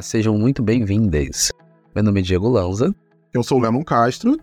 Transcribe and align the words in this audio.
Olá, 0.00 0.02
sejam 0.02 0.38
muito 0.38 0.62
bem-vindas. 0.62 1.50
Meu 1.94 2.02
nome 2.02 2.20
é 2.20 2.22
Diego 2.22 2.48
Lanza. 2.48 2.90
Eu 3.34 3.42
sou 3.42 3.58
o 3.58 3.60
Lennon 3.60 3.84
Castro. 3.84 4.34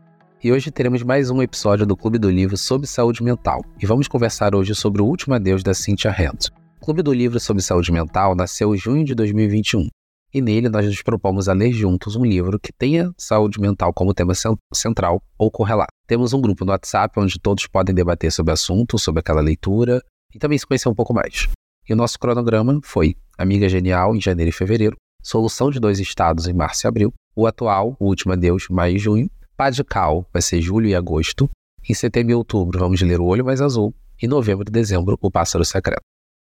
E 0.43 0.51
hoje 0.51 0.69
teremos 0.69 1.01
mais 1.01 1.31
um 1.31 1.41
episódio 1.41 1.83
do 1.83 1.97
Clube 1.97 2.19
do 2.19 2.29
Livro 2.29 2.55
sobre 2.55 2.85
saúde 2.85 3.23
mental. 3.23 3.65
E 3.81 3.85
vamos 3.87 4.07
conversar 4.07 4.53
hoje 4.53 4.75
sobre 4.75 5.01
o 5.01 5.05
último 5.05 5.33
adeus 5.33 5.63
da 5.63 5.73
Cynthia 5.73 6.11
Hand. 6.11 6.51
O 6.79 6.85
Clube 6.85 7.01
do 7.01 7.11
Livro 7.11 7.39
sobre 7.39 7.63
saúde 7.63 7.91
mental 7.91 8.35
nasceu 8.35 8.75
em 8.75 8.77
junho 8.77 9.03
de 9.03 9.15
2021. 9.15 9.87
E 10.31 10.41
nele 10.43 10.69
nós 10.69 10.85
nos 10.85 11.01
propomos 11.01 11.49
a 11.49 11.53
ler 11.53 11.71
juntos 11.71 12.15
um 12.15 12.23
livro 12.23 12.59
que 12.59 12.71
tenha 12.71 13.11
saúde 13.17 13.59
mental 13.59 13.91
como 13.91 14.13
tema 14.13 14.33
central 14.71 15.19
ou 15.39 15.49
correlato. 15.49 15.91
Temos 16.05 16.33
um 16.33 16.39
grupo 16.39 16.65
no 16.65 16.71
WhatsApp 16.71 17.19
onde 17.19 17.39
todos 17.39 17.65
podem 17.65 17.95
debater 17.95 18.31
sobre 18.31 18.51
o 18.51 18.53
assunto, 18.53 18.99
sobre 18.99 19.21
aquela 19.21 19.41
leitura 19.41 20.03
e 20.35 20.37
também 20.37 20.59
se 20.59 20.67
conhecer 20.67 20.87
um 20.87 20.93
pouco 20.93 21.15
mais. 21.15 21.49
E 21.89 21.93
o 21.93 21.95
nosso 21.95 22.19
cronograma 22.19 22.79
foi 22.83 23.15
Amiga 23.39 23.67
Genial 23.67 24.15
em 24.15 24.21
janeiro 24.21 24.49
e 24.49 24.53
fevereiro, 24.53 24.95
Solução 25.27 25.69
de 25.69 25.77
Dois 25.77 25.99
Estados 25.99 26.47
em 26.47 26.53
março 26.53 26.87
e 26.87 26.87
abril, 26.87 27.13
o 27.35 27.45
atual, 27.45 27.97
o 27.99 28.05
último 28.05 28.31
adeus, 28.31 28.69
maio 28.69 28.95
e 28.95 28.97
junho, 28.97 29.29
Pá 29.57 29.69
de 29.69 29.83
Cal 29.83 30.25
vai 30.31 30.41
ser 30.41 30.61
julho 30.61 30.87
e 30.87 30.95
agosto, 30.95 31.49
em 31.89 31.93
setembro 31.93 32.31
e 32.31 32.35
outubro 32.35 32.79
vamos 32.79 33.01
ler 33.01 33.19
O 33.19 33.25
Olho 33.25 33.43
Mais 33.43 33.59
Azul, 33.59 33.93
e 34.21 34.25
novembro 34.25 34.63
e 34.65 34.71
dezembro 34.71 35.17
O 35.19 35.29
Pássaro 35.29 35.65
Secreto. 35.65 35.99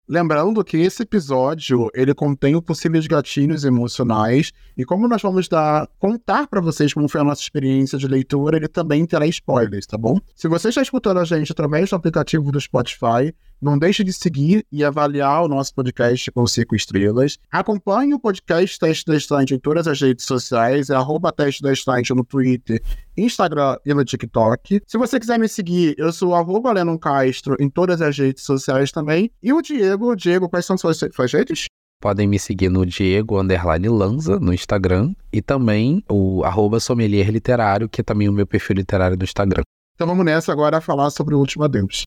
Lembrando 0.10 0.62
que 0.66 0.76
esse 0.76 1.04
episódio 1.04 1.90
ele 1.94 2.14
contém 2.14 2.60
possíveis 2.60 3.08
gatilhos 3.08 3.64
emocionais. 3.64 4.52
E 4.76 4.84
como 4.84 5.08
nós 5.08 5.22
vamos 5.22 5.48
dar 5.48 5.88
contar 5.98 6.48
para 6.48 6.60
vocês 6.60 6.94
como 6.94 7.08
foi 7.08 7.22
a 7.22 7.24
nossa 7.24 7.42
experiência 7.42 7.98
de 7.98 8.06
leitura, 8.06 8.58
ele 8.58 8.68
também 8.68 9.06
terá 9.06 9.26
spoilers, 9.28 9.86
tá 9.86 9.98
bom? 9.98 10.20
Se 10.36 10.50
você 10.50 10.70
está 10.70 10.82
escutando 10.82 11.20
a 11.20 11.24
gente 11.24 11.52
através 11.52 11.90
do 11.90 11.96
aplicativo 11.96 12.52
do 12.52 12.60
Spotify, 12.60 13.34
não 13.64 13.78
deixe 13.78 14.04
de 14.04 14.12
seguir 14.12 14.66
e 14.72 14.84
avaliar 14.84 15.44
o 15.44 15.48
nosso 15.48 15.74
podcast 15.74 16.30
com 16.32 16.46
cinco 16.46 16.76
estrelas. 16.76 17.38
Acompanhe 17.52 18.14
o 18.14 18.20
podcast 18.20 18.78
Teste 18.78 19.06
da 19.06 19.16
Estante 19.16 19.56
em 19.56 19.60
todas 19.60 19.88
as 19.88 20.00
redes 20.00 20.26
sociais, 20.26 20.90
é 20.90 20.96
arroba 20.96 21.32
Teste 21.32 21.62
da 21.62 21.72
Estante 21.72 22.14
no 22.14 22.24
Twitter, 22.24 22.82
Instagram 23.18 23.78
e 23.86 23.94
no 23.94 24.04
TikTok. 24.04 24.82
Se 24.86 24.98
você 24.98 25.20
quiser 25.20 25.40
me 25.40 25.48
seguir, 25.48 25.96
eu 25.98 26.12
sou 26.12 26.36
arroba 26.36 26.74
Lennon 26.74 26.98
Castro 26.98 27.56
em 27.60 27.70
todas 27.70 28.02
as 28.02 28.18
redes 28.18 28.44
sociais 28.44 28.92
também. 28.92 29.32
E 29.42 29.54
o 29.54 29.62
Diego, 29.62 30.16
Diego, 30.16 30.50
quais 30.50 30.66
são 30.66 30.78
suas, 30.78 30.98
suas 30.98 31.32
redes? 31.32 31.66
Podem 32.02 32.28
me 32.28 32.38
seguir 32.38 32.68
no 32.68 32.86
Diego 32.86 33.40
Underline 33.40 33.88
Lanza 33.88 34.38
no 34.38 34.54
Instagram 34.54 35.14
e 35.32 35.42
também 35.42 36.04
o 36.10 36.44
arroba 36.44 36.80
Sommelier 36.82 37.30
Literário, 37.30 37.88
que 37.88 38.02
é 38.02 38.04
também 38.04 38.28
o 38.28 38.34
meu 38.34 38.46
perfil 38.46 38.76
literário 38.76 39.16
no 39.16 39.24
Instagram. 39.24 39.64
Então 39.96 40.06
vamos 40.06 40.26
nessa 40.26 40.52
agora 40.52 40.80
a 40.80 40.82
falar 40.82 41.10
sobre 41.12 41.34
o 41.34 41.40
último 41.40 41.64
adeus. 41.64 42.04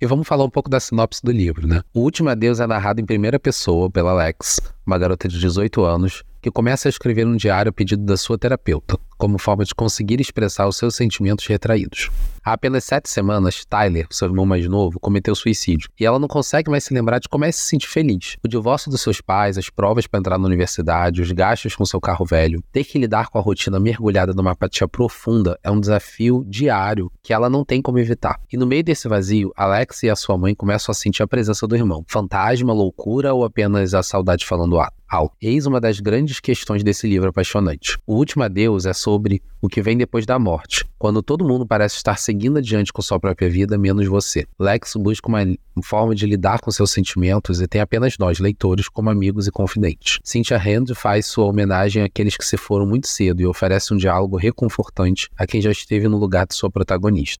E 0.00 0.06
vamos 0.06 0.28
falar 0.28 0.44
um 0.44 0.50
pouco 0.50 0.70
da 0.70 0.78
sinopse 0.78 1.20
do 1.24 1.32
livro, 1.32 1.66
né? 1.66 1.82
O 1.92 2.00
Último 2.00 2.28
Adeus 2.28 2.60
é 2.60 2.66
narrado 2.68 3.00
em 3.00 3.04
primeira 3.04 3.36
pessoa 3.38 3.90
pela 3.90 4.12
Alex, 4.12 4.60
uma 4.86 4.96
garota 4.96 5.26
de 5.26 5.40
18 5.40 5.82
anos, 5.82 6.22
que 6.40 6.50
começa 6.50 6.88
a 6.88 6.90
escrever 6.90 7.26
um 7.26 7.36
diário 7.36 7.70
a 7.70 7.72
pedido 7.72 8.04
da 8.04 8.16
sua 8.16 8.38
terapeuta, 8.38 8.98
como 9.16 9.38
forma 9.38 9.64
de 9.64 9.74
conseguir 9.74 10.20
expressar 10.20 10.66
os 10.68 10.76
seus 10.76 10.94
sentimentos 10.94 11.46
retraídos. 11.46 12.10
Há 12.44 12.52
apenas 12.52 12.84
sete 12.84 13.10
semanas, 13.10 13.64
Tyler, 13.64 14.06
seu 14.10 14.28
irmão 14.28 14.46
mais 14.46 14.66
novo, 14.66 14.98
cometeu 15.00 15.34
suicídio 15.34 15.90
e 15.98 16.06
ela 16.06 16.18
não 16.18 16.28
consegue 16.28 16.70
mais 16.70 16.84
se 16.84 16.94
lembrar 16.94 17.18
de 17.18 17.28
como 17.28 17.44
é 17.44 17.52
se 17.52 17.60
sentir 17.60 17.88
feliz. 17.88 18.36
O 18.42 18.48
divórcio 18.48 18.90
dos 18.90 19.00
seus 19.00 19.20
pais, 19.20 19.58
as 19.58 19.68
provas 19.68 20.06
para 20.06 20.20
entrar 20.20 20.38
na 20.38 20.46
universidade, 20.46 21.20
os 21.20 21.30
gastos 21.32 21.76
com 21.76 21.84
seu 21.84 22.00
carro 22.00 22.24
velho, 22.24 22.62
ter 22.72 22.84
que 22.84 22.98
lidar 22.98 23.28
com 23.28 23.38
a 23.38 23.42
rotina 23.42 23.78
mergulhada 23.78 24.32
numa 24.32 24.52
apatia 24.52 24.88
profunda 24.88 25.58
é 25.62 25.70
um 25.70 25.80
desafio 25.80 26.44
diário 26.46 27.12
que 27.22 27.32
ela 27.32 27.50
não 27.50 27.64
tem 27.64 27.82
como 27.82 27.98
evitar. 27.98 28.40
E 28.50 28.56
no 28.56 28.66
meio 28.66 28.84
desse 28.84 29.08
vazio, 29.08 29.52
Alex 29.56 30.02
e 30.04 30.10
a 30.10 30.16
sua 30.16 30.38
mãe 30.38 30.54
começam 30.54 30.92
a 30.92 30.94
sentir 30.94 31.22
a 31.22 31.26
presença 31.26 31.66
do 31.66 31.76
irmão. 31.76 32.04
Fantasma, 32.08 32.72
loucura 32.72 33.34
ou 33.34 33.44
apenas 33.44 33.92
a 33.92 34.02
saudade 34.02 34.46
falando 34.46 34.78
alto? 35.08 35.34
Eis 35.40 35.66
uma 35.66 35.80
das 35.80 36.00
grandes 36.00 36.40
questões 36.40 36.82
desse 36.82 37.08
livro 37.08 37.28
apaixonante. 37.28 37.98
O 38.06 38.14
último 38.14 38.42
adeus 38.42 38.86
é 38.86 38.92
sobre 38.92 39.42
o 39.60 39.68
que 39.68 39.80
vem 39.80 39.96
depois 39.96 40.26
da 40.26 40.38
morte, 40.38 40.84
quando 40.98 41.22
todo 41.22 41.46
mundo 41.46 41.66
parece 41.66 41.96
estar 41.96 42.18
seguindo 42.18 42.58
adiante 42.58 42.92
com 42.92 43.00
sua 43.00 43.18
própria 43.18 43.48
vida, 43.48 43.78
menos 43.78 44.06
você. 44.06 44.46
Lex 44.58 44.94
busca 44.96 45.28
uma 45.28 45.44
forma 45.82 46.14
de 46.14 46.26
lidar 46.26 46.60
com 46.60 46.70
seus 46.70 46.90
sentimentos 46.90 47.60
e 47.60 47.66
tem 47.66 47.80
apenas 47.80 48.16
nós, 48.18 48.38
leitores, 48.38 48.88
como 48.88 49.10
amigos 49.10 49.46
e 49.46 49.50
confidentes. 49.50 50.18
Cynthia 50.22 50.58
Hand 50.58 50.94
faz 50.94 51.26
sua 51.26 51.46
homenagem 51.46 52.02
àqueles 52.02 52.36
que 52.36 52.44
se 52.44 52.56
foram 52.56 52.86
muito 52.86 53.08
cedo 53.08 53.40
e 53.40 53.46
oferece 53.46 53.94
um 53.94 53.96
diálogo 53.96 54.36
reconfortante 54.36 55.28
a 55.36 55.46
quem 55.46 55.60
já 55.60 55.70
esteve 55.70 56.08
no 56.08 56.18
lugar 56.18 56.46
de 56.46 56.54
sua 56.54 56.70
protagonista. 56.70 57.38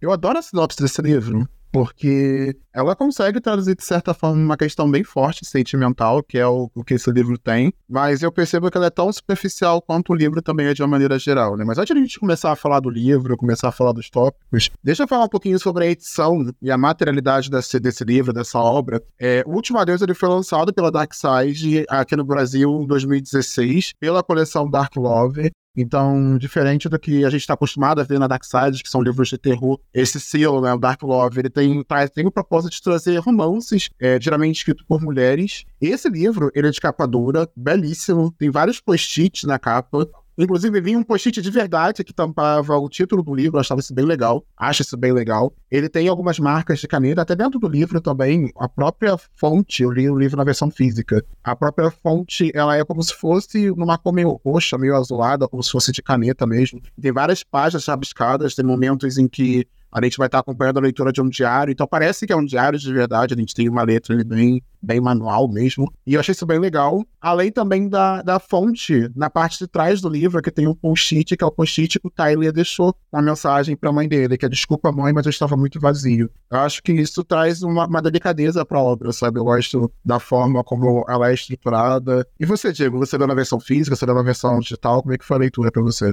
Eu 0.00 0.10
adoro 0.10 0.38
a 0.38 0.42
sinopse 0.42 0.80
desse 0.80 1.00
livro 1.00 1.48
porque 1.74 2.56
ela 2.72 2.94
consegue 2.94 3.40
traduzir, 3.40 3.74
de 3.74 3.82
certa 3.82 4.14
forma, 4.14 4.40
uma 4.40 4.56
questão 4.56 4.88
bem 4.88 5.02
forte, 5.02 5.44
sentimental, 5.44 6.22
que 6.22 6.38
é 6.38 6.46
o, 6.46 6.70
o, 6.72 6.84
que 6.84 6.94
esse 6.94 7.10
livro 7.10 7.36
tem, 7.36 7.74
mas 7.90 8.22
eu 8.22 8.30
percebo 8.30 8.70
que 8.70 8.76
ela 8.76 8.86
é 8.86 8.90
tão 8.90 9.12
superficial 9.12 9.82
quanto 9.82 10.12
o 10.12 10.14
livro 10.14 10.40
também 10.40 10.66
é 10.66 10.72
de 10.72 10.82
uma 10.82 10.86
maneira 10.86 11.18
geral, 11.18 11.56
né? 11.56 11.64
Mas 11.64 11.76
antes 11.76 11.92
de 11.92 12.00
a 12.00 12.04
gente 12.04 12.20
começar 12.20 12.52
a 12.52 12.54
falar 12.54 12.78
do 12.78 12.88
livro, 12.88 13.36
começar 13.36 13.70
a 13.70 13.72
falar 13.72 13.90
dos 13.90 14.08
tópicos, 14.08 14.70
deixa 14.84 15.02
eu 15.02 15.08
falar 15.08 15.24
um 15.24 15.28
pouquinho 15.28 15.58
sobre 15.58 15.84
a 15.84 15.90
edição 15.90 16.48
e 16.62 16.70
a 16.70 16.78
materialidade 16.78 17.50
desse, 17.50 17.80
desse 17.80 18.04
livro, 18.04 18.32
dessa 18.32 18.60
obra. 18.60 19.02
É, 19.18 19.42
o 19.44 19.50
Último 19.50 19.80
Adeus 19.80 20.00
ele 20.00 20.14
foi 20.14 20.28
lançado 20.28 20.72
pela 20.72 20.92
Dark 20.92 21.12
Side 21.12 21.86
aqui 21.88 22.14
no 22.14 22.24
Brasil 22.24 22.70
em 22.82 22.86
2016, 22.86 23.94
pela 23.98 24.22
coleção 24.22 24.70
Dark 24.70 24.94
Love, 24.94 25.50
então, 25.76 26.38
diferente 26.38 26.88
do 26.88 26.98
que 26.98 27.24
a 27.24 27.30
gente 27.30 27.40
está 27.40 27.54
acostumado 27.54 28.00
a 28.00 28.04
ver 28.04 28.18
na 28.18 28.26
Dark 28.26 28.44
Side, 28.44 28.82
que 28.82 28.88
são 28.88 29.02
livros 29.02 29.28
de 29.28 29.38
terror, 29.38 29.80
esse 29.92 30.20
selo, 30.20 30.60
né, 30.60 30.72
o 30.72 30.78
Dark 30.78 31.02
Love, 31.02 31.40
ele 31.40 31.50
tem, 31.50 31.84
tem 32.14 32.26
o 32.26 32.30
propósito 32.30 32.72
de 32.72 32.82
trazer 32.82 33.18
romances, 33.18 33.90
é, 34.00 34.18
geralmente 34.20 34.58
escritos 34.58 34.84
por 34.86 35.00
mulheres. 35.00 35.64
Esse 35.80 36.08
livro, 36.08 36.50
ele 36.54 36.68
é 36.68 36.70
de 36.70 36.80
capa 36.80 37.06
dura, 37.06 37.48
belíssimo, 37.56 38.32
tem 38.38 38.50
vários 38.50 38.80
post-its 38.80 39.44
na 39.44 39.58
capa, 39.58 40.08
Inclusive, 40.36 40.80
vinha 40.80 40.98
um 40.98 41.02
post-it 41.02 41.40
de 41.40 41.50
verdade 41.50 42.02
que 42.02 42.12
tampava 42.12 42.76
o 42.76 42.88
título 42.88 43.22
do 43.22 43.34
livro, 43.34 43.56
eu 43.56 43.60
achava 43.60 43.80
isso 43.80 43.94
bem 43.94 44.04
legal, 44.04 44.44
acho 44.56 44.82
isso 44.82 44.96
bem 44.96 45.12
legal. 45.12 45.52
Ele 45.70 45.88
tem 45.88 46.08
algumas 46.08 46.38
marcas 46.38 46.80
de 46.80 46.88
caneta, 46.88 47.22
até 47.22 47.36
dentro 47.36 47.58
do 47.58 47.68
livro 47.68 48.00
também, 48.00 48.50
a 48.56 48.68
própria 48.68 49.16
fonte, 49.36 49.82
eu 49.82 49.90
li 49.90 50.08
o 50.10 50.18
livro 50.18 50.36
na 50.36 50.44
versão 50.44 50.70
física, 50.70 51.24
a 51.42 51.54
própria 51.54 51.90
fonte, 51.90 52.50
ela 52.54 52.76
é 52.76 52.84
como 52.84 53.02
se 53.02 53.14
fosse 53.14 53.70
numa 53.70 53.96
cor 53.96 54.12
meio 54.12 54.40
roxa, 54.44 54.76
meio 54.76 54.96
azulada, 54.96 55.48
como 55.48 55.62
se 55.62 55.70
fosse 55.70 55.92
de 55.92 56.02
caneta 56.02 56.46
mesmo. 56.46 56.80
Tem 57.00 57.12
várias 57.12 57.42
páginas 57.42 57.86
rabiscadas, 57.86 58.54
tem 58.54 58.64
momentos 58.64 59.18
em 59.18 59.28
que 59.28 59.66
a 59.94 60.02
gente 60.02 60.18
vai 60.18 60.26
estar 60.26 60.40
acompanhando 60.40 60.78
a 60.78 60.82
leitura 60.82 61.12
de 61.12 61.22
um 61.22 61.28
diário, 61.28 61.70
então 61.70 61.86
parece 61.86 62.26
que 62.26 62.32
é 62.32 62.36
um 62.36 62.44
diário 62.44 62.78
de 62.78 62.92
verdade, 62.92 63.32
a 63.32 63.36
gente 63.36 63.54
tem 63.54 63.68
uma 63.68 63.84
letra 63.84 64.16
bem, 64.24 64.60
bem 64.82 65.00
manual 65.00 65.48
mesmo, 65.48 65.90
e 66.04 66.14
eu 66.14 66.20
achei 66.20 66.32
isso 66.32 66.44
bem 66.44 66.58
legal, 66.58 67.04
além 67.20 67.52
também 67.52 67.88
da, 67.88 68.20
da 68.20 68.40
fonte, 68.40 69.08
na 69.14 69.30
parte 69.30 69.58
de 69.58 69.68
trás 69.68 70.00
do 70.00 70.08
livro, 70.08 70.42
que 70.42 70.50
tem 70.50 70.66
um 70.66 70.74
post-it, 70.74 71.36
que 71.36 71.44
é 71.44 71.46
o 71.46 71.50
post-it 71.50 72.00
que 72.00 72.06
o 72.06 72.10
Tyler 72.10 72.52
deixou 72.52 72.94
uma 73.12 73.22
mensagem 73.22 73.76
para 73.76 73.90
a 73.90 73.92
mãe 73.92 74.08
dele, 74.08 74.36
que 74.36 74.44
é 74.44 74.48
desculpa 74.48 74.90
mãe, 74.90 75.12
mas 75.12 75.26
eu 75.26 75.30
estava 75.30 75.56
muito 75.56 75.78
vazio. 75.78 76.28
Eu 76.50 76.58
acho 76.58 76.82
que 76.82 76.92
isso 76.92 77.22
traz 77.22 77.62
uma, 77.62 77.86
uma 77.86 78.02
delicadeza 78.02 78.64
para 78.64 78.78
a 78.78 78.82
obra, 78.82 79.12
sabe? 79.12 79.38
Eu 79.38 79.44
gosto 79.44 79.90
da 80.04 80.18
forma 80.18 80.64
como 80.64 81.04
ela 81.08 81.30
é 81.30 81.34
estruturada. 81.34 82.26
E 82.38 82.44
você, 82.44 82.72
Diego, 82.72 82.98
você 82.98 83.16
leu 83.16 83.26
na 83.26 83.34
versão 83.34 83.60
física, 83.60 83.94
você 83.94 84.04
leu 84.04 84.14
na 84.14 84.22
versão 84.22 84.58
digital, 84.58 85.02
como 85.02 85.14
é 85.14 85.18
que 85.18 85.24
foi 85.24 85.36
a 85.36 85.40
leitura 85.40 85.70
para 85.70 85.82
você? 85.82 86.12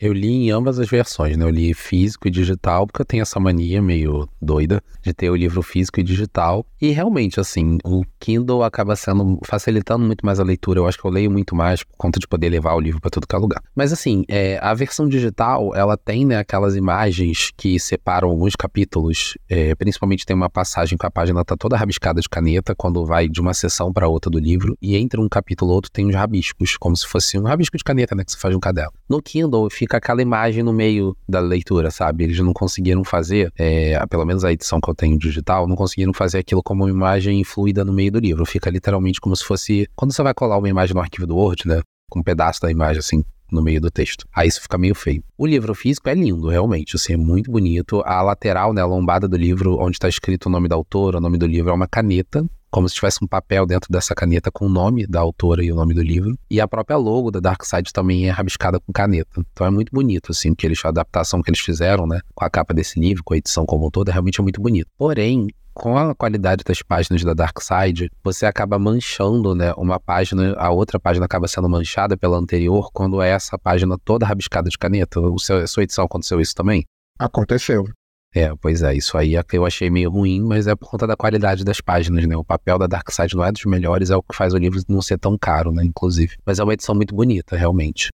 Eu 0.00 0.12
li 0.12 0.28
em 0.28 0.50
ambas 0.50 0.80
as 0.80 0.88
versões, 0.88 1.36
né? 1.36 1.44
Eu 1.44 1.50
li 1.50 1.72
físico 1.72 2.26
e 2.26 2.30
digital, 2.30 2.84
porque 2.84 3.00
eu 3.00 3.06
tenho 3.06 3.22
essa 3.22 3.38
mania 3.38 3.80
meio 3.80 4.28
doida 4.42 4.82
de 5.00 5.14
ter 5.14 5.30
o 5.30 5.36
livro 5.36 5.62
físico 5.62 6.00
e 6.00 6.02
digital. 6.02 6.66
E 6.80 6.90
realmente, 6.90 7.38
assim, 7.38 7.78
o 7.84 8.02
Kindle 8.18 8.64
acaba 8.64 8.96
sendo 8.96 9.38
facilitando 9.44 10.04
muito 10.04 10.26
mais 10.26 10.40
a 10.40 10.44
leitura. 10.44 10.80
Eu 10.80 10.88
acho 10.88 10.98
que 10.98 11.04
eu 11.04 11.10
leio 11.10 11.30
muito 11.30 11.54
mais 11.54 11.84
por 11.84 11.96
conta 11.96 12.18
de 12.18 12.26
poder 12.26 12.48
levar 12.48 12.74
o 12.74 12.80
livro 12.80 13.00
para 13.00 13.10
todo 13.10 13.26
que 13.26 13.36
é 13.36 13.38
lugar. 13.38 13.62
Mas 13.74 13.92
assim, 13.92 14.24
é, 14.28 14.58
a 14.60 14.74
versão 14.74 15.08
digital, 15.08 15.72
ela 15.74 15.96
tem 15.96 16.26
né, 16.26 16.38
aquelas 16.38 16.74
imagens 16.74 17.52
que 17.56 17.78
separam 17.78 18.28
alguns 18.28 18.56
capítulos. 18.56 19.38
É, 19.48 19.76
principalmente 19.76 20.26
tem 20.26 20.34
uma 20.34 20.50
passagem 20.50 20.98
que 20.98 21.06
a 21.06 21.10
página 21.10 21.44
tá 21.44 21.56
toda 21.56 21.76
rabiscada 21.76 22.20
de 22.20 22.28
caneta 22.28 22.74
quando 22.74 23.06
vai 23.06 23.28
de 23.28 23.40
uma 23.40 23.54
seção 23.54 23.92
para 23.92 24.08
outra 24.08 24.28
do 24.28 24.40
livro. 24.40 24.76
E 24.82 24.96
entre 24.96 25.20
um 25.20 25.28
capítulo 25.28 25.70
e 25.70 25.74
outro 25.74 25.90
tem 25.90 26.04
uns 26.04 26.14
rabiscos, 26.14 26.76
como 26.76 26.96
se 26.96 27.06
fosse 27.06 27.38
um 27.38 27.44
rabisco 27.44 27.78
de 27.78 27.84
caneta, 27.84 28.16
né? 28.16 28.24
Que 28.24 28.32
você 28.32 28.38
faz 28.38 28.54
um 28.56 28.60
caderno. 28.60 28.92
No 29.08 29.22
Kindle, 29.22 29.70
fica 29.70 29.83
fica 29.84 29.98
aquela 29.98 30.22
imagem 30.22 30.62
no 30.62 30.72
meio 30.72 31.16
da 31.28 31.40
leitura, 31.40 31.90
sabe? 31.90 32.24
Eles 32.24 32.38
não 32.38 32.52
conseguiram 32.52 33.04
fazer, 33.04 33.52
é, 33.56 34.04
pelo 34.06 34.24
menos 34.24 34.44
a 34.44 34.52
edição 34.52 34.80
que 34.80 34.88
eu 34.88 34.94
tenho 34.94 35.18
digital, 35.18 35.68
não 35.68 35.76
conseguiram 35.76 36.12
fazer 36.12 36.38
aquilo 36.38 36.62
como 36.62 36.84
uma 36.84 36.90
imagem 36.90 37.44
fluida 37.44 37.84
no 37.84 37.92
meio 37.92 38.10
do 38.10 38.18
livro. 38.18 38.46
Fica 38.46 38.70
literalmente 38.70 39.20
como 39.20 39.36
se 39.36 39.44
fosse. 39.44 39.86
Quando 39.94 40.12
você 40.12 40.22
vai 40.22 40.32
colar 40.32 40.56
uma 40.56 40.68
imagem 40.68 40.94
no 40.94 41.00
arquivo 41.00 41.26
do 41.26 41.36
Word, 41.36 41.68
né? 41.68 41.82
Com 42.10 42.20
um 42.20 42.22
pedaço 42.22 42.60
da 42.62 42.70
imagem 42.70 42.98
assim, 42.98 43.24
no 43.52 43.62
meio 43.62 43.80
do 43.80 43.90
texto. 43.90 44.26
Aí 44.34 44.48
isso 44.48 44.62
fica 44.62 44.78
meio 44.78 44.94
feio. 44.94 45.22
O 45.36 45.46
livro 45.46 45.74
físico 45.74 46.08
é 46.08 46.14
lindo, 46.14 46.48
realmente, 46.48 46.96
assim, 46.96 47.12
é 47.12 47.16
muito 47.16 47.50
bonito. 47.50 48.02
A 48.06 48.22
lateral, 48.22 48.72
né, 48.72 48.80
a 48.80 48.86
lombada 48.86 49.28
do 49.28 49.36
livro, 49.36 49.78
onde 49.78 49.96
está 49.96 50.08
escrito 50.08 50.46
o 50.46 50.50
nome 50.50 50.68
do 50.68 50.74
autor, 50.74 51.16
o 51.16 51.20
nome 51.20 51.36
do 51.36 51.46
livro, 51.46 51.70
é 51.70 51.74
uma 51.74 51.86
caneta 51.86 52.44
como 52.74 52.88
se 52.88 52.96
tivesse 52.96 53.20
um 53.22 53.26
papel 53.28 53.64
dentro 53.66 53.88
dessa 53.88 54.16
caneta 54.16 54.50
com 54.50 54.66
o 54.66 54.68
nome 54.68 55.06
da 55.06 55.20
autora 55.20 55.62
e 55.62 55.70
o 55.70 55.76
nome 55.76 55.94
do 55.94 56.02
livro. 56.02 56.36
E 56.50 56.60
a 56.60 56.66
própria 56.66 56.96
logo 56.96 57.30
da 57.30 57.38
Dark 57.38 57.62
Side 57.64 57.92
também 57.92 58.26
é 58.26 58.30
rabiscada 58.30 58.80
com 58.80 58.92
caneta. 58.92 59.30
Então 59.52 59.64
é 59.64 59.70
muito 59.70 59.92
bonito, 59.92 60.32
assim, 60.32 60.52
que 60.56 60.66
eles, 60.66 60.84
a 60.84 60.88
adaptação 60.88 61.40
que 61.40 61.50
eles 61.50 61.60
fizeram, 61.60 62.04
né, 62.04 62.18
com 62.34 62.44
a 62.44 62.50
capa 62.50 62.74
desse 62.74 62.98
livro, 62.98 63.22
com 63.22 63.32
a 63.32 63.36
edição 63.36 63.64
como 63.64 63.86
um 63.86 63.90
todo, 63.90 64.08
realmente 64.08 64.40
é 64.40 64.42
muito 64.42 64.60
bonito. 64.60 64.88
Porém, 64.98 65.46
com 65.72 65.96
a 65.96 66.16
qualidade 66.16 66.64
das 66.64 66.82
páginas 66.82 67.22
da 67.22 67.32
Dark 67.32 67.56
Side, 67.60 68.10
você 68.24 68.44
acaba 68.44 68.76
manchando, 68.76 69.54
né? 69.54 69.72
Uma 69.76 70.00
página, 70.00 70.56
a 70.56 70.68
outra 70.70 70.98
página 70.98 71.26
acaba 71.26 71.46
sendo 71.46 71.68
manchada 71.68 72.16
pela 72.16 72.36
anterior, 72.36 72.90
quando 72.92 73.22
é 73.22 73.30
essa 73.30 73.56
página 73.56 73.96
toda 74.04 74.26
rabiscada 74.26 74.68
de 74.68 74.76
caneta. 74.76 75.20
O 75.20 75.38
seu, 75.38 75.58
a 75.58 75.66
sua 75.68 75.84
edição 75.84 76.06
aconteceu 76.06 76.40
isso 76.40 76.56
também? 76.56 76.84
Aconteceu. 77.20 77.84
É, 78.34 78.52
pois 78.60 78.82
é, 78.82 78.94
isso 78.94 79.16
aí 79.16 79.36
é 79.36 79.44
eu 79.52 79.64
achei 79.64 79.88
meio 79.88 80.10
ruim, 80.10 80.40
mas 80.42 80.66
é 80.66 80.74
por 80.74 80.90
conta 80.90 81.06
da 81.06 81.16
qualidade 81.16 81.64
das 81.64 81.80
páginas, 81.80 82.26
né? 82.26 82.36
O 82.36 82.44
papel 82.44 82.76
da 82.78 82.88
Dark 82.88 83.08
Side 83.10 83.36
não 83.36 83.44
é 83.44 83.52
dos 83.52 83.64
melhores, 83.64 84.10
é 84.10 84.16
o 84.16 84.22
que 84.22 84.34
faz 84.34 84.52
o 84.52 84.58
livro 84.58 84.80
não 84.88 85.00
ser 85.00 85.18
tão 85.18 85.38
caro, 85.38 85.70
né? 85.70 85.84
Inclusive. 85.84 86.36
Mas 86.44 86.58
é 86.58 86.64
uma 86.64 86.74
edição 86.74 86.96
muito 86.96 87.14
bonita, 87.14 87.56
realmente. 87.56 88.08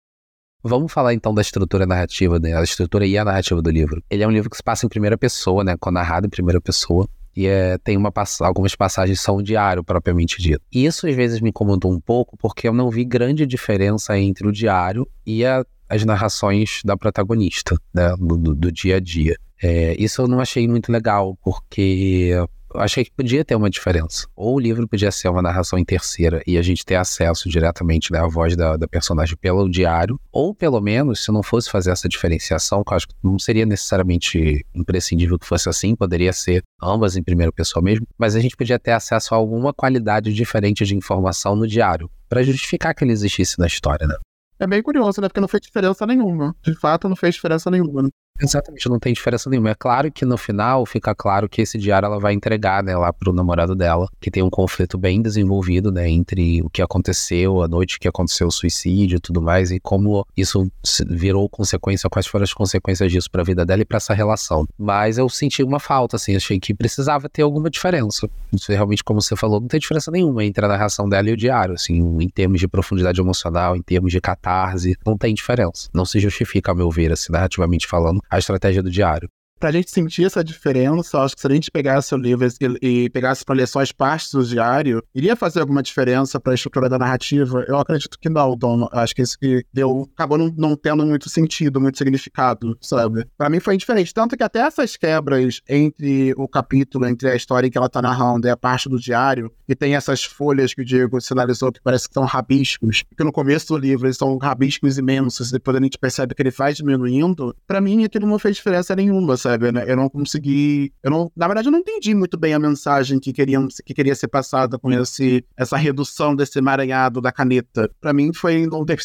Vamos 0.61 0.93
falar 0.93 1.15
então 1.15 1.33
da 1.33 1.41
estrutura 1.41 1.87
narrativa, 1.87 2.41
né? 2.41 2.57
A 2.57 2.65
estrutura 2.65 3.07
e 3.07 3.17
a 3.17 3.25
narrativa 3.25 3.63
do 3.63 3.71
livro. 3.71 4.03
Ele 4.11 4.25
é 4.25 4.27
um 4.27 4.33
livro 4.33 4.51
que 4.51 4.57
se 4.57 4.63
passa 4.63 4.85
em 4.85 4.89
primeira 4.89 5.17
pessoa, 5.17 5.63
né? 5.63 5.77
Narrado 5.93 6.27
em 6.27 6.31
primeira 6.31 6.61
pessoa 6.61 7.09
e 7.39 7.47
é, 7.47 7.79
tem 7.79 7.97
uma, 7.97 8.13
algumas 8.41 8.75
passagens 8.75 9.21
são 9.21 9.41
diário 9.41 9.85
propriamente 9.85 10.43
dito. 10.43 10.61
E 10.73 10.85
isso 10.85 11.07
às 11.07 11.15
vezes 11.15 11.41
me 11.41 11.51
incomodou 11.51 11.93
um 11.93 12.01
pouco 12.01 12.37
porque 12.37 12.67
eu 12.67 12.73
não 12.73 12.91
vi 12.91 13.05
grande 13.05 13.47
diferença 13.47 14.19
entre 14.19 14.49
o 14.49 14.51
diário 14.51 15.09
e 15.25 15.45
a, 15.47 15.65
as 15.89 16.05
narrações 16.05 16.81
da 16.85 16.97
protagonista, 16.97 17.77
né, 17.95 18.13
do, 18.19 18.37
do 18.57 18.73
dia 18.73 18.97
a 18.97 19.01
dia. 19.01 19.37
É, 19.63 19.95
isso 19.99 20.23
eu 20.23 20.29
não 20.29 20.41
achei 20.41 20.67
muito 20.69 20.91
legal, 20.93 21.37
porque 21.43 22.33
achei 22.75 23.05
que 23.05 23.11
podia 23.11 23.45
ter 23.45 23.55
uma 23.55 23.71
diferença. 23.71 24.27
Ou 24.37 24.57
o 24.57 24.61
livro 24.61 24.87
podia 24.87 25.11
ser 25.11 25.29
uma 25.29 25.43
narração 25.43 25.79
em 25.79 25.85
terceira 25.85 26.43
e 26.47 26.59
a 26.59 26.63
gente 26.63 26.85
ter 26.85 26.97
acesso 26.97 27.49
diretamente 27.49 28.13
né, 28.13 28.19
à 28.19 28.27
voz 28.27 28.57
da, 28.57 28.77
da, 28.77 28.87
personagem 28.87 29.37
pelo 29.37 29.69
diário, 29.69 30.21
ou 30.31 30.55
pelo 30.55 30.81
menos, 30.81 31.25
se 31.25 31.33
não 31.33 31.43
fosse 31.43 31.71
fazer 31.71 31.91
essa 31.91 32.09
diferenciação, 32.09 32.83
que 32.85 32.93
eu 32.93 32.97
acho 32.97 33.09
que 33.09 33.15
não 33.23 33.39
seria 33.39 33.67
necessariamente 33.67 34.65
imprescindível 34.75 35.39
que 35.39 35.47
fosse 35.47 35.69
assim, 35.69 35.95
poderia 35.95 36.33
ser 36.33 36.63
ambas 36.83 37.17
em 37.17 37.23
primeira 37.23 37.53
pessoa 37.53 37.83
mesmo, 37.83 38.07
mas 38.19 38.37
a 38.37 38.41
gente 38.41 38.57
podia 38.57 38.79
ter 38.79 38.93
acesso 38.93 39.35
a 39.35 39.37
alguma 39.37 39.73
qualidade 39.73 40.33
diferente 40.33 40.85
de 40.85 40.97
informação 40.97 41.57
no 41.57 41.67
diário, 41.67 42.11
para 42.29 42.43
justificar 42.43 42.95
que 42.95 43.05
ele 43.05 43.13
existisse 43.13 43.59
na 43.59 43.67
história, 43.67 44.07
né? 44.07 44.17
É 44.61 44.67
bem 44.67 44.83
curioso, 44.83 45.21
né? 45.21 45.29
Porque 45.29 45.41
não 45.41 45.47
fez 45.47 45.63
diferença 45.63 46.05
nenhuma. 46.05 46.55
De 46.63 46.75
fato, 46.75 47.09
não 47.09 47.15
fez 47.15 47.37
diferença 47.37 47.71
nenhuma. 47.71 48.03
Né? 48.03 48.09
Exatamente, 48.41 48.89
não 48.89 48.99
tem 48.99 49.13
diferença 49.13 49.51
nenhuma. 49.51 49.71
É 49.71 49.75
claro 49.75 50.11
que 50.13 50.25
no 50.25 50.37
final 50.37 50.87
fica 50.87 51.15
claro 51.15 51.49
que 51.49 51.63
esse 51.63 51.77
diário 51.79 52.07
ela 52.07 52.21
vai 52.21 52.33
entregar, 52.33 52.83
né, 52.83 52.97
lá 52.97 53.13
pro 53.13 53.33
namorado 53.33 53.75
dela, 53.75 54.09
que 54.21 54.31
tem 54.31 54.43
um 54.43 54.51
conflito 54.51 54.97
bem 54.97 55.21
desenvolvido, 55.21 55.91
né, 55.91 56.09
entre 56.09 56.63
o 56.63 56.71
que 56.71 56.81
aconteceu, 56.81 57.63
a 57.63 57.69
noite 57.69 57.99
que 57.99 58.07
aconteceu 58.07 58.47
o 58.47 58.51
suicídio 58.51 59.17
e 59.17 59.21
tudo 59.21 59.43
mais, 59.43 59.71
e 59.71 59.81
como 59.81 60.27
isso 60.37 60.71
virou 61.09 61.49
consequência, 61.49 62.09
quais 62.09 62.27
foram 62.27 62.45
as 62.45 62.53
consequências 62.53 63.11
disso 63.11 63.31
pra 63.31 63.43
vida 63.43 63.67
dela 63.67 63.83
e 63.83 63.85
pra 63.85 63.97
essa 63.97 64.15
relação. 64.15 64.67
Mas 64.79 65.19
eu 65.19 65.29
senti 65.29 65.63
uma 65.63 65.81
falta, 65.81 66.17
assim, 66.17 66.37
achei 66.37 66.61
que 66.61 66.73
precisava 66.73 67.29
ter 67.29 67.43
alguma 67.43 67.69
diferença. 67.69 68.29
Isso 68.53 68.71
realmente, 68.71 69.03
como 69.03 69.21
você 69.21 69.35
falou, 69.37 69.61
não 69.61 69.69
tem 69.69 69.81
diferença 69.81 70.11
nenhuma 70.11 70.45
entre 70.45 70.65
a 70.65 70.69
narração 70.69 71.09
dela 71.09 71.29
e 71.29 71.33
o 71.33 71.37
diário, 71.37 71.75
assim, 71.75 71.97
em 72.21 72.29
termos 72.29 72.61
de 72.61 72.69
profundidade 72.69 73.21
emocional, 73.21 73.77
em 73.77 73.83
termos 73.83 74.13
de 74.13 74.21
catarse, 74.21 74.97
não 75.05 75.17
tem 75.17 75.35
diferença. 75.35 75.89
Não 75.93 76.05
se 76.05 76.21
justifica, 76.21 76.71
ao 76.71 76.77
meu 76.77 76.91
ver, 76.91 77.13
assim, 77.13 77.33
narrativamente 77.33 77.87
falando 77.87 78.21
a 78.31 78.39
estratégia 78.39 78.83
do 78.83 78.91
diário. 78.91 79.31
Pra 79.59 79.73
gente 79.73 79.91
sentir 79.91 80.25
essa 80.25 80.45
diferença, 80.45 81.21
acho 81.21 81.35
que 81.35 81.41
se 81.41 81.47
a 81.47 81.51
gente 81.51 81.71
pegasse 81.71 82.15
o 82.15 82.19
livro 82.19 82.47
e, 82.81 83.05
e 83.05 83.11
pegasse 83.11 83.45
para 83.45 83.57
ler 83.57 83.67
só 83.67 83.81
as 83.81 83.91
partes 83.91 84.31
do 84.33 84.45
diário, 84.45 85.03
iria 85.15 85.35
fazer 85.35 85.61
alguma 85.61 85.83
diferença 85.83 86.39
para 86.39 86.53
a 86.53 86.55
estrutura 86.55 86.89
da 86.89 86.99
narrativa? 86.99 87.65
Eu 87.67 87.79
acredito 87.79 88.19
que 88.19 88.29
não, 88.29 88.57
Dom. 88.57 88.89
Acho 88.93 89.15
que 89.15 89.23
isso 89.23 89.39
que 89.39 89.65
deu, 89.73 90.09
acabou 90.15 90.39
não, 90.39 90.55
não, 90.57 90.77
tendo 90.77 91.05
muito 91.05 91.29
sentido, 91.29 91.81
muito 91.81 91.99
significado, 91.99 92.79
sabe? 92.81 93.27
Para 93.37 93.51
mim 93.51 93.59
foi 93.59 93.77
diferente. 93.77 94.15
Tanto 94.15 94.37
que 94.37 94.45
até 94.45 94.61
essas 94.61 94.97
quebras 94.97 95.61
entre 95.69 96.33
o 96.37 96.47
capítulo, 96.47 97.07
entre 97.07 97.29
a 97.29 97.35
história 97.35 97.69
que 97.69 97.77
ela 97.77 97.89
tá 97.89 98.01
narrando 98.01 98.47
e 98.47 98.51
a 98.51 98.57
parte 98.57 98.89
do 98.89 98.99
diário, 98.99 99.53
e 99.69 99.75
tem 99.75 99.97
essas 99.97 100.23
folhas 100.25 100.73
que 100.73 100.83
o 100.83 100.85
Diego 100.85 101.21
sinalizou 101.21 101.73
que 101.73 101.81
parece 101.83 102.09
que 102.09 102.15
são 102.15 102.25
rabiscos, 102.25 103.05
que 103.17 103.25
no 103.25 103.33
começo 103.33 103.69
do 103.69 103.77
livro 103.77 104.07
eles 104.07 104.17
são 104.17 104.37
rabiscos 104.39 104.99
imensos, 104.99 105.51
depois 105.51 105.77
a 105.77 105.81
gente 105.81 105.99
percebe 105.99 106.35
que 106.35 106.43
ele 106.43 106.51
vai 106.51 106.73
diminuindo. 106.73 107.55
Para 107.67 107.81
mim 107.81 108.05
aquilo 108.05 108.27
não 108.27 108.39
fez 108.39 108.57
diferença 108.57 108.95
nenhuma, 108.95 109.37
sabe? 109.37 109.48
Sabe? 109.49 109.67
Eu 109.87 109.97
não 109.97 110.09
consegui. 110.09 110.93
Eu 111.03 111.11
não, 111.11 111.33
na 111.37 111.47
verdade, 111.47 111.69
eu 111.69 111.73
não 111.73 111.79
entendi 111.79 112.15
muito 112.15 112.37
bem 112.39 112.55
a 112.55 112.59
mensagem 112.59 113.19
que, 113.19 113.33
queriam, 113.33 113.67
que 113.85 113.95
queria 113.95 114.15
ser 114.15 114.29
passada 114.29 114.79
com 114.79 114.91
esse, 114.93 115.45
essa 115.57 115.77
redução 115.77 116.35
desse 116.37 116.59
emaranhado 116.59 117.21
da 117.21 117.33
caneta. 117.33 117.91
Para 118.01 118.13
mim, 118.13 118.33
foi 118.33 118.67
não 118.67 118.85
ter 118.85 118.99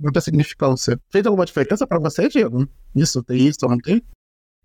muita 0.00 0.20
significância. 0.20 1.00
Fez 1.10 1.26
alguma 1.26 1.44
diferença 1.44 1.86
para 1.86 1.98
você, 1.98 2.28
Diego? 2.28 2.68
Isso, 2.94 3.22
tem 3.22 3.46
isso, 3.46 3.58
não 3.62 3.78
tem? 3.78 4.02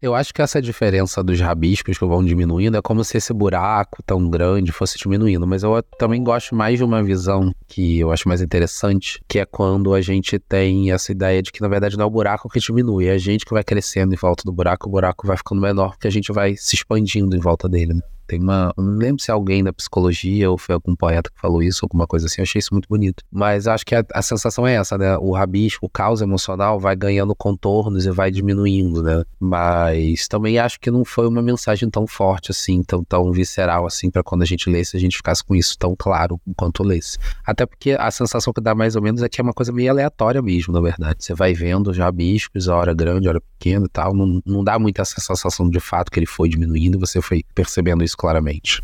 Eu 0.04 0.14
acho 0.14 0.34
que 0.34 0.42
essa 0.42 0.62
diferença 0.62 1.24
dos 1.24 1.40
rabiscos 1.40 1.98
que 1.98 2.06
vão 2.06 2.22
diminuindo 2.22 2.76
é 2.76 2.82
como 2.82 3.06
se 3.06 3.16
esse 3.16 3.32
buraco 3.34 4.04
tão 4.04 4.30
grande 4.30 4.70
fosse 4.70 4.98
diminuindo. 4.98 5.48
Mas 5.48 5.64
eu 5.64 5.82
também 5.98 6.22
gosto 6.22 6.54
mais 6.54 6.78
de 6.78 6.84
uma 6.84 7.02
visão 7.02 7.56
que 7.70 8.00
eu 8.00 8.12
acho 8.12 8.28
mais 8.28 8.42
interessante, 8.42 9.24
que 9.30 9.40
é 9.40 9.46
quando 9.46 9.94
a 9.94 10.02
gente 10.02 10.38
tem 10.38 10.92
essa 10.92 11.10
ideia 11.14 11.42
de 11.42 11.54
que 11.54 11.62
na 11.62 11.70
verdade 11.70 11.96
não 11.96 12.04
é 12.04 12.06
o 12.06 12.12
buraco 12.12 12.50
que 12.50 12.60
diminui, 12.60 13.06
é 13.06 13.12
a 13.12 13.18
gente 13.18 13.46
que 13.46 13.54
vai 13.54 13.64
crescendo 13.64 14.14
em 14.14 14.18
volta 14.18 14.44
do 14.44 14.52
buraco, 14.52 14.90
o 14.90 14.92
buraco 14.92 15.26
vai 15.26 15.38
ficando 15.38 15.62
menor, 15.62 15.92
porque 15.92 16.08
a 16.10 16.12
gente 16.12 16.34
vai 16.34 16.54
se 16.58 16.76
expandindo 16.76 17.34
em 17.34 17.40
volta 17.40 17.70
dele. 17.70 17.94
Né? 17.94 18.02
Tem 18.28 18.40
uma. 18.40 18.74
Não 18.78 18.98
lembro 18.98 19.22
se 19.22 19.32
é 19.32 19.34
alguém 19.34 19.64
da 19.64 19.74
psicologia 19.74 20.50
ou 20.50 20.58
foi 20.58 20.76
algum 20.76 20.96
poeta 20.96 21.30
que 21.30 21.40
falou 21.40 21.62
isso, 21.62 21.84
alguma 21.84 22.08
coisa 22.08 22.26
assim. 22.26 22.42
Eu 22.42 22.44
achei 22.44 22.60
isso 22.60 22.74
muito 22.74 22.88
bonito. 22.88 23.24
Mas 23.32 23.68
acho 23.68 23.86
que 23.86 23.96
a, 23.96 24.04
a 24.14 24.22
sensação 24.22 24.66
é 24.66 24.76
essa, 24.76 24.98
né? 24.98 25.18
O 25.18 25.32
rabisco, 25.32 25.86
o 25.86 25.90
caos 25.90 26.22
emocional 26.22 26.80
vai 26.80 26.96
ganhando 26.96 27.36
contornos 27.36 28.06
e 28.06 28.12
vai 28.12 28.32
diminuindo, 28.32 29.04
né? 29.04 29.24
Mas 29.40 30.28
também 30.28 30.58
acho 30.58 30.80
que 30.80 30.90
não 30.90 31.04
foi 31.06 31.28
uma 31.28 31.42
mensagem 31.42 31.90
tão 31.90 32.08
forte 32.08 32.52
assim, 32.52 32.82
tão, 32.84 33.04
tão 33.04 33.32
visceral 33.32 33.86
assim, 33.86 34.10
para 34.10 34.24
quando 34.24 34.44
a 34.44 34.46
gente 34.46 34.70
lesse, 34.70 34.96
a 34.96 35.00
gente 35.00 35.18
ficasse 35.18 35.44
com 35.44 35.56
isso 35.56 35.78
tão 35.78 35.96
claro 35.98 36.40
quanto 36.56 36.84
lesse. 36.84 37.18
Até 37.46 37.66
porque 37.66 37.96
a 38.00 38.10
sensação 38.12 38.54
que 38.54 38.62
dá 38.62 38.74
mais 38.74 38.96
ou 38.96 39.02
menos 39.02 39.22
é 39.22 39.30
que 39.30 39.42
é 39.42 39.44
uma 39.44 39.54
coisa 39.54 39.72
meio 39.72 39.92
aleatória 39.92 40.42
mesmo, 40.42 40.74
na 40.74 40.82
verdade. 40.82 41.24
Você 41.24 41.34
vai 41.34 41.54
vendo 41.54 41.90
os 41.90 41.98
rabiscos, 41.98 42.70
a 42.70 42.76
hora 42.76 42.94
grande, 42.94 43.28
a 43.28 43.32
hora 43.32 43.42
pequena 43.42 43.86
e 43.86 43.90
tal. 43.90 44.14
Não, 44.14 44.42
não 44.46 44.64
dá 44.64 44.80
muita 44.80 45.02
essa 45.02 45.20
sensação 45.20 45.70
de 45.70 45.80
fato 45.80 46.12
que 46.12 46.20
ele 46.20 46.26
foi 46.26 46.50
diminuindo, 46.50 47.00
você 47.00 47.22
foi 47.22 47.44
percebendo 47.54 48.04
isso 48.04 48.13
isso 48.14 48.18
claramente. 48.18 48.82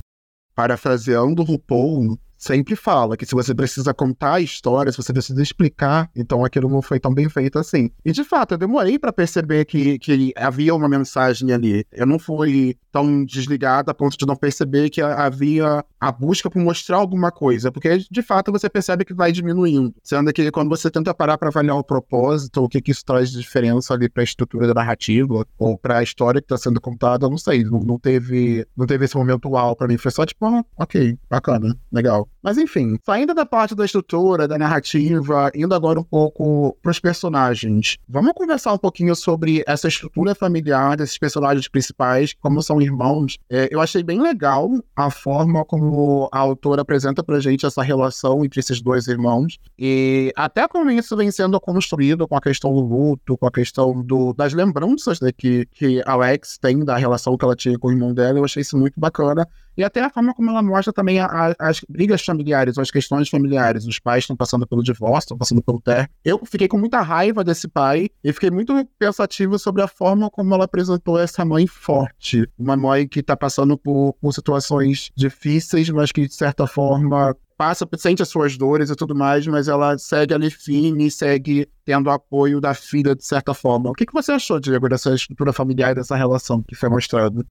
Parafraseando 0.55 1.41
o 1.41 1.45
RuPaul, 1.45 2.19
sempre 2.39 2.75
fala 2.75 3.17
que 3.17 3.25
se 3.25 3.35
você 3.35 3.53
precisa 3.53 3.93
contar 3.93 4.35
a 4.35 4.41
história, 4.41 4.91
se 4.91 4.97
você 4.97 5.11
precisa 5.11 5.43
explicar, 5.43 6.09
então 6.15 6.45
aquilo 6.45 6.69
não 6.69 6.81
foi 6.81 6.99
tão 6.99 7.13
bem 7.13 7.27
feito 7.27 7.59
assim. 7.59 7.91
E 8.03 8.13
de 8.13 8.23
fato, 8.23 8.53
eu 8.53 8.57
demorei 8.57 8.97
para 8.97 9.11
perceber 9.11 9.65
que, 9.65 9.99
que 9.99 10.31
havia 10.37 10.73
uma 10.73 10.87
mensagem 10.87 11.51
ali. 11.51 11.85
Eu 11.91 12.07
não 12.07 12.17
fui 12.17 12.77
tão 12.91 13.25
desligado 13.25 13.91
a 13.91 13.93
ponto 13.93 14.17
de 14.17 14.25
não 14.25 14.35
perceber 14.35 14.89
que 14.89 15.01
havia 15.01 15.83
a 15.99 16.11
busca 16.11 16.49
por 16.49 16.59
mostrar 16.61 16.97
alguma 16.97 17.31
coisa, 17.31 17.71
porque 17.71 17.99
de 18.09 18.21
fato 18.21 18.51
você 18.51 18.69
percebe 18.69 19.03
que 19.03 19.13
vai 19.13 19.31
diminuindo. 19.31 19.93
Sendo 20.01 20.31
que 20.31 20.49
quando 20.49 20.69
você 20.69 20.89
tenta 20.89 21.13
parar 21.13 21.37
para 21.37 21.49
avaliar 21.49 21.75
o 21.75 21.83
propósito, 21.83 22.63
o 22.63 22.69
que, 22.69 22.81
que 22.81 22.91
isso 22.91 23.03
traz 23.03 23.31
de 23.31 23.39
diferença 23.39 23.93
ali 23.93 24.09
para 24.09 24.23
a 24.23 24.23
estrutura 24.23 24.65
da 24.65 24.73
narrativa 24.73 25.45
ou 25.57 25.77
para 25.77 25.97
a 25.97 26.03
história 26.03 26.41
que 26.41 26.45
está 26.45 26.57
sendo 26.57 26.79
contada, 26.79 27.25
eu 27.25 27.29
não 27.29 27.37
sei, 27.37 27.63
não, 27.63 27.79
não, 27.79 27.99
teve, 27.99 28.65
não 28.77 28.85
teve 28.85 29.05
esse 29.05 29.17
momento 29.17 29.49
uau 29.49 29.75
para 29.75 29.87
mim, 29.87 29.97
foi 29.97 30.11
só 30.11 30.25
tipo, 30.25 30.45
ah, 30.45 30.63
ok, 30.77 31.17
bacana, 31.29 31.77
legal. 31.91 32.28
Mas 32.41 32.57
enfim, 32.57 32.97
saindo 33.05 33.33
da 33.33 33.45
parte 33.45 33.75
da 33.75 33.83
estrutura, 33.83 34.47
da 34.47 34.57
narrativa, 34.57 35.51
indo 35.53 35.75
agora 35.75 35.99
um 35.99 36.03
pouco 36.03 36.77
para 36.81 36.91
os 36.91 36.99
personagens. 36.99 37.97
Vamos 38.07 38.33
conversar 38.33 38.73
um 38.73 38.77
pouquinho 38.77 39.13
sobre 39.15 39.63
essa 39.67 39.87
estrutura 39.87 40.33
familiar 40.33 40.95
desses 40.95 41.17
personagens 41.17 41.67
principais, 41.67 42.33
como 42.39 42.61
são 42.61 42.81
irmãos. 42.81 43.37
É, 43.49 43.67
eu 43.71 43.81
achei 43.81 44.01
bem 44.01 44.21
legal 44.21 44.69
a 44.95 45.11
forma 45.11 45.65
como 45.65 46.29
a 46.31 46.39
autora 46.39 46.81
apresenta 46.81 47.21
pra 47.21 47.39
gente 47.39 47.65
essa 47.65 47.83
relação 47.83 48.45
entre 48.45 48.59
esses 48.59 48.81
dois 48.81 49.07
irmãos. 49.07 49.57
E 49.77 50.31
até 50.35 50.67
como 50.67 50.89
isso 50.91 51.17
vem 51.17 51.31
sendo 51.31 51.59
construído 51.59 52.27
com 52.27 52.37
a 52.37 52.41
questão 52.41 52.73
do 52.73 52.79
luto, 52.79 53.37
com 53.37 53.47
a 53.47 53.51
questão 53.51 54.01
do, 54.01 54.33
das 54.33 54.53
lembranças 54.53 55.19
né, 55.19 55.31
que, 55.35 55.65
que 55.71 56.01
Alex 56.05 56.57
tem 56.57 56.85
da 56.85 56.95
relação 56.95 57.37
que 57.37 57.43
ela 57.43 57.55
tinha 57.55 57.77
com 57.77 57.89
o 57.89 57.91
irmão 57.91 58.13
dela, 58.13 58.39
eu 58.39 58.45
achei 58.45 58.61
isso 58.61 58.77
muito 58.77 58.97
bacana. 58.97 59.45
E 59.77 59.83
até 59.83 60.01
a 60.01 60.09
forma 60.09 60.33
como 60.33 60.49
ela 60.49 60.61
mostra 60.61 60.91
também 60.91 61.19
a, 61.19 61.25
a, 61.25 61.55
as 61.59 61.81
brigas 61.87 62.23
familiares, 62.23 62.77
as 62.77 62.91
questões 62.91 63.29
familiares. 63.29 63.85
Os 63.85 63.99
pais 63.99 64.23
estão 64.23 64.35
passando 64.35 64.67
pelo 64.67 64.83
divórcio, 64.83 65.27
estão 65.27 65.37
passando 65.37 65.61
pelo 65.61 65.79
término. 65.79 66.09
Eu 66.23 66.41
fiquei 66.45 66.67
com 66.67 66.77
muita 66.77 67.01
raiva 67.01 67.43
desse 67.43 67.67
pai 67.67 68.09
e 68.23 68.33
fiquei 68.33 68.51
muito 68.51 68.73
pensativo 68.97 69.57
sobre 69.57 69.81
a 69.81 69.87
forma 69.87 70.29
como 70.29 70.53
ela 70.53 70.65
apresentou 70.65 71.19
essa 71.19 71.45
mãe 71.45 71.65
forte. 71.67 72.47
Uma 72.57 72.75
mãe 72.75 73.07
que 73.07 73.19
está 73.19 73.35
passando 73.37 73.77
por, 73.77 74.13
por 74.21 74.33
situações 74.33 75.11
difíceis, 75.15 75.89
mas 75.89 76.11
que, 76.11 76.27
de 76.27 76.33
certa 76.33 76.67
forma, 76.67 77.35
passa, 77.59 77.85
sente 77.97 78.21
as 78.21 78.29
suas 78.29 78.57
dores 78.57 78.89
e 78.89 78.95
tudo 78.95 79.13
mais, 79.13 79.45
mas 79.45 79.67
ela 79.67 79.97
segue 79.97 80.33
ali 80.33 80.49
firme, 80.49 81.11
segue 81.11 81.67
tendo 81.83 82.09
apoio 82.09 82.61
da 82.61 82.73
filha 82.73 83.13
de 83.13 83.25
certa 83.25 83.53
forma. 83.53 83.89
O 83.89 83.93
que, 83.93 84.05
que 84.05 84.13
você 84.13 84.31
achou, 84.31 84.61
Diego, 84.61 84.87
dessa 84.87 85.13
estrutura 85.13 85.51
familiar, 85.51 85.93
dessa 85.93 86.15
relação 86.15 86.63
que 86.63 86.73
foi 86.73 86.87
mostrada? 86.87 87.45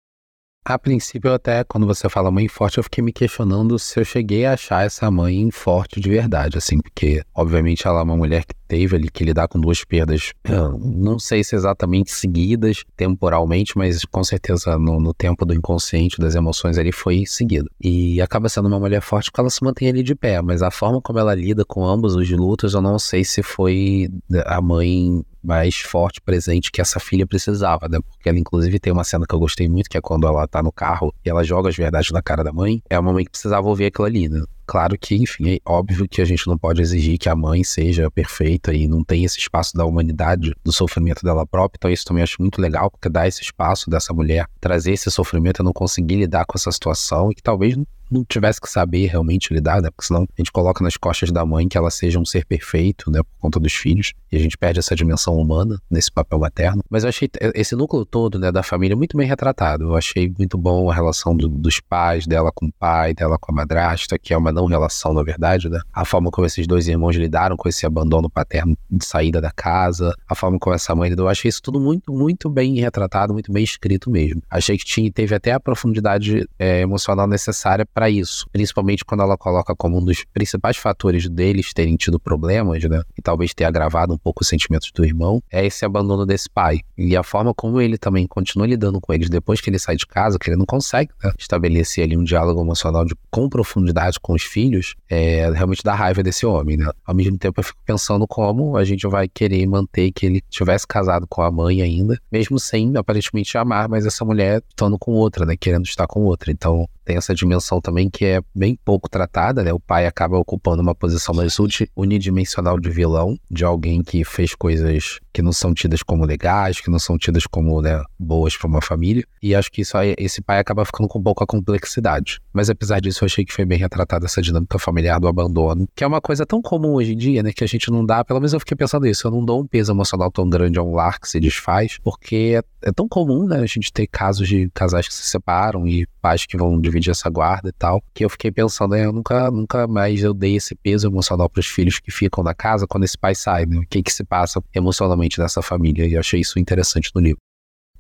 A 0.69 0.79
princípio, 0.79 1.33
até 1.33 1.65
quando 1.65 1.87
você 1.87 2.11
fala 2.11 2.31
mãe 2.31 2.47
forte, 2.47 2.77
eu 2.77 2.83
fiquei 2.83 3.03
me 3.03 3.11
questionando 3.11 3.79
se 3.79 3.99
eu 3.99 4.05
cheguei 4.05 4.45
a 4.45 4.53
achar 4.53 4.85
essa 4.85 5.11
mãe 5.11 5.51
forte 5.51 5.99
de 5.99 6.11
verdade, 6.11 6.59
assim, 6.59 6.79
porque, 6.79 7.23
obviamente, 7.35 7.89
ela 7.89 8.01
é 8.01 8.03
uma 8.03 8.15
mulher 8.15 8.45
que 8.45 8.55
teve 8.69 8.95
ali 8.95 9.09
que 9.11 9.25
lidar 9.25 9.49
com 9.49 9.59
duas 9.59 9.83
perdas, 9.83 10.35
não 10.79 11.19
sei 11.19 11.43
se 11.43 11.57
exatamente 11.57 12.11
seguidas 12.11 12.85
temporalmente, 12.95 13.79
mas 13.79 14.05
com 14.05 14.23
certeza 14.23 14.79
no, 14.79 15.01
no 15.01 15.15
tempo 15.15 15.47
do 15.47 15.55
inconsciente, 15.55 16.21
das 16.21 16.35
emoções 16.35 16.77
ali, 16.77 16.93
foi 16.93 17.25
seguida. 17.25 17.67
E 17.83 18.21
acaba 18.21 18.51
sendo 18.51 18.69
uma 18.69 18.79
mulher 18.79 19.01
forte 19.01 19.31
porque 19.31 19.41
ela 19.41 19.49
se 19.49 19.65
mantém 19.65 19.89
ali 19.89 20.03
de 20.03 20.15
pé, 20.15 20.43
mas 20.43 20.61
a 20.61 20.71
forma 20.71 21.01
como 21.01 21.19
ela 21.19 21.35
lida 21.35 21.65
com 21.65 21.83
ambos 21.83 22.15
os 22.15 22.29
lutos, 22.29 22.75
eu 22.75 22.83
não 22.83 22.99
sei 22.99 23.25
se 23.25 23.43
foi 23.43 24.11
a 24.45 24.61
mãe 24.61 25.25
mais 25.49 25.77
forte, 25.77 26.21
presente 26.21 26.71
que 26.71 26.81
essa 26.81 27.01
filha 27.01 27.27
precisava, 27.27 27.89
né? 27.89 27.99
Porque 28.07 28.29
ela, 28.29 28.39
inclusive, 28.39 28.79
tem 28.79 28.93
uma 28.93 29.03
cena 29.03 29.25
que 29.27 29.35
eu 29.35 29.39
gostei 29.39 29.67
muito, 29.67 29.89
que 29.89 29.97
é 29.97 30.01
quando 30.01 30.27
ela 30.27 30.47
tá 30.47 30.63
no 30.63 30.71
carro 30.71 31.13
e 31.25 31.31
ela 31.31 31.43
joga 31.43 31.71
as 31.71 31.77
verdades 31.77 32.11
na 32.11 32.21
cara 32.21 32.45
da 32.45 32.53
mãe. 32.53 32.83
É 32.91 32.99
uma 32.99 33.15
mãe 33.15 33.25
que 33.25 33.31
precisava 33.31 33.67
ouvir 33.67 33.87
aquilo 33.87 34.07
ali, 34.07 34.29
né? 34.29 34.43
Claro 34.67 34.99
que, 34.99 35.17
enfim, 35.17 35.55
é 35.55 35.59
óbvio 35.65 36.07
que 36.07 36.21
a 36.21 36.27
gente 36.27 36.47
não 36.47 36.59
pode 36.59 36.83
exigir 36.83 37.17
que 37.17 37.31
a 37.31 37.35
mãe 37.35 37.65
seja 37.65 38.11
perfeita 38.11 38.75
e 38.75 38.87
não 38.87 39.03
tem 39.03 39.25
esse 39.25 39.39
espaço 39.39 39.75
da 39.75 39.87
humanidade, 39.87 40.53
do 40.63 40.71
sofrimento 40.71 41.25
dela 41.25 41.47
própria. 41.47 41.79
Então, 41.79 41.91
isso 41.91 42.05
também 42.05 42.23
acho 42.23 42.37
muito 42.39 42.61
legal, 42.61 42.91
porque 42.91 43.09
dá 43.09 43.27
esse 43.27 43.41
espaço 43.41 43.89
dessa 43.89 44.13
mulher 44.13 44.47
trazer 44.61 44.93
esse 44.93 45.11
sofrimento 45.11 45.63
e 45.63 45.65
não 45.65 45.73
conseguir 45.73 46.17
lidar 46.17 46.45
com 46.45 46.59
essa 46.59 46.71
situação 46.71 47.33
e 47.33 47.35
que 47.35 47.43
talvez 47.43 47.75
não 48.11 48.25
tivesse 48.25 48.61
que 48.61 48.69
saber 48.69 49.07
realmente 49.07 49.53
lidar, 49.53 49.83
né? 49.83 49.91
Porque 49.91 50.07
senão 50.07 50.23
a 50.23 50.41
gente 50.41 50.53
coloca 50.53 50.83
nas 50.83 50.97
costas 50.97 51.31
da 51.31 51.45
mãe 51.45 51.69
que 51.69 51.77
ela 51.77 51.91
seja 51.91 52.19
um 52.19 52.25
ser 52.25 52.45
perfeito, 52.45 53.11
né? 53.11 53.21
Por 53.23 53.39
conta 53.41 53.61
dos 53.61 53.73
filhos. 53.73 54.13
E 54.31 54.37
a 54.37 54.41
gente 54.41 54.57
perde 54.57 54.79
essa 54.79 54.95
dimensão 54.95 55.35
humana 55.35 55.79
nesse 55.91 56.11
papel 56.11 56.39
materno. 56.39 56.83
Mas 56.91 57.05
eu 57.05 57.09
achei 57.09 57.29
esse 57.55 57.75
núcleo 57.75 58.05
todo, 58.05 58.39
né, 58.39 58.53
da 58.53 58.63
família 58.63 58.97
muito 58.97 59.17
bem 59.17 59.27
retratado. 59.27 59.85
Eu 59.85 59.97
achei 59.97 60.33
muito 60.39 60.59
bom 60.59 60.91
a 60.91 60.95
relação 60.95 61.37
do, 61.37 61.49
dos 61.49 61.81
pais, 61.81 62.27
dela 62.27 62.51
com 62.55 62.67
o 62.67 62.73
pai, 62.73 63.15
dela 63.15 63.39
com 63.39 63.53
a 63.53 63.55
madrasta, 63.55 64.19
que 64.19 64.35
é 64.35 64.37
uma 64.37 64.53
não 64.53 64.67
relação, 64.67 65.13
na 65.13 65.23
verdade, 65.23 65.69
né? 65.69 65.81
A 65.93 66.05
forma 66.05 66.31
como 66.31 66.47
esses 66.47 66.67
dois 66.67 66.89
irmãos 66.89 67.17
lidaram 67.17 67.57
com 67.57 67.69
esse 67.69 67.87
abandono 67.87 68.29
paterno 68.29 68.77
de 68.91 69.05
saída 69.05 69.41
da 69.41 69.51
casa, 69.51 70.15
a 70.29 70.35
forma 70.35 70.59
como 70.59 70.75
essa 70.75 70.95
mãe 70.95 71.11
lidou. 71.11 71.27
Eu 71.27 71.31
achei 71.31 71.49
isso 71.49 71.63
tudo 71.63 71.81
muito, 71.81 72.13
muito 72.13 72.49
bem 72.51 72.75
retratado, 72.79 73.33
muito 73.33 73.53
bem 73.53 73.65
escrito 73.65 74.11
mesmo. 74.11 74.43
Achei 74.51 74.77
que 74.77 74.85
tinha, 74.85 75.11
teve 75.11 75.35
até 75.35 75.53
a 75.53 75.61
profundidade 75.61 76.47
é, 76.59 76.81
emocional 76.81 77.27
necessária 77.27 77.87
para 77.99 78.09
isso, 78.09 78.47
principalmente 78.53 79.05
quando 79.05 79.25
ela 79.25 79.37
coloca 79.37 79.75
como 79.75 79.99
um 79.99 80.05
dos 80.05 80.25
principais 80.33 80.77
fatores 80.77 81.29
deles 81.29 81.73
terem 81.73 81.97
tido 81.97 82.21
problemas, 82.21 82.85
né, 82.85 83.03
e 83.19 83.21
talvez 83.21 83.53
ter 83.53 83.65
agravado 83.65 84.15
um 84.15 84.17
pouco 84.17 84.43
os 84.45 84.49
sentimentos 84.49 84.93
do 84.93 85.05
irmão, 85.05 85.43
é 85.51 85.67
esse 85.67 85.85
abandono 85.85 86.25
desse 86.25 86.49
pai. 86.49 86.79
E 86.97 87.17
a 87.17 87.25
forma 87.25 87.53
como 87.53 87.81
ele 87.81 87.99
também 87.99 88.25
continua 88.25 88.69
lidando 88.69 89.01
com 89.01 89.13
eles 89.13 89.29
depois 89.29 89.61
que 89.61 89.69
ele 89.69 89.81
sai 89.81 89.97
de 89.97 90.07
casa, 90.07 90.39
que 90.39 90.49
ele 90.49 90.57
não 90.57 90.65
consegue 90.65 91.11
né, 91.25 91.33
estabelecer 91.37 92.05
ali 92.05 92.17
um 92.17 92.23
diálogo 92.23 92.61
emocional 92.61 93.05
de, 93.05 93.17
com 93.33 93.49
profundidade 93.49 94.21
com 94.21 94.33
os 94.33 94.45
filhos, 94.45 94.95
é 95.11 95.51
realmente 95.51 95.83
dá 95.83 95.93
raiva 95.93 96.23
desse 96.23 96.47
homem, 96.47 96.77
né. 96.77 96.89
Ao 97.05 97.17
mesmo 97.17 97.37
tempo 97.37 97.59
eu 97.59 97.65
fico 97.65 97.81
pensando 97.85 98.29
como 98.29 98.77
a 98.77 98.85
gente 98.85 99.09
vai 99.09 99.27
querer 99.27 99.67
manter 99.67 100.13
que 100.13 100.25
ele 100.25 100.41
tivesse 100.49 100.87
casado 100.87 101.27
com 101.27 101.43
a 101.43 101.51
mãe 101.51 101.83
ainda, 101.83 102.17
mesmo 102.31 102.61
sem 102.61 102.97
aparentemente 102.97 103.59
amar, 103.59 103.89
mas 103.89 104.07
essa 104.07 104.25
mulher 104.25 104.63
estando 104.69 104.97
com 104.97 105.11
outra, 105.11 105.45
né, 105.45 105.57
querendo 105.59 105.85
estar 105.85 106.07
com 106.07 106.21
outra. 106.27 106.53
Então 106.53 106.89
tem 107.09 107.17
essa 107.17 107.35
dimensão 107.35 107.81
também 107.89 108.11
que 108.11 108.25
é 108.27 108.41
bem 108.55 108.79
pouco 108.85 109.09
tratada, 109.09 109.65
né? 109.65 109.73
O 109.73 109.81
pai 109.81 110.07
acaba 110.07 110.37
ocupando 110.37 110.83
uma 110.83 110.95
posição 110.95 111.35
mais 111.35 111.57
unidimensional 111.97 112.79
de 112.79 112.91
vilão, 112.91 113.37
de 113.51 113.65
alguém 113.65 114.03
que 114.03 114.23
fez 114.25 114.55
coisas 114.55 115.19
que 115.33 115.41
não 115.43 115.53
são 115.53 115.73
tidas 115.73 116.03
como 116.03 116.25
legais, 116.25 116.81
que 116.81 116.91
não 116.91 116.99
são 116.99 117.17
tidas 117.17 117.47
como 117.47 117.81
né, 117.81 118.03
boas 118.19 118.57
para 118.57 118.67
uma 118.69 118.83
família. 118.83 119.25
E 119.43 119.55
acho 119.55 119.71
que 119.71 119.81
isso 119.81 119.97
aí, 119.97 120.15
esse 120.19 120.43
pai 120.43 120.59
acaba 120.59 120.85
ficando 120.85 121.09
com 121.09 121.23
pouca 121.23 121.47
complexidade. 121.47 122.41
Mas 122.53 122.69
apesar 122.69 123.01
disso, 123.01 123.25
eu 123.25 123.27
achei 123.27 123.45
que 123.45 123.53
foi 123.53 123.65
bem 123.65 123.79
retratada 123.79 124.27
essa 124.27 124.43
dinâmica 124.43 124.79
familiar 124.79 125.19
do 125.19 125.29
abandono, 125.29 125.89
que 125.95 126.05
é 126.05 126.07
uma 126.07 126.21
coisa 126.21 126.45
tão 126.45 126.61
comum 126.61 126.95
hoje 126.95 127.15
em 127.15 127.17
dia, 127.17 127.43
né? 127.43 127.53
Que 127.53 127.65
a 127.65 127.69
gente 127.69 127.91
não 127.91 128.05
dá, 128.05 128.25
pelo 128.25 128.41
menos 128.41 128.53
eu 128.53 128.61
fiquei 128.61 128.77
pensando 128.77 129.07
isso, 129.07 129.27
eu 129.27 129.31
não 129.31 129.45
dou 129.45 129.61
um 129.61 129.67
peso 129.67 129.93
emocional 129.93 130.31
tão 130.31 130.49
grande 130.49 130.79
a 130.79 130.83
um 130.83 130.95
lar 130.95 131.19
que 131.19 131.29
se 131.29 131.41
desfaz, 131.41 131.99
porque 132.03 132.61
é, 132.83 132.89
é 132.89 132.93
tão 132.93 133.09
comum, 133.09 133.47
né? 133.47 133.61
A 133.61 133.67
gente 133.67 133.93
ter 133.93 134.07
casos 134.07 134.47
de 134.47 134.71
casais 134.75 135.09
que 135.09 135.15
se 135.15 135.23
separam 135.23 135.87
e 135.87 136.07
pais 136.21 136.45
que 136.45 136.57
vão 136.57 136.79
dividir 136.81 136.99
dividir 136.99 137.11
essa 137.11 137.31
guarda 137.31 137.69
e 137.69 137.73
tal, 137.73 138.03
que 138.13 138.25
eu 138.25 138.29
fiquei 138.29 138.51
pensando, 138.51 138.93
né, 138.93 139.05
eu 139.05 139.13
nunca, 139.13 139.51
nunca 139.51 139.87
mais 139.87 140.23
eu 140.23 140.35
dei 140.35 140.57
esse 140.57 140.75
peso 140.75 141.07
emocional 141.07 141.49
para 141.49 141.61
os 141.61 141.67
filhos 141.67 141.99
que 141.99 142.11
ficam 142.11 142.43
na 142.43 142.55
casa 142.55 142.87
quando 142.87 143.05
esse 143.05 143.17
pai 143.17 143.35
sai, 143.35 143.65
né? 143.65 143.79
O 143.79 143.87
que 143.89 144.03
que 144.03 144.13
se 144.13 144.25
passa 144.25 144.63
emocionalmente 144.75 145.28
nessa 145.37 145.61
família, 145.61 146.07
e 146.07 146.17
achei 146.17 146.41
isso 146.41 146.59
interessante 146.59 147.11
no 147.15 147.21
livro. 147.21 147.41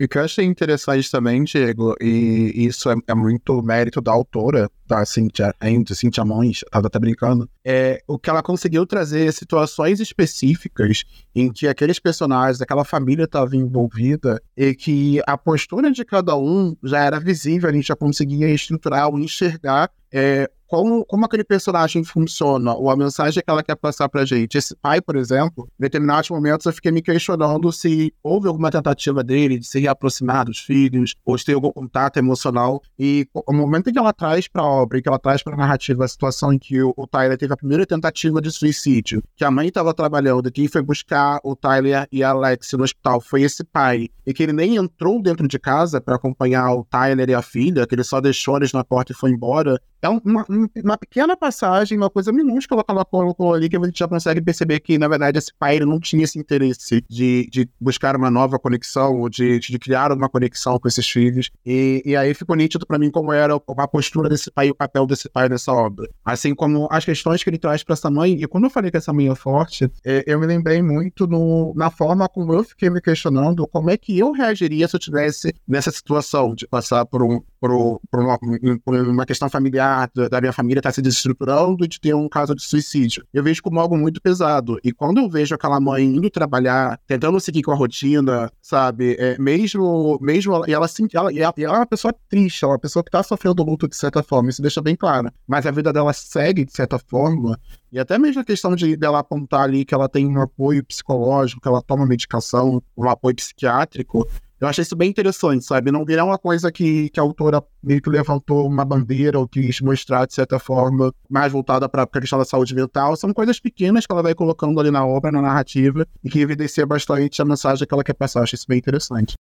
E 0.00 0.04
o 0.04 0.08
que 0.08 0.16
eu 0.16 0.22
achei 0.22 0.44
interessante 0.44 1.10
também, 1.10 1.42
Diego, 1.42 1.96
e 2.00 2.52
isso 2.54 2.88
é, 2.88 2.94
é 3.08 3.14
muito 3.16 3.60
mérito 3.60 4.00
da 4.00 4.12
autora, 4.12 4.70
da 4.86 5.04
Cynthia 5.04 5.52
Hand, 5.60 5.86
Cynthia 5.92 6.24
Mons, 6.24 6.60
tava 6.70 6.86
até 6.86 7.00
brincando, 7.00 7.50
é 7.64 8.00
o 8.06 8.16
que 8.16 8.30
ela 8.30 8.40
conseguiu 8.40 8.86
trazer 8.86 9.32
situações 9.32 9.98
específicas 9.98 11.02
em 11.34 11.52
que 11.52 11.66
aqueles 11.66 11.98
personagens, 11.98 12.60
aquela 12.60 12.84
família 12.84 13.24
estava 13.24 13.56
envolvida 13.56 14.40
e 14.56 14.72
que 14.72 15.20
a 15.26 15.36
postura 15.36 15.90
de 15.90 16.04
cada 16.04 16.36
um 16.36 16.76
já 16.84 17.04
era 17.04 17.18
visível, 17.18 17.68
a 17.68 17.72
gente 17.72 17.88
já 17.88 17.96
conseguia 17.96 18.48
estruturar 18.48 19.08
ou 19.08 19.18
enxergar 19.18 19.90
é, 20.12 20.48
como, 20.68 21.04
como 21.06 21.24
aquele 21.24 21.42
personagem 21.42 22.04
funciona, 22.04 22.74
ou 22.74 22.90
a 22.90 22.96
mensagem 22.96 23.42
que 23.42 23.50
ela 23.50 23.62
quer 23.62 23.74
passar 23.74 24.08
pra 24.08 24.24
gente. 24.24 24.56
Esse 24.56 24.76
pai, 24.76 25.00
por 25.00 25.16
exemplo, 25.16 25.66
em 25.78 25.82
determinados 25.82 26.28
momentos 26.28 26.66
eu 26.66 26.72
fiquei 26.72 26.92
me 26.92 27.00
questionando 27.00 27.72
se 27.72 28.12
houve 28.22 28.46
alguma 28.46 28.70
tentativa 28.70 29.24
dele 29.24 29.58
de 29.58 29.66
se 29.66 29.80
reaproximar 29.80 30.44
dos 30.44 30.58
filhos, 30.58 31.14
ou 31.24 31.36
de 31.36 31.44
ter 31.44 31.54
algum 31.54 31.72
contato 31.72 32.18
emocional. 32.18 32.82
E 32.98 33.26
o 33.34 33.52
momento 33.52 33.88
em 33.88 33.92
que 33.92 33.98
ela 33.98 34.12
traz 34.12 34.46
pra 34.46 34.62
obra, 34.62 34.98
e 34.98 35.02
que 35.02 35.08
ela 35.08 35.18
traz 35.18 35.42
pra 35.42 35.56
narrativa 35.56 36.04
a 36.04 36.08
situação 36.08 36.52
em 36.52 36.58
que 36.58 36.82
o, 36.82 36.92
o 36.96 37.06
Tyler 37.06 37.38
teve 37.38 37.54
a 37.54 37.56
primeira 37.56 37.86
tentativa 37.86 38.40
de 38.40 38.50
suicídio, 38.50 39.22
que 39.36 39.44
a 39.44 39.50
mãe 39.50 39.68
estava 39.68 39.94
trabalhando, 39.94 40.52
quem 40.52 40.68
foi 40.68 40.82
buscar 40.82 41.40
o 41.42 41.56
Tyler 41.56 42.06
e 42.12 42.22
a 42.22 42.30
Alex 42.30 42.72
no 42.74 42.84
hospital 42.84 43.20
foi 43.20 43.42
esse 43.42 43.64
pai, 43.64 44.10
e 44.26 44.34
que 44.34 44.42
ele 44.42 44.52
nem 44.52 44.76
entrou 44.76 45.22
dentro 45.22 45.48
de 45.48 45.58
casa 45.58 45.98
para 45.98 46.16
acompanhar 46.16 46.74
o 46.74 46.84
Tyler 46.84 47.30
e 47.30 47.34
a 47.34 47.40
filha, 47.40 47.86
que 47.86 47.94
ele 47.94 48.04
só 48.04 48.20
deixou 48.20 48.58
eles 48.58 48.72
na 48.74 48.84
porta 48.84 49.12
e 49.12 49.14
foi 49.14 49.30
embora, 49.30 49.80
é 50.02 50.08
uma, 50.08 50.44
uma 50.48 50.57
pequena 50.98 51.36
passagem, 51.36 51.96
uma 51.96 52.10
coisa 52.10 52.32
minúscula 52.32 52.82
que 52.82 52.90
ela 52.90 53.04
colocou 53.04 53.54
ali, 53.54 53.68
que 53.68 53.76
a 53.76 53.84
gente 53.84 53.98
já 53.98 54.08
consegue 54.08 54.40
perceber 54.40 54.80
que, 54.80 54.98
na 54.98 55.08
verdade, 55.08 55.38
esse 55.38 55.52
pai 55.58 55.78
não 55.80 56.00
tinha 56.00 56.24
esse 56.24 56.38
interesse 56.38 57.04
de, 57.08 57.48
de 57.50 57.68
buscar 57.80 58.16
uma 58.16 58.30
nova 58.30 58.58
conexão, 58.58 59.20
ou 59.20 59.28
de, 59.28 59.58
de 59.58 59.78
criar 59.78 60.12
uma 60.12 60.28
conexão 60.28 60.78
com 60.78 60.88
esses 60.88 61.08
filhos. 61.08 61.50
E, 61.64 62.02
e 62.04 62.16
aí 62.16 62.34
ficou 62.34 62.56
nítido 62.56 62.86
para 62.86 62.98
mim 62.98 63.10
como 63.10 63.32
era 63.32 63.54
a 63.54 63.88
postura 63.88 64.28
desse 64.28 64.50
pai 64.50 64.68
e 64.68 64.70
o 64.70 64.74
papel 64.74 65.06
desse 65.06 65.28
pai 65.28 65.48
nessa 65.48 65.72
obra. 65.72 66.08
Assim 66.24 66.54
como 66.54 66.88
as 66.90 67.04
questões 67.04 67.42
que 67.42 67.50
ele 67.50 67.58
traz 67.58 67.82
para 67.82 67.94
essa 67.94 68.10
mãe. 68.10 68.32
E 68.32 68.46
quando 68.46 68.64
eu 68.64 68.70
falei 68.70 68.90
que 68.90 68.96
essa 68.96 69.12
mãe 69.12 69.28
é 69.28 69.34
forte, 69.34 69.90
é, 70.04 70.24
eu 70.26 70.38
me 70.38 70.46
lembrei 70.46 70.82
muito 70.82 71.26
no, 71.26 71.72
na 71.74 71.90
forma 71.90 72.28
como 72.28 72.52
eu 72.52 72.64
fiquei 72.64 72.90
me 72.90 73.00
questionando 73.00 73.66
como 73.66 73.90
é 73.90 73.96
que 73.96 74.18
eu 74.18 74.32
reagiria 74.32 74.88
se 74.88 74.96
eu 74.96 75.00
tivesse 75.00 75.54
nessa 75.66 75.90
situação 75.90 76.54
de 76.54 76.66
passar 76.66 77.04
por, 77.06 77.22
um, 77.22 77.40
por, 77.60 77.70
uma, 78.14 79.26
questão 79.26 79.48
familiar 79.48 80.10
da 80.30 80.40
minha 80.40 80.52
família 80.52 80.80
está 80.80 80.92
se 80.92 81.02
desestruturando 81.02 81.84
e 81.84 81.88
de 81.88 82.00
ter 82.00 82.14
um 82.14 82.28
caso 82.28 82.54
de 82.54 82.62
suicídio. 82.62 83.24
Eu 83.32 83.42
vejo 83.42 83.62
como 83.62 83.80
algo 83.80 83.96
muito 83.96 84.20
pesado. 84.20 84.78
E 84.84 84.92
quando 84.92 85.18
eu 85.18 85.28
vejo 85.28 85.54
aquela 85.54 85.80
mãe 85.80 86.04
indo 86.04 86.30
trabalhar, 86.30 86.98
tentando 87.06 87.38
seguir 87.40 87.62
com 87.62 87.72
a 87.72 87.74
rotina, 87.74 88.50
sabe? 88.60 89.16
É, 89.18 89.38
mesmo, 89.38 90.18
mesmo 90.20 90.64
e 90.66 90.72
ela, 90.72 90.86
ela, 91.12 91.32
ela, 91.32 91.54
ela 91.56 91.76
é 91.76 91.78
uma 91.78 91.86
pessoa 91.86 92.14
triste, 92.28 92.64
ela 92.64 92.72
é 92.72 92.74
uma 92.74 92.80
pessoa 92.80 93.02
que 93.02 93.08
está 93.08 93.22
sofrendo 93.22 93.62
luto 93.62 93.88
de 93.88 93.96
certa 93.96 94.22
forma, 94.22 94.50
isso 94.50 94.62
deixa 94.62 94.80
bem 94.80 94.96
claro. 94.96 95.30
Mas 95.46 95.66
a 95.66 95.70
vida 95.70 95.92
dela 95.92 96.12
segue 96.12 96.64
de 96.64 96.72
certa 96.72 96.98
forma. 96.98 97.58
E 97.90 97.98
até 97.98 98.18
mesmo 98.18 98.40
a 98.42 98.44
questão 98.44 98.74
de 98.76 98.96
dela 98.96 99.18
apontar 99.20 99.62
ali 99.62 99.84
que 99.84 99.94
ela 99.94 100.08
tem 100.08 100.26
um 100.26 100.40
apoio 100.40 100.84
psicológico, 100.84 101.60
que 101.60 101.68
ela 101.68 101.82
toma 101.82 102.06
medicação, 102.06 102.82
um 102.96 103.08
apoio 103.08 103.34
psiquiátrico, 103.36 104.28
eu 104.60 104.66
achei 104.66 104.82
isso 104.82 104.96
bem 104.96 105.10
interessante, 105.10 105.64
sabe? 105.64 105.92
Não 105.92 106.04
virar 106.04 106.24
uma 106.24 106.38
coisa 106.38 106.72
que, 106.72 107.08
que 107.10 107.20
a 107.20 107.22
autora 107.22 107.62
meio 107.82 108.02
que 108.02 108.10
levantou 108.10 108.66
uma 108.66 108.84
bandeira 108.84 109.38
ou 109.38 109.46
quis 109.46 109.80
mostrar, 109.80 110.26
de 110.26 110.34
certa 110.34 110.58
forma, 110.58 111.12
mais 111.30 111.52
voltada 111.52 111.88
para 111.88 112.02
a 112.02 112.06
questão 112.06 112.38
da 112.38 112.44
saúde 112.44 112.74
mental. 112.74 113.16
São 113.16 113.32
coisas 113.32 113.60
pequenas 113.60 114.04
que 114.04 114.12
ela 114.12 114.22
vai 114.22 114.34
colocando 114.34 114.80
ali 114.80 114.90
na 114.90 115.06
obra, 115.06 115.30
na 115.30 115.40
narrativa, 115.40 116.06
e 116.24 116.28
que 116.28 116.40
evidencia 116.40 116.84
bastante 116.84 117.40
a 117.40 117.44
mensagem 117.44 117.86
que 117.86 117.94
ela 117.94 118.02
quer 118.02 118.14
passar. 118.14 118.40
Eu 118.40 118.44
achei 118.44 118.56
isso 118.56 118.66
bem 118.68 118.78
interessante. 118.78 119.34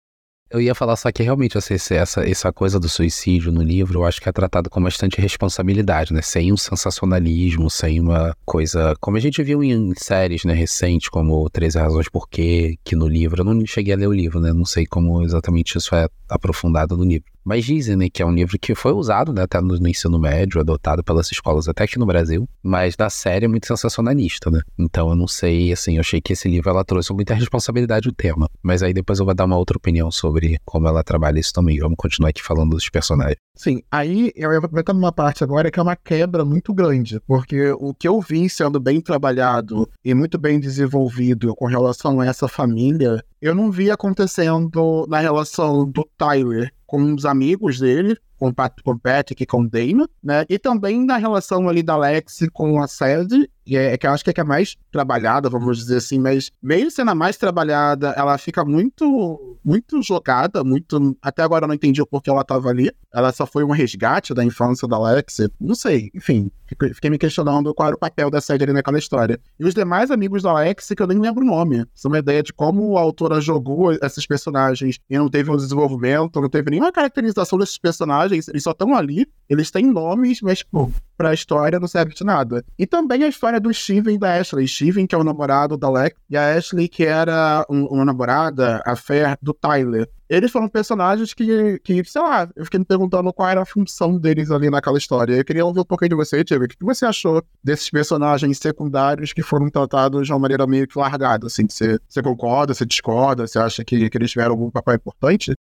Eu 0.55 0.61
ia 0.61 0.73
falar 0.73 0.95
só 0.95 1.11
que 1.11 1.21
realmente 1.21 1.59
assim, 1.59 1.75
essa, 1.75 2.21
essa 2.21 2.53
coisa 2.53 2.79
do 2.79 2.89
suicídio 2.89 3.51
no 3.51 3.61
livro, 3.61 3.99
eu 3.99 4.05
acho 4.05 4.21
que 4.21 4.29
é 4.29 4.33
tratado 4.33 4.71
com 4.71 4.81
bastante 4.81 5.21
responsabilidade, 5.21 6.13
né? 6.13 6.23
Sem 6.23 6.53
um 6.53 6.57
sensacionalismo, 6.57 7.69
sem 7.69 7.99
uma 7.99 8.37
coisa. 8.45 8.95
Como 9.01 9.17
a 9.17 9.21
gente 9.21 9.43
viu 9.43 9.65
em 9.65 9.93
séries, 9.97 10.45
né, 10.45 10.55
recentes, 10.55 11.09
como 11.09 11.51
13 11.51 11.81
Razões 11.81 12.09
Por 12.09 12.29
Quê, 12.29 12.79
que 12.85 12.95
no 12.95 13.09
livro, 13.09 13.41
eu 13.41 13.45
não 13.45 13.67
cheguei 13.67 13.95
a 13.95 13.97
ler 13.97 14.07
o 14.07 14.13
livro, 14.13 14.39
né? 14.39 14.53
Não 14.53 14.65
sei 14.65 14.87
como 14.87 15.25
exatamente 15.25 15.77
isso 15.77 15.93
é 15.93 16.07
aprofundado 16.29 16.97
no 16.97 17.03
livro. 17.03 17.35
Mas 17.45 17.67
dizem 17.67 17.95
né, 17.95 18.09
que 18.09 18.23
é 18.23 18.27
um 18.27 18.33
livro 18.33 18.59
que 18.59 18.75
foi 18.75 18.93
usado 18.93 19.33
né, 19.33 19.43
até 19.43 19.61
no, 19.61 19.79
no, 19.79 19.89
ensino 19.89 20.19
médio, 20.19 20.61
adotado 20.61 21.05
pelas 21.05 21.31
escolas 21.31 21.69
até 21.69 21.85
aqui 21.85 21.99
no 21.99 22.07
Brasil, 22.07 22.49
mas 22.63 22.97
da 22.97 23.11
série 23.11 23.45
é 23.45 23.49
muito 23.49 23.67
sensacionalista, 23.67 24.51
né? 24.51 24.61
Então 24.79 25.11
eu 25.11 25.15
não 25.15 25.29
sei, 25.29 25.71
assim, 25.71 25.97
eu 25.97 26.01
achei 26.01 26.23
que 26.23 26.33
esse 26.33 26.49
livro 26.49 26.71
ela 26.71 26.83
trouxe 26.83 27.13
muita 27.13 27.35
responsabilidade 27.35 28.09
do 28.09 28.15
tema. 28.15 28.49
Mas 28.63 28.83
aí 28.83 28.95
depois 28.95 29.19
eu 29.19 29.27
vou 29.27 29.35
dar 29.35 29.45
uma 29.45 29.59
outra 29.59 29.77
opinião 29.77 30.11
sobre 30.11 30.44
sobre 30.45 30.61
como 30.65 30.89
ela 30.89 31.03
trabalha 31.03 31.39
isso 31.39 31.53
também. 31.53 31.79
Vamos 31.79 31.97
continuar 31.97 32.31
aqui 32.31 32.43
falando 32.43 32.71
dos 32.71 32.89
personagens. 32.89 33.37
Sim, 33.57 33.83
aí 33.91 34.33
eu 34.35 34.53
ia 34.53 34.59
aproveitar 34.59 34.93
uma 34.93 35.13
parte 35.13 35.45
agora 35.45 35.71
que 35.71 35.79
é 35.79 35.83
uma 35.83 35.97
quebra 35.97 36.45
muito 36.45 36.75
grande, 36.75 37.21
porque 37.27 37.71
o 37.79 37.95
que 37.95 38.09
eu 38.09 38.21
vi 38.21 38.49
sendo 38.49 38.81
bem 38.81 39.01
trabalhado 39.01 39.89
e 40.05 40.15
muito 40.15 40.39
bem 40.39 40.59
desenvolvido 40.59 41.55
com 41.55 41.67
relação 41.67 42.21
a 42.21 42.27
essa 42.27 42.49
família, 42.49 43.25
eu 43.41 43.55
não 43.55 43.71
vi 43.71 43.91
acontecendo 43.91 45.07
na 45.09 45.21
relação 45.21 45.89
do 45.89 46.09
Tyler 46.17 46.73
com 46.87 47.15
os 47.15 47.25
amigos 47.25 47.79
dele, 47.81 48.17
com, 48.39 48.49
o 48.49 48.99
Patrick 48.99 49.43
e 49.43 49.47
com 49.47 49.63
o 49.63 49.69
Dana, 49.69 50.09
né? 50.23 50.45
E 50.49 50.59
também 50.59 51.05
na 51.05 51.17
relação 51.17 51.69
ali 51.69 51.83
da 51.83 51.95
Alex 51.95 52.41
com 52.53 52.81
a 52.81 52.87
Sadie 52.87 53.49
e 53.67 53.77
é, 53.77 53.93
é, 53.93 53.99
que 53.99 54.07
eu 54.07 54.11
acho 54.11 54.23
que 54.23 54.31
é 54.31 54.33
que 54.33 54.41
é 54.41 54.45
mais 54.45 54.77
trabalhada, 54.93 55.49
vamos 55.49 55.79
dizer 55.79 55.97
assim, 55.97 56.19
mas 56.19 56.51
mesmo 56.63 56.91
sendo 56.91 57.11
a 57.11 57.15
mais 57.15 57.37
trabalhada, 57.37 58.11
ela 58.17 58.37
fica 58.37 58.65
muito, 58.65 59.59
muito 59.65 60.03
jogada, 60.03 60.63
muito. 60.63 61.17
Até 61.23 61.43
agora 61.43 61.65
eu 61.65 61.69
não 61.69 61.75
entendi 61.75 62.01
o 62.03 62.07
porquê 62.07 62.31
ela 62.31 62.43
estava 62.43 62.69
ali. 62.69 62.91
Ela 63.13 63.33
só 63.33 63.47
foi 63.47 63.65
um 63.65 63.71
resgate 63.71 64.35
da 64.35 64.45
infância 64.45 64.87
da 64.89 64.97
Alex. 64.97 65.39
Não 65.61 65.75
sei, 65.75 66.11
enfim. 66.15 66.51
Fiquei 66.67 67.11
me 67.11 67.19
questionando 67.19 67.73
qual 67.75 67.89
era 67.89 67.97
o 67.97 67.99
papel 67.99 68.31
da 68.31 68.41
série 68.41 68.65
ali 68.65 68.73
naquela 68.73 68.99
história. 68.99 69.39
E 69.59 69.65
os 69.65 69.75
demais 69.75 70.11
amigos 70.11 70.43
da 70.43 70.51
Alex, 70.51 70.89
que 70.97 71.03
eu 71.03 71.07
nem 71.07 71.19
lembro 71.19 71.43
o 71.45 71.47
nome. 71.47 71.85
São 71.95 72.11
uma 72.11 72.19
ideia 72.19 72.43
de 72.43 72.53
como 72.53 72.99
a 72.99 73.01
autora 73.01 73.41
jogou 73.41 73.93
esses 73.93 74.27
personagens 74.27 74.99
e 75.09 75.17
não 75.17 75.29
teve 75.29 75.51
um 75.51 75.57
desenvolvimento, 75.57 76.41
não 76.41 76.49
teve 76.49 76.71
nenhuma 76.71 76.91
caracterização 76.91 77.59
desses 77.59 77.79
personagens. 77.79 78.49
Eles 78.49 78.63
só 78.63 78.73
estão 78.73 78.95
ali, 78.95 79.27
eles 79.49 79.71
têm 79.71 79.87
nomes, 79.87 80.41
mas, 80.41 80.59
tipo, 80.59 80.93
pra 81.17 81.35
história 81.35 81.79
não 81.79 81.87
serve 81.87 82.15
de 82.15 82.25
nada. 82.25 82.65
E 82.79 82.87
também 82.87 83.23
a 83.23 83.29
história 83.29 83.54
do 83.61 83.73
Steven 83.73 84.15
e 84.15 84.19
da 84.19 84.35
Ashley. 84.39 84.67
Steven, 84.67 85.07
que 85.07 85.15
é 85.15 85.19
o 85.19 85.25
namorado 85.25 85.77
da 85.77 85.91
Lex, 85.91 86.17
e 86.29 86.37
a 86.37 86.55
Ashley, 86.55 86.89
que 86.89 87.05
era 87.05 87.65
um, 87.69 87.87
uma 87.87 88.05
namorada, 88.05 88.83
a 88.85 88.97
fé 88.97 89.37
do 89.41 89.53
Tyler. 89.53 90.09
Eles 90.29 90.51
foram 90.51 90.69
personagens 90.69 91.35
que, 91.35 91.79
que, 91.85 92.03
sei 92.05 92.23
lá, 92.23 92.49
eu 92.57 92.65
fiquei 92.65 92.79
me 92.79 92.85
perguntando 92.85 93.33
qual 93.33 93.49
era 93.49 93.63
a 93.63 93.67
função 93.67 94.19
deles 94.19 94.51
ali 94.51 94.71
naquela 94.71 94.99
história. 94.99 95.35
Eu 95.35 95.45
queria 95.45 95.65
ouvir 95.65 95.81
um 95.81 95.85
pouquinho 95.85 96.11
de 96.11 96.17
você, 96.17 96.43
Tiago. 96.43 96.65
O 96.65 96.69
que 96.69 96.77
você 96.81 97.05
achou 97.05 97.43
desses 97.63 97.91
personagens 97.91 98.59
secundários 98.59 99.33
que 99.33 99.43
foram 99.43 99.69
tratados 99.69 100.27
de 100.27 100.33
uma 100.33 100.39
maneira 100.39 100.67
meio 100.67 100.89
que 100.89 100.99
largada? 100.99 101.47
Assim, 101.47 101.67
você, 101.69 101.99
você 102.09 102.23
concorda, 102.23 102.73
você 102.73 102.87
discorda, 102.87 103.47
você 103.47 103.59
acha 103.59 103.85
que, 103.85 104.09
que 104.09 104.17
eles 104.17 104.31
tiveram 104.31 104.53
algum 104.53 104.71
papel 104.71 104.95
importante? 104.95 105.55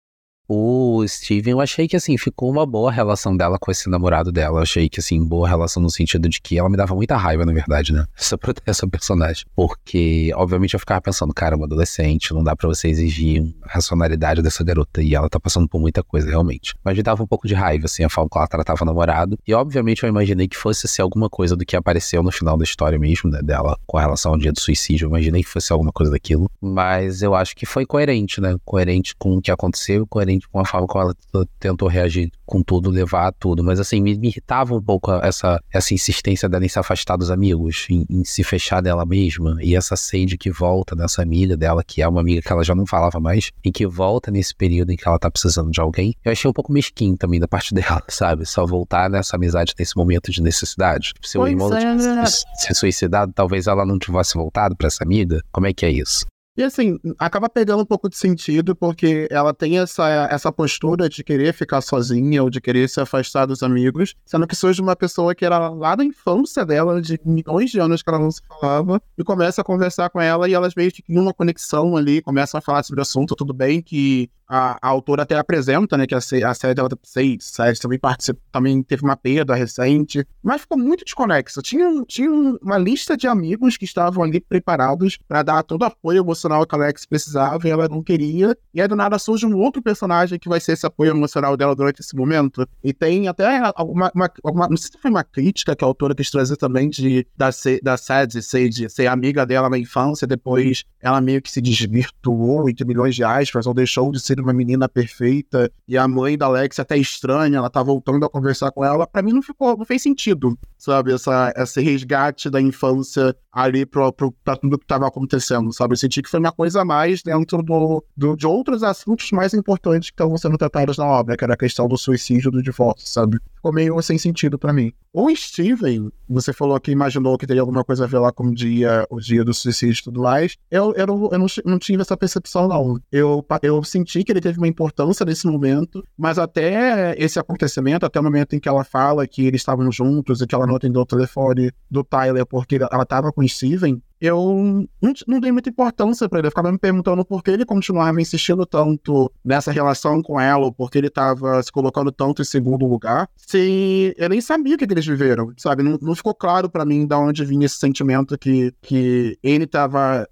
O 0.53 1.07
Steven, 1.07 1.53
eu 1.53 1.61
achei 1.61 1.87
que, 1.87 1.95
assim, 1.95 2.19
ficou 2.19 2.51
uma 2.51 2.67
boa 2.67 2.91
relação 2.91 3.37
dela 3.37 3.57
com 3.57 3.71
esse 3.71 3.89
namorado 3.89 4.33
dela. 4.33 4.59
Eu 4.59 4.63
achei 4.65 4.89
que, 4.89 4.99
assim, 4.99 5.25
boa 5.25 5.49
relação 5.49 5.81
no 5.81 5.89
sentido 5.89 6.29
de 6.29 6.41
que 6.41 6.59
ela 6.59 6.69
me 6.69 6.77
dava 6.77 6.93
muita 6.93 7.17
raiva, 7.17 7.47
na 7.47 7.53
verdade, 7.53 7.93
né? 7.93 8.05
Essa, 8.19 8.37
essa 8.67 8.89
personagem. 8.89 9.45
Porque, 9.55 10.33
obviamente, 10.35 10.75
eu 10.75 10.81
ficava 10.81 11.01
pensando, 11.01 11.33
cara, 11.33 11.55
uma 11.55 11.67
adolescente, 11.67 12.35
não 12.35 12.43
dá 12.43 12.57
para 12.57 12.67
você 12.67 12.89
exigir 12.89 13.45
a 13.63 13.75
racionalidade 13.75 14.43
dessa 14.43 14.65
garota. 14.65 15.01
E 15.01 15.15
ela 15.15 15.29
tá 15.29 15.39
passando 15.39 15.69
por 15.69 15.81
muita 15.81 16.03
coisa, 16.03 16.29
realmente. 16.29 16.75
Mas 16.83 16.97
me 16.97 17.03
dava 17.05 17.23
um 17.23 17.29
pouco 17.29 17.47
de 17.47 17.55
raiva, 17.55 17.85
assim, 17.85 18.03
a 18.03 18.09
forma 18.09 18.29
que 18.29 18.37
ela 18.37 18.49
tratava 18.49 18.83
o 18.83 18.87
namorado. 18.87 19.39
E, 19.47 19.55
obviamente, 19.55 20.03
eu 20.03 20.09
imaginei 20.09 20.49
que 20.49 20.57
fosse 20.57 20.89
ser 20.89 21.03
alguma 21.03 21.31
coisa 21.31 21.55
do 21.55 21.65
que 21.65 21.77
apareceu 21.77 22.25
no 22.25 22.33
final 22.33 22.59
da 22.59 22.65
história 22.65 22.99
mesmo, 22.99 23.31
né? 23.31 23.41
Dela, 23.41 23.79
com 23.87 23.99
relação 23.99 24.33
ao 24.33 24.39
dia 24.39 24.53
do 24.53 24.59
suicídio. 24.59 25.05
Eu 25.05 25.11
imaginei 25.11 25.45
que 25.45 25.49
fosse 25.49 25.73
alguma 25.73 25.93
coisa 25.93 26.11
daquilo. 26.11 26.51
Mas 26.61 27.23
eu 27.23 27.37
acho 27.37 27.55
que 27.55 27.65
foi 27.65 27.87
coerente, 27.87 28.41
né? 28.41 28.57
Coerente 28.65 29.15
com 29.17 29.37
o 29.37 29.41
que 29.41 29.53
aconteceu, 29.53 30.05
coerente 30.09 30.40
com 30.49 30.61
a 30.61 30.65
forma 30.65 30.87
como 30.87 31.05
ela 31.05 31.47
tentou 31.59 31.89
reagir 31.89 32.31
com 32.45 32.63
tudo, 32.63 32.91
levar 32.91 33.33
tudo. 33.33 33.63
Mas 33.63 33.79
assim, 33.79 34.01
me, 34.01 34.17
me 34.19 34.29
irritava 34.29 34.75
um 34.75 34.83
pouco 34.83 35.13
essa, 35.13 35.63
essa 35.73 35.95
insistência 35.95 36.49
dela 36.49 36.65
em 36.65 36.69
se 36.69 36.79
afastar 36.79 37.17
dos 37.17 37.31
amigos, 37.31 37.87
em, 37.89 38.05
em, 38.11 38.25
se 38.25 38.43
fechar 38.43 38.81
dela 38.81 39.07
mesma. 39.07 39.57
E 39.61 39.77
essa 39.77 39.97
sede 39.97 40.37
que 40.37 40.51
volta 40.51 40.97
dessa 40.97 41.23
amiga 41.23 41.57
dela, 41.57 41.85
que 41.85 42.03
é 42.03 42.09
uma 42.09 42.21
amiga 42.21 42.43
que 42.43 42.53
ela 42.53 42.65
já 42.65 42.75
não 42.75 42.87
falava 42.87 43.21
mais, 43.21 43.51
e 43.65 43.71
que 43.71 43.87
volta 43.87 44.31
nesse 44.31 44.55
período 44.55 44.91
em 44.91 44.97
que 44.97 45.07
ela 45.07 45.19
tá 45.19 45.31
precisando 45.31 45.71
de 45.71 45.81
alguém. 45.81 46.15
Eu 46.25 46.33
achei 46.33 46.51
um 46.51 46.55
pouco 46.55 46.73
mesquinho 46.73 47.17
também 47.17 47.39
da 47.39 47.47
parte 47.47 47.73
dela, 47.75 48.03
sabe? 48.09 48.45
Só 48.47 48.67
voltar 48.67 49.09
nessa 49.09 49.37
amizade 49.37 49.75
nesse 49.79 49.97
momento 49.97 50.31
de 50.31 50.43
necessidade. 50.43 51.13
Se 51.23 51.39
o 51.39 51.47
irmão 51.47 51.73
é, 51.77 51.95
né? 51.95 52.25
se 52.27 52.75
suicidado, 52.75 53.33
talvez 53.33 53.67
ela 53.67 53.87
não 53.87 53.99
tivesse 53.99 54.35
voltado 54.35 54.77
para 54.77 54.89
essa 54.89 55.05
amiga. 55.05 55.41
Como 55.53 55.67
é 55.67 55.73
que 55.73 55.87
é 55.87 55.91
isso? 55.91 56.27
E 56.61 56.63
assim, 56.63 56.99
acaba 57.19 57.49
pegando 57.49 57.83
um 57.83 57.87
pouco 57.87 58.07
de 58.07 58.19
sentido, 58.19 58.77
porque 58.77 59.27
ela 59.31 59.55
tem 59.55 59.79
essa, 59.79 60.29
essa 60.31 60.53
postura 60.53 61.09
de 61.09 61.25
querer 61.25 61.55
ficar 61.55 61.81
sozinha 61.81 62.43
ou 62.43 62.51
de 62.51 62.61
querer 62.61 62.87
se 62.87 63.01
afastar 63.01 63.47
dos 63.47 63.63
amigos, 63.63 64.15
sendo 64.27 64.47
que 64.47 64.55
surge 64.55 64.83
uma 64.83 64.95
pessoa 64.95 65.35
que 65.35 65.43
era 65.43 65.71
lá 65.71 65.97
da 65.97 66.05
infância 66.05 66.63
dela, 66.67 67.01
de 67.01 67.19
milhões 67.25 67.71
de 67.71 67.81
anos 67.81 68.03
que 68.03 68.11
ela 68.11 68.19
não 68.19 68.31
se 68.31 68.43
falava, 68.47 69.01
e 69.17 69.25
começa 69.25 69.63
a 69.63 69.65
conversar 69.65 70.11
com 70.11 70.21
ela 70.21 70.47
e 70.51 70.53
elas 70.53 70.75
meio 70.75 70.93
que 70.93 71.01
criam 71.01 71.23
uma 71.23 71.33
conexão 71.33 71.97
ali, 71.97 72.21
começam 72.21 72.59
a 72.59 72.61
falar 72.61 72.83
sobre 72.83 73.01
o 73.01 73.03
assunto. 73.03 73.35
Tudo 73.35 73.55
bem 73.55 73.81
que 73.81 74.29
a, 74.47 74.77
a 74.83 74.89
autora 74.89 75.23
até 75.23 75.39
apresenta, 75.39 75.97
né, 75.97 76.09
que 76.09 76.15
a, 76.15 76.19
a 76.19 76.55
série 76.55 76.75
dela 76.75 76.89
seis, 77.05 77.45
sete, 77.45 77.81
também 77.81 78.01
participa, 78.01 78.41
também 78.51 78.83
teve 78.83 79.05
uma 79.05 79.17
perda 79.17 79.55
recente, 79.55 80.27
mas 80.43 80.63
ficou 80.63 80.77
muito 80.77 81.05
desconexo. 81.05 81.63
Tinha, 81.63 82.05
tinha 82.05 82.31
uma 82.31 82.77
lista 82.77 83.17
de 83.17 83.29
amigos 83.29 83.77
que 83.77 83.85
estavam 83.85 84.25
ali 84.25 84.41
preparados 84.41 85.17
para 85.29 85.45
dar 85.45 85.63
todo 85.63 85.83
o 85.83 85.85
apoio 85.85 86.19
emocional 86.19 86.50
que 86.67 86.75
a 86.75 86.79
Alex 86.79 87.07
precisava 87.07 87.67
e 87.67 87.71
ela 87.71 87.89
não 87.89 88.03
queria, 88.03 88.57
e 88.75 88.81
aí 88.81 88.89
do 88.89 88.97
nada 88.97 89.19
surge 89.19 89.47
um 89.47 89.57
outro 89.57 89.83
personagem 89.83 90.39
que 90.39 90.49
vai 90.49 90.61
ser 90.61 90.73
esse 90.73 90.87
apoio 90.87 91.11
emocional 91.11 91.57
dela 91.57 91.75
durante 91.75 92.01
esse 92.01 92.15
momento, 92.17 92.67
e 92.83 92.93
tem 92.93 93.29
até 93.29 93.61
alguma, 93.75 94.11
uma, 94.15 94.31
alguma 94.43 94.69
não 94.69 94.77
sei 94.77 94.91
se 94.93 94.99
foi 94.99 95.11
uma 95.11 95.25
crítica 95.25 95.75
que 95.75 95.85
a 95.85 95.87
autora 95.87 96.15
quis 96.15 96.31
trazer 96.31 96.57
também 96.57 96.89
de, 96.89 97.27
da, 97.37 97.51
da 97.83 97.97
Sadie 97.97 98.43
ser, 98.43 98.69
de 98.69 98.89
ser 98.89 99.07
amiga 99.07 99.47
dela 99.47 99.69
na 99.69 99.79
infância, 99.79 100.27
depois 100.27 100.85
ela 101.01 101.21
meio 101.21 101.41
que 101.41 101.51
se 101.51 101.61
desvirtuou 101.61 102.69
entre 102.69 102.85
milhões 102.85 103.15
de 103.15 103.25
aspas, 103.25 103.67
ou 103.67 103.75
deixou 103.75 104.11
de 104.13 104.21
ser 104.21 104.41
uma 104.41 104.53
menina 104.53 104.89
perfeita 104.89 105.71
e 105.87 105.97
a 105.97 106.07
mãe 106.07 106.37
da 106.37 106.47
Alex 106.47 106.79
até 106.79 106.97
estranha, 106.97 107.59
ela 107.59 107.71
tá 107.71 107.83
voltando 107.83 108.25
a 108.25 108.31
conversar 108.31 108.71
com 108.71 108.85
ela, 108.85 109.07
para 109.07 109.23
mim 109.23 109.33
não 109.33 109.43
ficou, 109.43 109.77
não 109.77 109.85
fez 109.85 110.03
sentido, 110.03 110.59
sabe? 110.79 111.13
Essa, 111.13 111.53
esse 111.57 111.81
resgate 111.81 112.49
da 112.51 112.61
infância 112.61 113.35
ali 113.53 113.85
pro, 113.85 114.13
pro, 114.13 114.33
pra 114.45 114.57
tudo 114.57 114.79
que 114.79 114.87
tava 114.87 115.07
acontecendo, 115.07 115.73
sabe? 115.73 115.93
Eu 115.93 115.97
senti 115.97 116.23
que 116.23 116.30
uma 116.39 116.53
coisa 116.53 116.83
a 116.83 116.85
mais 116.85 117.23
dentro 117.23 117.63
do, 117.63 118.05
do, 118.17 118.37
de 118.37 118.47
outros 118.47 118.83
assuntos 118.83 119.31
mais 119.33 119.55
importantes 119.55 120.11
que 120.11 120.15
estavam 120.15 120.37
sendo 120.37 120.57
tratados 120.57 120.99
na 120.99 121.07
obra, 121.07 121.37
que 121.37 121.45
era 121.45 121.55
a 121.55 121.57
questão 121.57 121.89
do 121.89 121.97
suicídio 121.97 122.51
do 122.51 122.63
divórcio, 122.63 123.09
sabe? 123.09 123.39
Ficou 123.57 123.73
meio 123.73 124.01
sem 124.03 124.17
sentido 124.17 124.59
para 124.59 124.73
mim. 124.73 124.93
O 125.13 125.35
Steven, 125.35 126.11
você 126.29 126.53
falou 126.53 126.79
que 126.81 126.93
imaginou 126.93 127.37
que 127.37 127.47
teria 127.47 127.61
alguma 127.61 127.85
coisa 127.85 128.05
a 128.05 128.07
ver 128.07 128.19
lá 128.19 128.31
com 128.31 128.45
o 128.45 128.55
dia, 128.55 129.07
o 129.11 129.19
dia 129.19 129.45
do 129.45 129.53
suicídio 129.53 130.01
e 130.01 130.05
tudo 130.05 130.23
mais. 130.23 130.57
Eu, 130.71 130.95
eu, 130.95 131.07
não, 131.07 131.29
eu 131.33 131.39
não, 131.39 131.47
não 131.65 131.79
tive 131.79 132.01
essa 132.01 132.17
percepção, 132.17 132.69
não. 132.69 133.01
Eu, 133.11 133.45
eu 133.63 133.83
senti 133.83 134.23
que 134.23 134.31
ele 134.31 134.41
teve 134.41 134.59
uma 134.59 134.69
importância 134.69 135.27
nesse 135.27 135.47
momento, 135.47 136.05
mas 136.17 136.39
até 136.39 137.15
esse 137.19 137.39
acontecimento, 137.39 138.07
até 138.07 138.21
o 138.21 138.23
momento 138.23 138.55
em 138.55 138.61
que 138.61 138.69
ela 138.69 138.85
fala 138.85 139.27
que 139.27 139.45
eles 139.45 139.61
estavam 139.61 139.91
juntos 139.91 140.41
e 140.41 140.47
que 140.47 140.55
ela 140.55 140.67
não 140.67 140.77
atendeu 140.77 141.03
o 141.03 141.07
telefone 141.07 141.73
do 141.91 142.05
Tyler 142.05 142.47
porque 142.47 142.77
ela 142.77 143.03
estava 143.03 143.33
com 143.33 143.43
o 143.43 143.49
Steven, 143.49 144.01
eu 144.21 144.87
não, 145.01 145.13
não 145.27 145.41
dei 145.41 145.51
muita 145.51 145.71
importância 145.71 146.29
para 146.29 146.39
ele. 146.39 146.49
Eu 146.49 146.51
ficava 146.51 146.71
me 146.71 146.79
perguntando 146.79 147.25
por 147.25 147.43
que 147.43 147.51
ele 147.51 147.65
continuava 147.65 148.21
insistindo 148.21 148.67
tanto 148.67 149.33
nessa 149.45 149.73
relação 149.73 150.23
com 150.23 150.39
ela, 150.41 150.67
ou 150.67 150.73
por 150.73 150.91
que 150.91 150.99
ele 150.99 151.07
estava 151.07 151.63
se 151.63 151.73
colocando 151.73 152.13
tanto 152.13 152.43
em 152.43 152.45
segundo 152.45 152.87
lugar, 152.87 153.29
se 153.37 154.15
eu 154.19 154.29
nem 154.29 154.41
sabia 154.41 154.75
o 154.75 154.79
que, 154.79 154.87
que 154.87 154.93
eles 154.93 155.07
viveram, 155.07 155.53
sabe? 155.57 155.83
Não, 155.83 155.99
não 156.01 156.15
ficou 156.15 156.35
claro 156.35 156.69
para 156.69 156.85
mim 156.85 157.07
de 157.07 157.15
onde 157.15 157.45
vinha 157.45 157.67
esse 157.67 157.77
sentimento 157.77 158.37
que, 158.37 158.75
que 158.83 159.39
ele 159.43 159.65
estava 159.65 160.29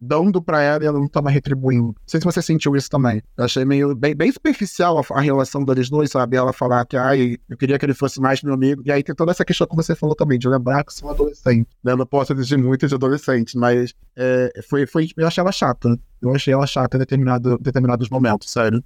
dando 0.00 0.42
para 0.42 0.62
ela 0.62 0.84
e 0.84 0.86
ela 0.86 0.98
não 0.98 1.06
estava 1.06 1.30
retribuindo. 1.30 1.88
Não 1.88 1.94
sei 2.06 2.20
se 2.20 2.24
você 2.24 2.42
sentiu 2.42 2.76
isso 2.76 2.90
também. 2.90 3.22
Eu 3.36 3.44
achei 3.44 3.64
meio 3.64 3.94
bem, 3.94 4.14
bem 4.14 4.30
superficial 4.30 4.98
a, 4.98 5.18
a, 5.18 5.20
relação 5.20 5.64
deles 5.64 5.88
dois, 5.88 6.10
sabe? 6.10 6.36
Ela 6.36 6.52
falar 6.52 6.84
que 6.86 6.96
ai, 6.96 7.36
eu 7.48 7.56
queria 7.56 7.78
que 7.78 7.84
ele 7.84 7.94
fosse 7.94 8.20
mais 8.20 8.42
meu 8.42 8.54
amigo. 8.54 8.82
E 8.84 8.92
aí 8.92 9.02
tem 9.02 9.14
toda 9.14 9.30
essa 9.30 9.44
questão 9.44 9.66
que 9.66 9.76
você 9.76 9.94
falou 9.94 10.14
também, 10.14 10.38
de 10.38 10.48
lembrar 10.48 10.84
que 10.84 10.92
sou 10.92 11.08
um 11.08 11.12
adolescente. 11.12 11.68
Né? 11.82 11.92
Eu 11.92 11.96
não 11.96 12.06
posso 12.06 12.32
exigir 12.32 12.58
muito 12.58 12.86
de 12.86 12.94
adolescente, 12.94 13.56
mas 13.56 13.94
é, 14.16 14.52
foi, 14.68 14.86
foi, 14.86 15.08
eu 15.16 15.26
achei 15.26 15.40
ela 15.40 15.52
chata. 15.52 15.98
Eu 16.20 16.34
achei 16.34 16.52
ela 16.52 16.66
chata 16.66 16.96
em 16.96 17.00
determinado, 17.00 17.58
determinados 17.58 18.08
momentos, 18.08 18.50
sério. 18.50 18.82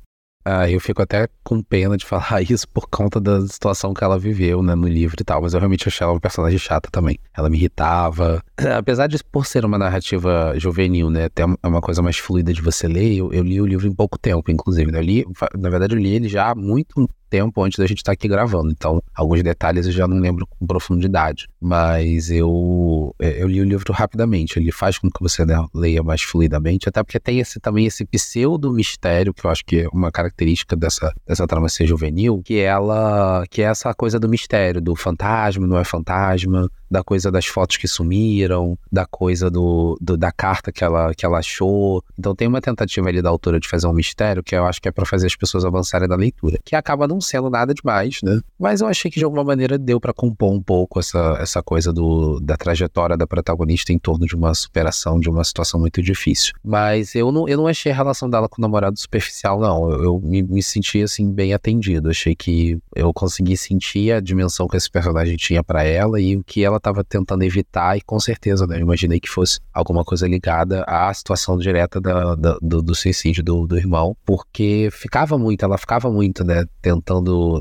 Ah, 0.48 0.70
eu 0.70 0.78
fico 0.78 1.02
até 1.02 1.26
com 1.42 1.60
pena 1.60 1.96
de 1.96 2.04
falar 2.06 2.40
isso 2.40 2.68
por 2.68 2.86
conta 2.88 3.20
da 3.20 3.44
situação 3.48 3.92
que 3.92 4.04
ela 4.04 4.16
viveu, 4.16 4.62
né, 4.62 4.76
no 4.76 4.86
livro 4.86 5.16
e 5.18 5.24
tal, 5.24 5.42
mas 5.42 5.54
eu 5.54 5.58
realmente 5.58 5.88
achei 5.88 6.04
ela 6.04 6.12
uma 6.12 6.20
personagem 6.20 6.56
chata 6.56 6.88
também. 6.88 7.18
Ela 7.36 7.50
me 7.50 7.56
irritava. 7.58 8.40
Apesar 8.78 9.08
de 9.08 9.18
por 9.24 9.44
ser 9.44 9.64
uma 9.64 9.76
narrativa 9.76 10.54
juvenil, 10.56 11.10
né, 11.10 11.24
até 11.24 11.44
uma 11.44 11.80
coisa 11.80 12.00
mais 12.00 12.18
fluida 12.18 12.52
de 12.52 12.62
você 12.62 12.86
ler, 12.86 13.16
eu, 13.16 13.32
eu 13.32 13.42
li 13.42 13.60
o 13.60 13.66
livro 13.66 13.88
em 13.88 13.92
pouco 13.92 14.16
tempo, 14.16 14.48
inclusive. 14.48 14.92
Né? 14.92 14.98
Eu 14.98 15.02
li, 15.02 15.26
na 15.58 15.68
verdade, 15.68 15.96
eu 15.96 15.98
li 15.98 16.14
ele 16.14 16.28
já 16.28 16.50
há 16.50 16.54
muito 16.54 17.10
tempo 17.28 17.62
antes 17.62 17.78
da 17.78 17.86
gente 17.86 17.98
estar 17.98 18.10
tá 18.10 18.14
aqui 18.14 18.28
gravando. 18.28 18.70
Então, 18.70 19.02
alguns 19.14 19.42
detalhes 19.42 19.86
eu 19.86 19.92
já 19.92 20.06
não 20.06 20.18
lembro 20.18 20.46
com 20.46 20.66
profundidade. 20.66 21.48
Mas 21.60 22.30
eu, 22.30 23.14
é, 23.18 23.42
eu 23.42 23.48
li 23.48 23.60
o 23.60 23.64
livro 23.64 23.92
rapidamente. 23.92 24.58
Ele 24.58 24.72
faz 24.72 24.98
com 24.98 25.10
que 25.10 25.22
você 25.22 25.44
né, 25.44 25.56
leia 25.74 26.02
mais 26.02 26.22
fluidamente, 26.22 26.88
até 26.88 27.02
porque 27.02 27.20
tem 27.20 27.40
esse, 27.40 27.58
também 27.60 27.86
esse 27.86 28.04
pseudo 28.04 28.72
mistério, 28.72 29.34
que 29.34 29.44
eu 29.44 29.50
acho 29.50 29.64
que 29.64 29.80
é 29.80 29.88
uma 29.92 30.10
característica 30.10 30.76
dessa, 30.76 31.12
dessa 31.26 31.46
trama 31.46 31.68
ser 31.68 31.86
juvenil, 31.86 32.42
que 32.44 32.58
ela 32.58 33.44
que 33.50 33.62
é 33.62 33.66
essa 33.66 33.92
coisa 33.94 34.18
do 34.18 34.28
mistério, 34.28 34.80
do 34.80 34.94
fantasma, 34.94 35.66
não 35.66 35.78
é 35.78 35.84
fantasma, 35.84 36.70
da 36.90 37.02
coisa 37.02 37.30
das 37.30 37.46
fotos 37.46 37.76
que 37.76 37.88
sumiram, 37.88 38.78
da 38.90 39.06
coisa 39.06 39.50
do, 39.50 39.98
do, 40.00 40.16
da 40.16 40.30
carta 40.30 40.70
que 40.72 40.84
ela, 40.84 41.14
que 41.14 41.26
ela 41.26 41.38
achou. 41.38 42.02
Então 42.18 42.34
tem 42.34 42.48
uma 42.48 42.60
tentativa 42.60 43.08
ali 43.08 43.20
da 43.20 43.28
autora 43.28 43.58
de 43.58 43.68
fazer 43.68 43.86
um 43.86 43.92
mistério 43.92 44.42
que 44.42 44.54
eu 44.54 44.64
acho 44.64 44.80
que 44.80 44.88
é 44.88 44.92
para 44.92 45.04
fazer 45.04 45.26
as 45.26 45.36
pessoas 45.36 45.64
avançarem 45.64 46.08
na 46.08 46.16
leitura, 46.16 46.58
que 46.64 46.76
acaba 46.76 47.08
não 47.08 47.15
sendo 47.20 47.50
nada 47.50 47.74
demais, 47.74 48.20
né? 48.22 48.40
Mas 48.58 48.80
eu 48.80 48.86
achei 48.86 49.10
que 49.10 49.18
de 49.18 49.24
alguma 49.24 49.44
maneira 49.44 49.78
deu 49.78 50.00
para 50.00 50.12
compor 50.12 50.52
um 50.52 50.62
pouco 50.62 50.98
essa, 50.98 51.38
essa 51.40 51.62
coisa 51.62 51.92
do, 51.92 52.40
da 52.40 52.56
trajetória 52.56 53.16
da 53.16 53.26
protagonista 53.26 53.92
em 53.92 53.98
torno 53.98 54.26
de 54.26 54.34
uma 54.34 54.54
superação 54.54 55.18
de 55.18 55.28
uma 55.28 55.44
situação 55.44 55.78
muito 55.80 56.02
difícil. 56.02 56.54
Mas 56.62 57.14
eu 57.14 57.30
não, 57.30 57.48
eu 57.48 57.56
não 57.56 57.66
achei 57.66 57.92
a 57.92 57.94
relação 57.94 58.28
dela 58.28 58.48
com 58.48 58.60
o 58.60 58.62
namorado 58.62 58.98
superficial, 58.98 59.60
não. 59.60 59.90
Eu, 59.90 60.04
eu 60.04 60.20
me, 60.20 60.42
me 60.42 60.62
senti 60.62 61.02
assim 61.02 61.30
bem 61.30 61.52
atendido. 61.52 62.10
Achei 62.10 62.34
que 62.34 62.78
eu 62.94 63.12
consegui 63.12 63.56
sentir 63.56 64.12
a 64.12 64.20
dimensão 64.20 64.68
que 64.68 64.76
esse 64.76 64.90
personagem 64.90 65.36
tinha 65.36 65.62
para 65.62 65.84
ela 65.84 66.20
e 66.20 66.36
o 66.36 66.44
que 66.44 66.64
ela 66.64 66.76
estava 66.76 67.04
tentando 67.04 67.42
evitar, 67.42 67.96
e 67.96 68.00
com 68.00 68.18
certeza, 68.18 68.66
né? 68.66 68.76
Eu 68.76 68.82
imaginei 68.82 69.20
que 69.20 69.28
fosse 69.28 69.60
alguma 69.72 70.04
coisa 70.04 70.26
ligada 70.26 70.84
à 70.86 71.12
situação 71.12 71.58
direta 71.58 72.00
da, 72.00 72.34
da, 72.34 72.58
do, 72.60 72.82
do, 72.82 72.94
suicídio 72.94 73.42
do, 73.42 73.66
do 73.66 73.76
irmão, 73.76 74.16
porque 74.24 74.88
ficava 74.92 75.38
muito, 75.38 75.64
ela 75.64 75.78
ficava 75.78 76.10
muito, 76.10 76.44
né? 76.44 76.64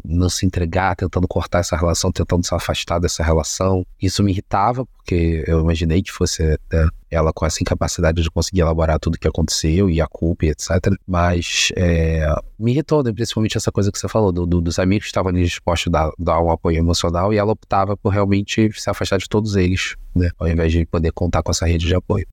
Não 0.03 0.29
se 0.29 0.45
entregar, 0.45 0.95
tentando 0.95 1.27
cortar 1.27 1.59
essa 1.59 1.75
relação, 1.75 2.11
tentando 2.11 2.45
se 2.45 2.53
afastar 2.53 2.99
dessa 2.99 3.23
relação. 3.23 3.85
Isso 4.01 4.23
me 4.23 4.31
irritava, 4.31 4.85
porque 4.85 5.43
eu 5.47 5.59
imaginei 5.59 6.01
que 6.01 6.11
fosse 6.11 6.43
né, 6.43 6.87
ela 7.09 7.31
com 7.33 7.45
essa 7.45 7.61
incapacidade 7.61 8.21
de 8.21 8.29
conseguir 8.31 8.61
elaborar 8.61 8.99
tudo 8.99 9.15
o 9.15 9.19
que 9.19 9.27
aconteceu 9.27 9.89
e 9.89 10.01
a 10.01 10.07
culpa 10.07 10.45
e 10.45 10.49
etc. 10.49 10.69
Mas 11.07 11.71
é, 11.75 12.27
me 12.57 12.71
irritou, 12.71 13.03
né? 13.03 13.11
principalmente 13.11 13.57
essa 13.57 13.71
coisa 13.71 13.91
que 13.91 13.97
você 13.97 14.07
falou, 14.07 14.31
do, 14.31 14.45
do, 14.45 14.61
dos 14.61 14.79
amigos 14.79 15.05
que 15.05 15.09
estavam 15.09 15.31
dispostos 15.31 15.87
a 15.87 15.91
dar, 15.91 16.11
dar, 16.17 16.41
um 16.41 16.51
apoio 16.51 16.77
emocional 16.77 17.33
e 17.33 17.37
ela 17.37 17.51
optava 17.51 17.95
por 17.95 18.09
realmente 18.09 18.71
se 18.73 18.89
afastar 18.89 19.17
de 19.17 19.29
todos 19.29 19.55
eles, 19.55 19.95
né? 20.15 20.29
ao 20.37 20.47
invés 20.47 20.71
de 20.71 20.85
poder 20.85 21.11
contar 21.11 21.43
com 21.43 21.51
essa 21.51 21.65
rede 21.65 21.85
de 21.85 21.95
apoio. 21.95 22.25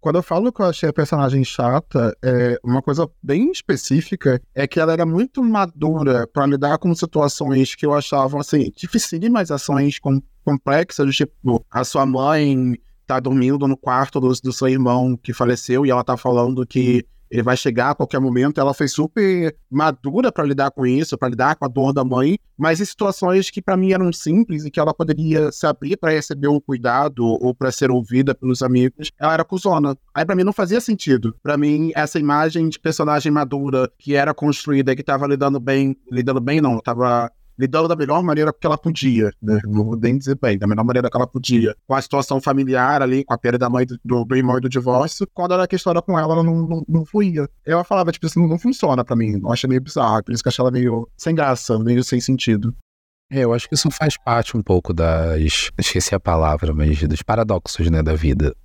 Quando 0.00 0.16
eu 0.16 0.22
falo 0.22 0.52
que 0.52 0.62
eu 0.62 0.66
achei 0.66 0.88
a 0.88 0.92
personagem 0.92 1.44
chata, 1.44 2.16
é 2.22 2.56
uma 2.62 2.80
coisa 2.80 3.10
bem 3.20 3.50
específica 3.50 4.40
é 4.54 4.66
que 4.66 4.78
ela 4.78 4.92
era 4.92 5.04
muito 5.04 5.42
madura 5.42 6.24
para 6.26 6.46
lidar 6.46 6.78
com 6.78 6.94
situações 6.94 7.74
que 7.74 7.84
eu 7.84 7.92
achava 7.92 8.38
assim, 8.38 8.70
dificílimas, 8.76 9.50
ações 9.50 9.98
com, 9.98 10.22
complexas, 10.44 11.16
tipo, 11.16 11.66
a 11.68 11.82
sua 11.82 12.06
mãe 12.06 12.78
tá 13.08 13.18
dormindo 13.18 13.66
no 13.66 13.76
quarto 13.76 14.20
do, 14.20 14.28
do 14.28 14.52
seu 14.52 14.68
irmão 14.68 15.16
que 15.16 15.32
faleceu 15.32 15.84
e 15.84 15.90
ela 15.90 16.04
tá 16.04 16.16
falando 16.16 16.64
que 16.64 17.04
ele 17.30 17.42
vai 17.42 17.56
chegar 17.56 17.90
a 17.90 17.94
qualquer 17.94 18.20
momento. 18.20 18.60
Ela 18.60 18.74
foi 18.74 18.88
super 18.88 19.54
madura 19.70 20.32
para 20.32 20.44
lidar 20.44 20.70
com 20.70 20.86
isso, 20.86 21.16
para 21.16 21.28
lidar 21.28 21.56
com 21.56 21.64
a 21.64 21.68
dor 21.68 21.92
da 21.92 22.04
mãe, 22.04 22.38
mas 22.56 22.80
em 22.80 22.84
situações 22.84 23.50
que 23.50 23.62
para 23.62 23.76
mim 23.76 23.92
eram 23.92 24.12
simples 24.12 24.64
e 24.64 24.70
que 24.70 24.80
ela 24.80 24.94
poderia 24.94 25.52
se 25.52 25.66
abrir 25.66 25.96
para 25.96 26.12
receber 26.12 26.48
um 26.48 26.60
cuidado 26.60 27.24
ou 27.24 27.54
para 27.54 27.70
ser 27.70 27.90
ouvida 27.90 28.34
pelos 28.34 28.62
amigos, 28.62 29.10
ela 29.18 29.34
era 29.34 29.44
cuzona. 29.44 29.96
Aí 30.14 30.24
para 30.24 30.34
mim 30.34 30.44
não 30.44 30.52
fazia 30.52 30.80
sentido. 30.80 31.34
Para 31.42 31.56
mim 31.56 31.90
essa 31.94 32.18
imagem 32.18 32.68
de 32.68 32.78
personagem 32.78 33.30
madura 33.30 33.90
que 33.98 34.14
era 34.14 34.34
construída 34.34 34.94
que 34.94 35.00
estava 35.00 35.26
lidando 35.26 35.60
bem, 35.60 35.96
lidando 36.10 36.40
bem 36.40 36.60
não, 36.60 36.78
estava 36.78 37.30
lidando 37.58 37.88
da 37.88 37.96
melhor 37.96 38.22
maneira 38.22 38.52
que 38.52 38.66
ela 38.66 38.78
podia, 38.78 39.32
né? 39.42 39.60
Não 39.64 39.84
vou 39.84 39.96
nem 39.98 40.16
dizer 40.16 40.38
bem, 40.40 40.58
da 40.58 40.66
melhor 40.66 40.84
maneira 40.84 41.10
que 41.10 41.16
ela 41.16 41.26
podia, 41.26 41.74
com 41.86 41.94
a 41.94 42.00
situação 42.00 42.40
familiar 42.40 43.02
ali, 43.02 43.24
com 43.24 43.34
a 43.34 43.38
perda 43.38 43.58
da 43.58 43.70
mãe 43.70 43.84
do, 43.84 44.24
do, 44.24 44.36
irmão 44.36 44.58
e 44.58 44.60
do 44.60 44.68
divórcio. 44.68 45.26
Quando 45.34 45.54
era 45.54 45.66
questão 45.66 45.92
com 46.02 46.18
ela, 46.18 46.34
ela 46.34 46.42
não, 46.42 46.66
não, 46.66 46.84
não 46.88 47.04
fluía. 47.04 47.48
Ela 47.66 47.82
falava, 47.82 48.12
tipo, 48.12 48.26
isso 48.26 48.38
não, 48.38 48.46
não 48.46 48.58
funciona 48.58 49.04
pra 49.04 49.16
mim. 49.16 49.40
Eu 49.42 49.52
achei 49.52 49.68
meio 49.68 49.80
bizarro, 49.80 50.22
por 50.22 50.32
isso 50.32 50.42
que 50.42 50.48
eu 50.48 50.50
achei 50.50 50.62
ela 50.62 50.70
meio 50.70 51.08
sem 51.16 51.34
graça, 51.34 51.78
meio 51.78 52.04
sem 52.04 52.20
sentido. 52.20 52.74
É, 53.30 53.44
eu 53.44 53.52
acho 53.52 53.68
que 53.68 53.74
isso 53.74 53.90
faz 53.90 54.16
parte 54.16 54.56
um 54.56 54.62
pouco 54.62 54.94
das. 54.94 55.70
Esqueci 55.76 56.14
a 56.14 56.20
palavra, 56.20 56.72
mas 56.72 57.02
dos 57.02 57.22
paradoxos, 57.22 57.90
né, 57.90 58.02
da 58.02 58.14
vida. 58.14 58.56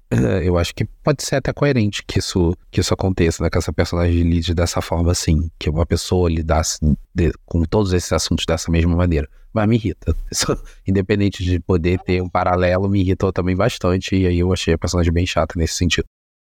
Eu 0.44 0.58
acho 0.58 0.76
que 0.76 0.86
pode 0.86 1.24
ser 1.24 1.38
até 1.38 1.52
coerente 1.52 2.04
que 2.06 2.20
isso, 2.20 2.56
que 2.72 2.80
isso 2.80 2.94
aconteça, 2.94 3.44
né? 3.44 3.50
Que 3.50 3.58
essa 3.58 3.74
personagem 3.74 4.22
lide 4.22 4.54
dessa 4.54 4.80
forma 4.80 5.12
assim. 5.12 5.50
Que 5.60 5.70
uma 5.70 5.86
pessoa 5.86 6.30
lidasse 6.30 6.78
de, 7.14 7.34
com 7.46 7.64
todos 7.64 7.92
esses 7.94 8.14
assuntos 8.14 8.46
dessa 8.46 8.72
mesma 8.72 8.96
maneira. 8.96 9.28
Mas 9.52 9.68
me 9.68 9.76
irrita. 9.76 10.16
Isso, 10.32 10.56
independente 10.88 11.44
de 11.44 11.60
poder 11.60 12.00
ter 12.00 12.22
um 12.22 12.30
paralelo, 12.30 12.90
me 12.90 13.02
irritou 13.02 13.34
também 13.34 13.56
bastante. 13.56 14.16
E 14.16 14.28
aí 14.28 14.40
eu 14.40 14.54
achei 14.54 14.74
a 14.76 14.78
personagem 14.78 15.12
bem 15.12 15.26
chata 15.26 15.56
nesse 15.58 15.76
sentido. 15.76 16.06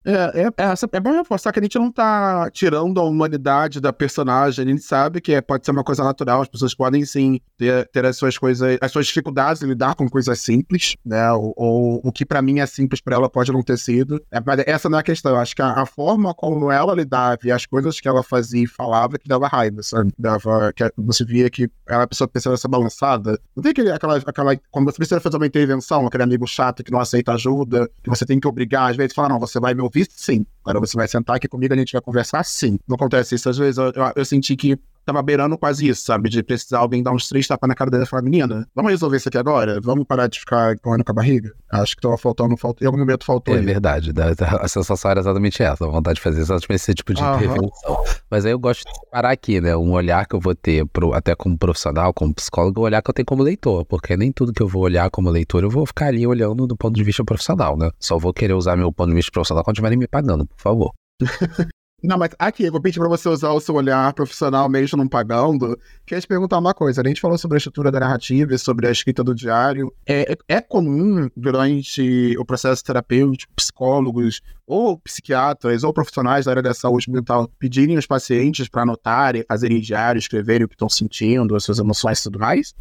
É, 0.06 0.44
é, 0.44 0.46
é, 0.46 0.74
é 0.94 1.00
bom 1.00 1.12
reforçar 1.12 1.52
que 1.52 1.60
a 1.60 1.62
gente 1.62 1.78
não 1.78 1.92
tá 1.92 2.50
tirando 2.52 3.00
a 3.00 3.04
humanidade 3.04 3.82
da 3.82 3.92
personagem, 3.92 4.66
a 4.66 4.68
gente 4.68 4.82
sabe 4.82 5.20
que 5.20 5.34
é, 5.34 5.42
pode 5.42 5.66
ser 5.66 5.72
uma 5.72 5.84
coisa 5.84 6.04
natural, 6.04 6.42
as 6.42 6.48
pessoas 6.48 6.74
podem 6.74 7.04
sim 7.06 7.40
ter, 7.58 7.88
ter 7.90 8.06
as 8.06 8.16
suas 8.16 8.38
coisas, 8.38 8.78
as 8.82 8.92
suas 8.92 9.08
dificuldades 9.08 9.62
em 9.62 9.68
lidar 9.68 9.96
com 9.96 10.10
coisas 10.10 10.40
simples, 10.40 10.96
né? 11.06 11.32
Ou, 11.34 11.54
ou 11.56 12.02
o 12.04 12.12
que 12.12 12.26
para 12.26 12.42
mim 12.42 12.60
é 12.60 12.66
simples 12.66 13.02
para 13.02 13.16
ela 13.16 13.30
pode 13.30 13.52
não 13.52 13.62
ter 13.62 13.78
sido. 13.78 14.24
É, 14.32 14.42
mas 14.46 14.64
essa 14.66 14.90
não 14.90 14.98
é 14.98 15.02
a 15.02 15.04
questão, 15.04 15.34
eu 15.34 15.38
acho 15.38 15.56
que 15.56 15.62
a, 15.62 15.82
a, 15.82 15.86
forma 15.86 16.34
como 16.34 16.72
ela 16.72 16.94
lidava 16.94 17.40
e 17.44 17.52
as 17.52 17.66
coisas 17.66 18.00
que 18.00 18.08
ela 18.08 18.24
fazia 18.24 18.64
e 18.64 18.68
falava 18.68 19.18
que 19.18 19.28
dava 19.28 19.48
raiva, 19.48 19.84
sabe? 19.84 20.14
Dava, 20.18 20.72
que 20.74 20.90
você 20.98 21.26
via 21.26 21.50
que 21.50 21.70
ela 21.88 22.04
a 22.04 22.08
pessoa 22.08 22.28
pensando 22.28 22.54
essa 22.54 22.68
balançada. 22.68 23.40
Não 23.56 23.62
tem 23.62 23.72
aquele, 23.72 23.92
aquela, 23.92 24.18
aquela. 24.18 24.58
Quando 24.72 24.86
você 24.86 24.98
precisa 24.98 25.20
fazer 25.20 25.38
uma 25.38 25.46
intervenção, 25.46 26.08
aquele 26.08 26.24
amigo 26.24 26.48
chato 26.48 26.84
que 26.84 26.92
não 26.92 27.00
aceita 27.00 27.34
ajuda, 27.34 27.90
que 28.02 28.10
você 28.10 28.26
tem 28.26 28.40
que 28.40 28.48
obrigar, 28.48 28.90
às 28.90 28.96
vezes, 28.96 29.14
fala, 29.14 29.30
não, 29.30 29.40
você 29.40 29.60
vai 29.60 29.74
me 29.74 29.82
ouvir 29.90 30.08
sim. 30.10 30.46
Agora 30.64 30.80
você 30.80 30.96
vai 30.96 31.08
sentar 31.08 31.36
aqui 31.36 31.48
comigo, 31.48 31.74
a 31.74 31.78
gente 31.78 31.94
vai 31.94 32.02
conversar 32.02 32.44
sim. 32.46 32.80
Não 32.88 32.96
acontece 32.96 33.36
isso. 33.36 33.50
Às 33.50 33.58
vezes 33.58 33.78
eu, 33.78 33.86
eu, 33.86 34.14
eu 34.16 34.26
senti 34.26 34.56
que 34.56 34.78
tava 35.06 35.22
beirando 35.22 35.58
quase 35.58 35.88
isso, 35.88 36.04
sabe? 36.04 36.30
De 36.30 36.44
precisar 36.44 36.80
alguém 36.80 37.02
dar 37.04 37.12
uns 37.12 37.28
três 37.28 37.48
tapas 37.48 37.68
na 37.68 37.76
cara 37.76 37.90
dela 37.90 38.04
e 38.04 38.08
falar, 38.08 38.22
menina, 38.22 38.68
vamos 38.76 38.92
resolver 38.92 39.18
isso 39.18 39.30
aqui 39.30 39.38
agora? 39.38 39.80
Vamos 39.82 40.06
parar 40.06 40.28
de 40.28 40.40
ficar 40.40 40.78
correndo 40.80 41.04
com 41.04 41.12
a 41.12 41.16
barriga? 41.16 41.52
Acho 41.72 41.96
que 41.96 42.02
tava 42.02 42.18
faltando, 42.18 42.58
faltou, 42.58 42.84
em 42.84 42.88
algum 42.88 43.00
momento 43.00 43.26
faltou. 43.26 43.56
É 43.56 43.60
aí. 43.60 43.66
verdade, 43.66 44.12
a 44.60 44.68
sensação 44.68 45.12
era 45.12 45.20
exatamente 45.20 45.62
essa, 45.62 45.86
a 45.86 45.90
vontade 45.90 46.16
de 46.16 46.22
fazer 46.22 46.40
exatamente 46.40 46.76
esse 46.76 46.94
tipo 46.94 47.14
de 47.14 47.22
intervenção. 47.22 48.04
Mas 48.30 48.46
aí 48.46 48.52
eu 48.52 48.60
gosto 48.60 48.84
de 48.84 49.10
parar 49.12 49.32
aqui, 49.32 49.62
né? 49.62 49.76
Um 49.76 49.92
olhar 49.92 50.26
que 50.26 50.36
eu 50.36 50.40
vou 50.40 50.56
ter, 50.56 50.86
pro, 50.88 51.14
até 51.14 51.36
como 51.36 51.58
profissional, 51.58 52.14
como 52.14 52.34
psicólogo, 52.34 52.82
um 52.82 52.84
olhar 52.84 53.02
que 53.02 53.10
eu 53.10 53.14
tenho 53.14 53.26
como 53.26 53.44
leitor, 53.44 53.86
porque 53.86 54.16
nem 54.18 54.32
tudo 54.32 54.54
que 54.54 54.62
eu 54.62 54.68
vou 54.68 54.84
olhar 54.84 55.10
como 55.10 55.30
leitor 55.30 55.64
eu 55.64 55.70
vou 55.70 55.86
ficar 55.86 56.08
ali 56.08 56.26
olhando 56.26 56.68
do 56.68 56.76
ponto 56.76 56.96
de 56.96 57.04
vista 57.04 57.24
profissional, 57.24 57.78
né? 57.78 57.90
Só 58.00 58.18
vou 58.18 58.34
querer 58.34 58.54
usar 58.54 58.76
meu 58.76 58.92
ponto 58.92 59.10
de 59.10 59.16
vista 59.16 59.32
profissional 59.32 59.64
quando 59.64 59.76
estiverem 59.76 59.98
me 59.98 60.08
pagando, 60.08 60.46
por 60.46 60.62
favor. 60.62 60.94
Não, 62.04 62.18
mas 62.18 62.30
aqui, 62.40 62.64
eu 62.64 62.72
vou 62.72 62.82
pedir 62.82 63.00
pra 63.00 63.10
você 63.10 63.28
usar 63.28 63.52
o 63.52 63.60
seu 63.60 63.76
olhar 63.76 64.14
profissional 64.14 64.70
mesmo 64.70 64.98
não 64.98 65.08
pagando. 65.08 65.78
Queria 66.06 66.22
te 66.22 66.28
perguntar 66.28 66.58
uma 66.58 66.74
coisa. 66.74 67.02
A 67.02 67.08
gente 67.08 67.20
falou 67.20 67.38
sobre 67.38 67.58
a 67.58 67.60
estrutura 67.60 67.92
da 67.92 68.00
narrativa 68.00 68.54
e 68.54 68.60
sobre 68.60 68.88
a 68.88 68.92
escrita 68.92 69.24
do 69.24 69.36
diário. 69.36 69.94
É, 70.08 70.38
é 70.48 70.62
comum, 70.62 71.30
durante 71.36 72.38
o 72.38 72.46
processo 72.46 72.84
terapêutico, 72.84 73.52
psicólogos 73.56 74.42
ou 74.66 74.98
psiquiatras 75.00 75.84
ou 75.84 75.92
profissionais 75.92 76.46
da 76.46 76.52
área 76.52 76.64
da 76.64 76.74
saúde 76.74 77.12
mental 77.12 77.50
pedirem 77.60 77.98
os 77.98 78.06
pacientes 78.06 78.70
para 78.70 78.84
anotarem, 78.84 79.44
fazerem 79.48 79.82
diário, 79.82 80.20
escreverem 80.20 80.66
o 80.66 80.70
que 80.70 80.76
estão 80.76 80.90
sentindo, 80.90 81.56
as 81.56 81.64
suas 81.64 81.80
emoções 81.80 82.20
e 82.20 82.24
tudo 82.24 82.40
mais? 82.40 82.74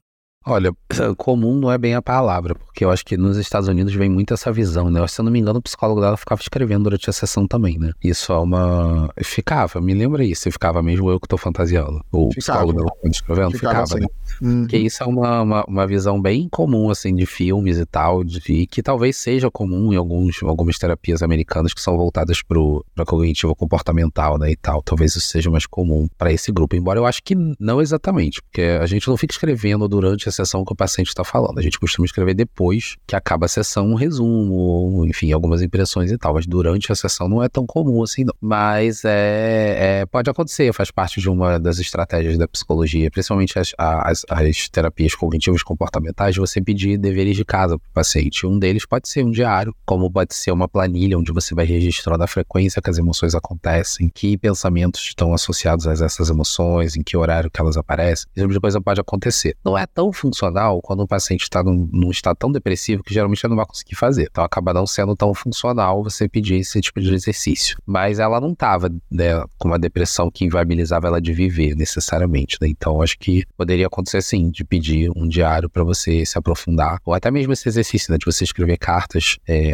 Olha, 0.49 0.73
comum 1.19 1.55
não 1.59 1.71
é 1.71 1.77
bem 1.77 1.95
a 1.95 2.01
palavra, 2.01 2.55
porque 2.55 2.83
eu 2.83 2.91
acho 2.91 3.05
que 3.05 3.19
nos 3.19 3.37
Estados 3.37 3.69
Unidos 3.69 3.95
vem 3.95 4.09
muito 4.09 4.33
essa 4.33 4.51
visão, 4.51 4.91
né? 4.91 5.07
Se 5.07 5.21
eu 5.21 5.25
não 5.25 5.31
me 5.31 5.39
engano, 5.39 5.59
o 5.59 5.63
psicólogo 5.63 6.01
dela 6.01 6.17
ficava 6.17 6.41
escrevendo 6.41 6.85
durante 6.85 7.11
a 7.11 7.13
sessão 7.13 7.47
também, 7.47 7.79
né? 7.79 7.93
Isso 8.03 8.33
é 8.33 8.39
uma. 8.39 9.11
Ficava, 9.23 9.79
me 9.81 9.93
lembra 9.93 10.25
isso, 10.25 10.51
ficava 10.51 10.83
mesmo 10.83 11.11
eu 11.11 11.21
que 11.21 11.29
tô 11.29 11.37
fantasiando. 11.37 12.03
O 12.11 12.31
ficava. 12.33 12.61
psicólogo 12.61 12.73
dela 12.73 12.91
escrevendo, 13.05 13.51
ficava, 13.53 13.87
ficava 13.87 14.01
né? 14.01 14.07
Uhum. 14.41 14.67
Que 14.67 14.79
isso 14.79 15.03
é 15.03 15.07
uma, 15.07 15.43
uma, 15.43 15.65
uma, 15.65 15.87
visão 15.87 16.21
bem 16.21 16.49
comum, 16.49 16.91
assim, 16.91 17.15
de 17.15 17.27
filmes 17.27 17.79
e 17.79 17.85
tal, 17.85 18.25
de, 18.25 18.41
e 18.49 18.67
que 18.67 18.83
talvez 18.83 19.17
seja 19.17 19.51
comum 19.51 19.93
em 19.93 19.97
alguns, 19.97 20.43
algumas 20.43 20.79
terapias 20.79 21.23
americanas 21.23 21.75
que 21.75 21.81
são 21.81 21.97
voltadas 21.97 22.43
pro, 22.43 22.85
pra 22.95 23.05
cognitivo 23.05 23.55
comportamental, 23.55 24.39
né? 24.39 24.51
E 24.51 24.57
tal. 24.57 24.83
Talvez 24.83 25.15
isso 25.15 25.29
seja 25.29 25.51
mais 25.51 25.67
comum 25.67 26.09
para 26.17 26.33
esse 26.33 26.51
grupo, 26.51 26.75
embora 26.75 26.99
eu 26.99 27.05
acho 27.05 27.23
que 27.23 27.35
não 27.59 27.83
exatamente, 27.83 28.41
porque 28.41 28.63
a 28.63 28.87
gente 28.87 29.09
não 29.09 29.17
fica 29.17 29.35
escrevendo 29.35 29.87
durante 29.87 30.29
a 30.29 30.33
sessão 30.39 30.65
que 30.65 30.73
o 30.73 30.77
paciente 30.77 31.09
está 31.09 31.25
falando. 31.25 31.59
A 31.59 31.63
gente 31.63 31.79
costuma 31.79 32.07
escrever 32.07 32.35
depois 32.35 32.97
que 33.07 33.17
acaba 33.17 33.47
a 33.47 33.49
sessão 33.49 33.89
um 33.89 33.95
resumo, 33.95 35.05
enfim, 35.07 35.33
algumas 35.33 35.63
impressões 35.63 36.11
e 36.11 36.19
tal. 36.19 36.35
Mas 36.35 36.47
durante 36.47 36.91
a 36.93 36.95
sessão 36.95 37.29
não 37.29 37.43
é 37.43 37.49
tão 37.49 37.67
comum 37.67 38.03
assim, 38.03 38.25
não. 38.25 38.35
Mas 38.41 39.05
é, 39.05 40.01
é 40.01 40.07
pode 40.07 40.31
acontecer, 40.31 40.73
faz 40.73 40.91
parte 40.91 41.21
de 41.21 41.29
uma 41.29 41.59
das 41.59 41.79
estratégias 41.79 42.39
da 42.39 42.47
psicologia, 42.47 43.11
principalmente 43.11 43.59
as, 43.59 43.73
as, 43.79 44.25
as 44.29 44.69
terapias 44.69 45.15
cognitivas 45.15 45.63
comportamentais, 45.63 46.37
você 46.37 46.61
pedir 46.61 46.99
deveres 46.99 47.37
de 47.37 47.45
casa 47.45 47.79
para 47.79 47.89
o 47.89 47.93
paciente. 47.93 48.47
Um 48.47 48.59
deles 48.59 48.87
pode 48.87 49.09
ser 49.09 49.25
um 49.25 49.31
diário, 49.31 49.75
como 49.85 50.11
pode 50.11 50.35
ser 50.35 50.53
uma 50.53 50.69
planilha 50.69 51.19
onde 51.19 51.33
você 51.33 51.55
vai 51.55 51.65
registrando 51.65 52.23
a 52.23 52.27
frequência 52.27 52.81
que 52.81 52.91
as 52.91 52.99
emoções 52.99 53.35
acontecem, 53.35 54.11
que 54.13 54.37
pensamentos 54.37 55.03
estão 55.03 55.33
associados 55.35 55.87
a 55.87 55.93
essas 55.93 56.31
emoções, 56.31 56.97
em 56.97 57.03
que 57.03 57.17
horário 57.17 57.51
que 57.51 57.61
elas 57.61 57.77
aparecem. 57.77 58.29
Tipo 58.35 58.53
de 58.53 58.61
coisa 58.61 58.81
pode 58.81 59.01
acontecer. 59.01 59.57
Não 59.65 59.77
é 59.77 59.87
tão 59.87 60.13
funcional 60.29 60.81
quando 60.83 61.01
o 61.01 61.09
paciente 61.09 61.43
está 61.43 61.63
num, 61.63 61.89
num 61.93 62.11
estado 62.11 62.37
tão 62.37 62.53
depressivo 62.53 63.03
que 63.03 63.13
geralmente 63.13 63.45
ele 63.45 63.51
não 63.51 63.57
vai 63.57 63.67
conseguir 63.67 63.95
fazer. 63.95 64.29
Então 64.31 64.45
acaba 64.45 64.73
não 64.73 64.87
sendo 64.87 65.17
tão 65.17 65.35
funcional 65.35 66.03
você 66.03 66.29
pedir 66.29 66.57
esse 66.57 66.81
tipo 66.81 67.01
de 67.01 67.13
exercício. 67.13 67.77
Mas 67.87 68.19
ela 68.19 68.41
não 68.41 68.53
estava 68.53 68.91
né, 69.11 69.43
com 69.59 69.69
uma 69.69 69.79
depressão 69.79 70.31
que 70.31 70.45
inviabilizava 70.45 71.09
ela 71.09 71.21
de 71.21 71.33
viver 71.33 71.75
necessariamente. 71.75 72.59
Né? 72.61 72.69
Então 72.69 73.03
acho 73.03 73.19
que 73.19 73.45
poderia 73.57 73.87
acontecer 73.87 74.23
sim, 74.23 74.51
de 74.51 74.65
pedir 74.65 75.11
um 75.17 75.27
diário 75.27 75.69
para 75.69 75.83
você 75.83 76.25
se 76.25 76.39
aprofundar, 76.39 76.99
ou 77.05 77.15
até 77.15 77.31
mesmo 77.31 77.53
esse 77.53 77.69
exercício 77.69 78.13
né, 78.13 78.19
de 78.19 78.27
você 78.27 78.45
escrever 78.45 78.77
cartas. 78.77 79.39
É, 79.47 79.73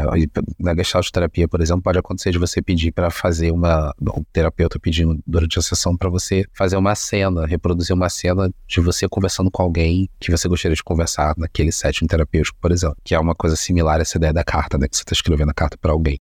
na 0.59 0.75
Gestalt 0.75 1.11
terapia, 1.11 1.49
por 1.49 1.61
exemplo, 1.61 1.83
pode 1.83 1.99
acontecer 1.99 2.31
de 2.31 2.39
você 2.39 2.63
pedir 2.63 2.93
para 2.93 3.11
fazer 3.11 3.51
uma. 3.51 3.93
O 4.01 4.25
terapeuta 4.33 4.79
pedindo 4.79 5.19
durante 5.27 5.59
a 5.59 5.63
sessão 5.63 5.97
para 5.97 6.09
você 6.09 6.45
fazer 6.53 6.77
uma 6.77 6.95
cena, 6.95 7.47
reproduzir 7.47 7.95
uma 7.95 8.09
cena 8.09 8.51
de 8.67 8.81
você 8.81 9.09
conversando 9.09 9.51
com 9.51 9.63
alguém 9.63 10.09
que 10.21 10.31
você 10.37 10.49
gostaria 10.49 10.75
de 10.75 10.83
conversar 10.83 11.35
naquele 11.37 11.73
setting 11.73 12.07
terapêutico, 12.07 12.59
por 12.61 12.73
exemplo, 12.73 12.97
que 13.05 13.15
é 13.15 13.19
uma 13.19 13.35
coisa 13.35 13.57
similar 13.57 13.99
a 13.99 14.03
essa 14.03 14.19
ideia 14.19 14.33
da 14.33 14.45
carta, 14.45 14.79
né? 14.79 14.89
Que 14.89 14.97
você 14.97 15.03
está 15.03 15.13
escrevendo 15.13 15.51
a 15.51 15.55
carta 15.55 15.77
para 15.79 15.93
alguém. 15.93 16.19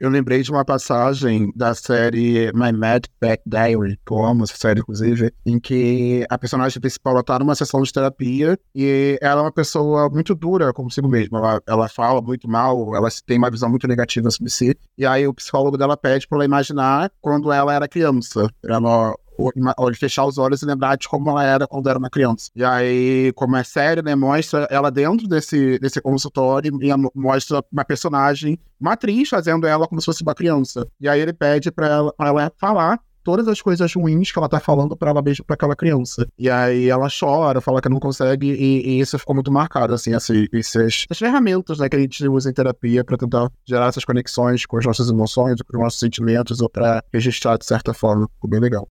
Eu 0.00 0.10
lembrei 0.10 0.42
de 0.42 0.50
uma 0.52 0.64
passagem 0.64 1.52
da 1.56 1.74
série 1.74 2.52
My 2.54 2.72
Mad 2.72 3.06
Back 3.20 3.42
Diary, 3.44 3.98
que 4.06 4.14
essa 4.44 4.56
série, 4.56 4.78
inclusive, 4.78 5.32
em 5.44 5.58
que 5.58 6.24
a 6.30 6.38
personagem 6.38 6.80
principal 6.80 7.18
está 7.18 7.36
numa 7.36 7.56
sessão 7.56 7.82
de 7.82 7.92
terapia 7.92 8.56
e 8.72 9.18
ela 9.20 9.40
é 9.40 9.44
uma 9.44 9.52
pessoa 9.52 10.08
muito 10.08 10.36
dura 10.36 10.72
consigo 10.72 11.08
mesma. 11.08 11.38
Ela, 11.38 11.62
ela 11.66 11.88
fala 11.88 12.22
muito 12.22 12.48
mal, 12.48 12.94
ela 12.94 13.08
tem 13.26 13.38
uma 13.38 13.50
visão 13.50 13.68
muito 13.68 13.88
negativa 13.88 14.30
sobre 14.30 14.52
si. 14.52 14.72
E 14.96 15.04
aí 15.04 15.26
o 15.26 15.34
psicólogo 15.34 15.76
dela 15.76 15.96
pede 15.96 16.28
para 16.28 16.36
ela 16.36 16.44
imaginar 16.44 17.10
quando 17.20 17.50
ela 17.50 17.74
era 17.74 17.88
criança. 17.88 18.48
Ela 18.62 19.12
ou 19.38 19.94
fechar 19.94 20.26
os 20.26 20.36
olhos 20.36 20.62
e 20.62 20.66
lembrar 20.66 20.96
de 20.96 21.08
como 21.08 21.30
ela 21.30 21.44
era 21.44 21.66
quando 21.66 21.88
era 21.88 21.98
uma 21.98 22.10
criança. 22.10 22.50
E 22.54 22.64
aí, 22.64 23.32
como 23.34 23.56
é 23.56 23.62
sério, 23.62 24.02
né, 24.02 24.14
mostra 24.14 24.66
ela 24.70 24.90
dentro 24.90 25.28
desse, 25.28 25.78
desse 25.78 26.00
consultório 26.00 26.78
e 26.82 26.90
mostra 27.14 27.62
uma 27.72 27.84
personagem, 27.84 28.58
uma 28.80 28.92
atriz, 28.92 29.28
fazendo 29.28 29.66
ela 29.66 29.86
como 29.86 30.00
se 30.00 30.06
fosse 30.06 30.22
uma 30.22 30.34
criança. 30.34 30.86
E 31.00 31.08
aí 31.08 31.20
ele 31.20 31.32
pede 31.32 31.70
pra 31.70 31.86
ela, 31.86 32.12
pra 32.12 32.28
ela 32.28 32.52
falar 32.58 33.00
todas 33.28 33.46
as 33.46 33.60
coisas 33.60 33.92
ruins 33.92 34.32
que 34.32 34.38
ela 34.38 34.48
tá 34.48 34.58
falando 34.58 34.96
para 34.96 35.10
ela 35.10 35.20
mesma 35.20 35.44
para 35.44 35.52
aquela 35.52 35.76
criança. 35.76 36.26
E 36.38 36.48
aí 36.48 36.88
ela 36.88 37.08
chora, 37.10 37.60
fala 37.60 37.82
que 37.82 37.88
não 37.88 38.00
consegue, 38.00 38.50
e, 38.50 38.88
e 38.88 39.00
isso 39.00 39.18
ficou 39.18 39.34
muito 39.34 39.52
marcado, 39.52 39.92
assim, 39.92 40.14
essas, 40.14 40.48
essas 40.50 41.06
ferramentas 41.18 41.78
né, 41.78 41.90
que 41.90 41.96
a 41.96 41.98
gente 41.98 42.26
usa 42.26 42.48
em 42.48 42.54
terapia 42.54 43.04
para 43.04 43.18
tentar 43.18 43.50
gerar 43.66 43.88
essas 43.88 44.04
conexões 44.04 44.64
com 44.64 44.78
as 44.78 44.86
nossas 44.86 45.10
emoções, 45.10 45.60
com 45.60 45.76
os 45.76 45.82
nossos 45.82 46.00
sentimentos, 46.00 46.62
ou 46.62 46.70
para 46.70 47.04
registrar 47.12 47.58
de 47.58 47.66
certa 47.66 47.92
forma. 47.92 48.26
Ficou 48.34 48.48
bem 48.48 48.60
legal. 48.60 48.88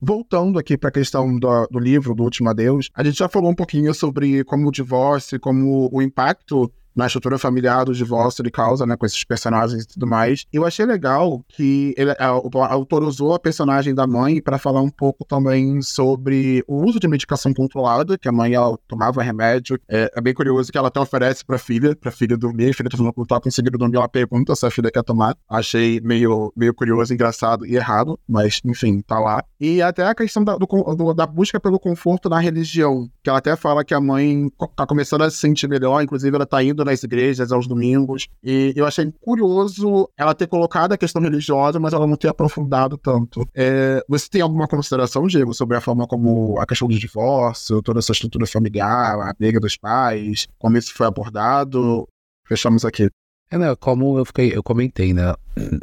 Voltando 0.00 0.58
aqui 0.58 0.78
para 0.78 0.88
a 0.88 0.92
questão 0.92 1.38
do, 1.38 1.66
do, 1.66 1.78
livro, 1.78 2.14
do 2.14 2.22
Último 2.22 2.48
Adeus, 2.48 2.88
a 2.94 3.04
gente 3.04 3.18
já 3.18 3.28
falou 3.28 3.50
um 3.50 3.54
pouquinho 3.54 3.92
sobre 3.92 4.42
como 4.44 4.68
o 4.68 4.72
divórcio, 4.72 5.38
como 5.38 5.90
o 5.92 6.00
impacto 6.00 6.72
na 7.00 7.06
estrutura 7.06 7.38
familiar 7.38 7.84
do 7.84 7.94
divórcio 7.94 8.42
ele 8.42 8.50
causa, 8.50 8.84
né, 8.84 8.94
com 8.94 9.06
esses 9.06 9.24
personagens 9.24 9.84
e 9.84 9.88
tudo 9.88 10.06
mais. 10.06 10.44
Eu 10.52 10.66
achei 10.66 10.84
legal 10.84 11.42
que 11.48 11.94
ele, 11.96 12.10
a, 12.18 12.36
o 12.36 12.50
autor 12.62 13.02
usou 13.02 13.34
a 13.34 13.38
personagem 13.38 13.94
da 13.94 14.06
mãe 14.06 14.40
para 14.40 14.58
falar 14.58 14.82
um 14.82 14.90
pouco 14.90 15.24
também 15.24 15.80
sobre 15.80 16.62
o 16.68 16.84
uso 16.84 17.00
de 17.00 17.08
medicação 17.08 17.54
controlada, 17.54 18.18
que 18.18 18.28
a 18.28 18.32
mãe 18.32 18.52
ela 18.52 18.76
tomava 18.86 19.22
remédio. 19.22 19.80
É, 19.88 20.10
é 20.14 20.20
bem 20.20 20.34
curioso 20.34 20.70
que 20.70 20.76
ela 20.76 20.88
até 20.88 21.00
oferece 21.00 21.44
para 21.44 21.58
filha, 21.58 21.96
para 21.96 22.10
filha 22.10 22.36
dormir. 22.36 22.70
A 22.70 22.74
filha 22.74 22.90
tá 22.90 22.98
falando 22.98 23.14
que 23.14 23.26
tá 23.26 23.40
conseguindo 23.40 23.78
dormir, 23.78 23.96
ela 23.96 24.08
pergunta 24.08 24.54
se 24.54 24.66
a 24.66 24.70
filha 24.70 24.90
quer 24.90 25.02
tomar. 25.02 25.34
Achei 25.48 26.00
meio, 26.00 26.52
meio 26.54 26.74
curioso, 26.74 27.14
engraçado 27.14 27.64
e 27.64 27.76
errado, 27.76 28.20
mas 28.28 28.60
enfim, 28.64 29.00
tá 29.00 29.18
lá. 29.18 29.42
E 29.58 29.80
até 29.80 30.04
a 30.04 30.14
questão 30.14 30.44
da, 30.44 30.56
do, 30.56 31.14
da 31.14 31.26
busca 31.26 31.58
pelo 31.58 31.80
conforto 31.80 32.28
na 32.28 32.38
religião, 32.38 33.08
que 33.22 33.30
ela 33.30 33.38
até 33.38 33.56
fala 33.56 33.84
que 33.84 33.94
a 33.94 34.00
mãe 34.00 34.50
tá 34.76 34.86
começando 34.86 35.22
a 35.22 35.30
se 35.30 35.38
sentir 35.38 35.66
melhor, 35.66 36.02
inclusive 36.02 36.34
ela 36.36 36.46
tá 36.46 36.62
indo 36.62 36.84
nas 36.90 37.02
igrejas 37.02 37.52
aos 37.52 37.66
domingos. 37.66 38.28
E 38.42 38.72
eu 38.76 38.86
achei 38.86 39.10
curioso 39.20 40.08
ela 40.16 40.34
ter 40.34 40.46
colocado 40.46 40.92
a 40.92 40.98
questão 40.98 41.22
religiosa, 41.22 41.78
mas 41.80 41.92
ela 41.92 42.06
não 42.06 42.16
ter 42.16 42.28
aprofundado 42.28 42.98
tanto. 42.98 43.46
É, 43.54 44.02
você 44.08 44.28
tem 44.28 44.42
alguma 44.42 44.68
consideração, 44.68 45.26
Diego, 45.26 45.54
sobre 45.54 45.76
a 45.76 45.80
forma 45.80 46.06
como 46.06 46.58
a 46.58 46.66
questão 46.66 46.88
do 46.88 46.98
divórcio, 46.98 47.82
toda 47.82 48.00
essa 48.00 48.12
estrutura 48.12 48.46
familiar, 48.46 49.18
a 49.20 49.32
briga 49.32 49.60
dos 49.60 49.76
pais, 49.76 50.46
como 50.58 50.76
isso 50.76 50.92
foi 50.94 51.06
abordado? 51.06 52.06
Fechamos 52.46 52.84
aqui. 52.84 53.08
É, 53.52 53.58
né, 53.58 53.74
como 53.74 54.16
eu, 54.16 54.24
fiquei, 54.24 54.56
eu 54.56 54.62
comentei, 54.62 55.12
né? 55.12 55.34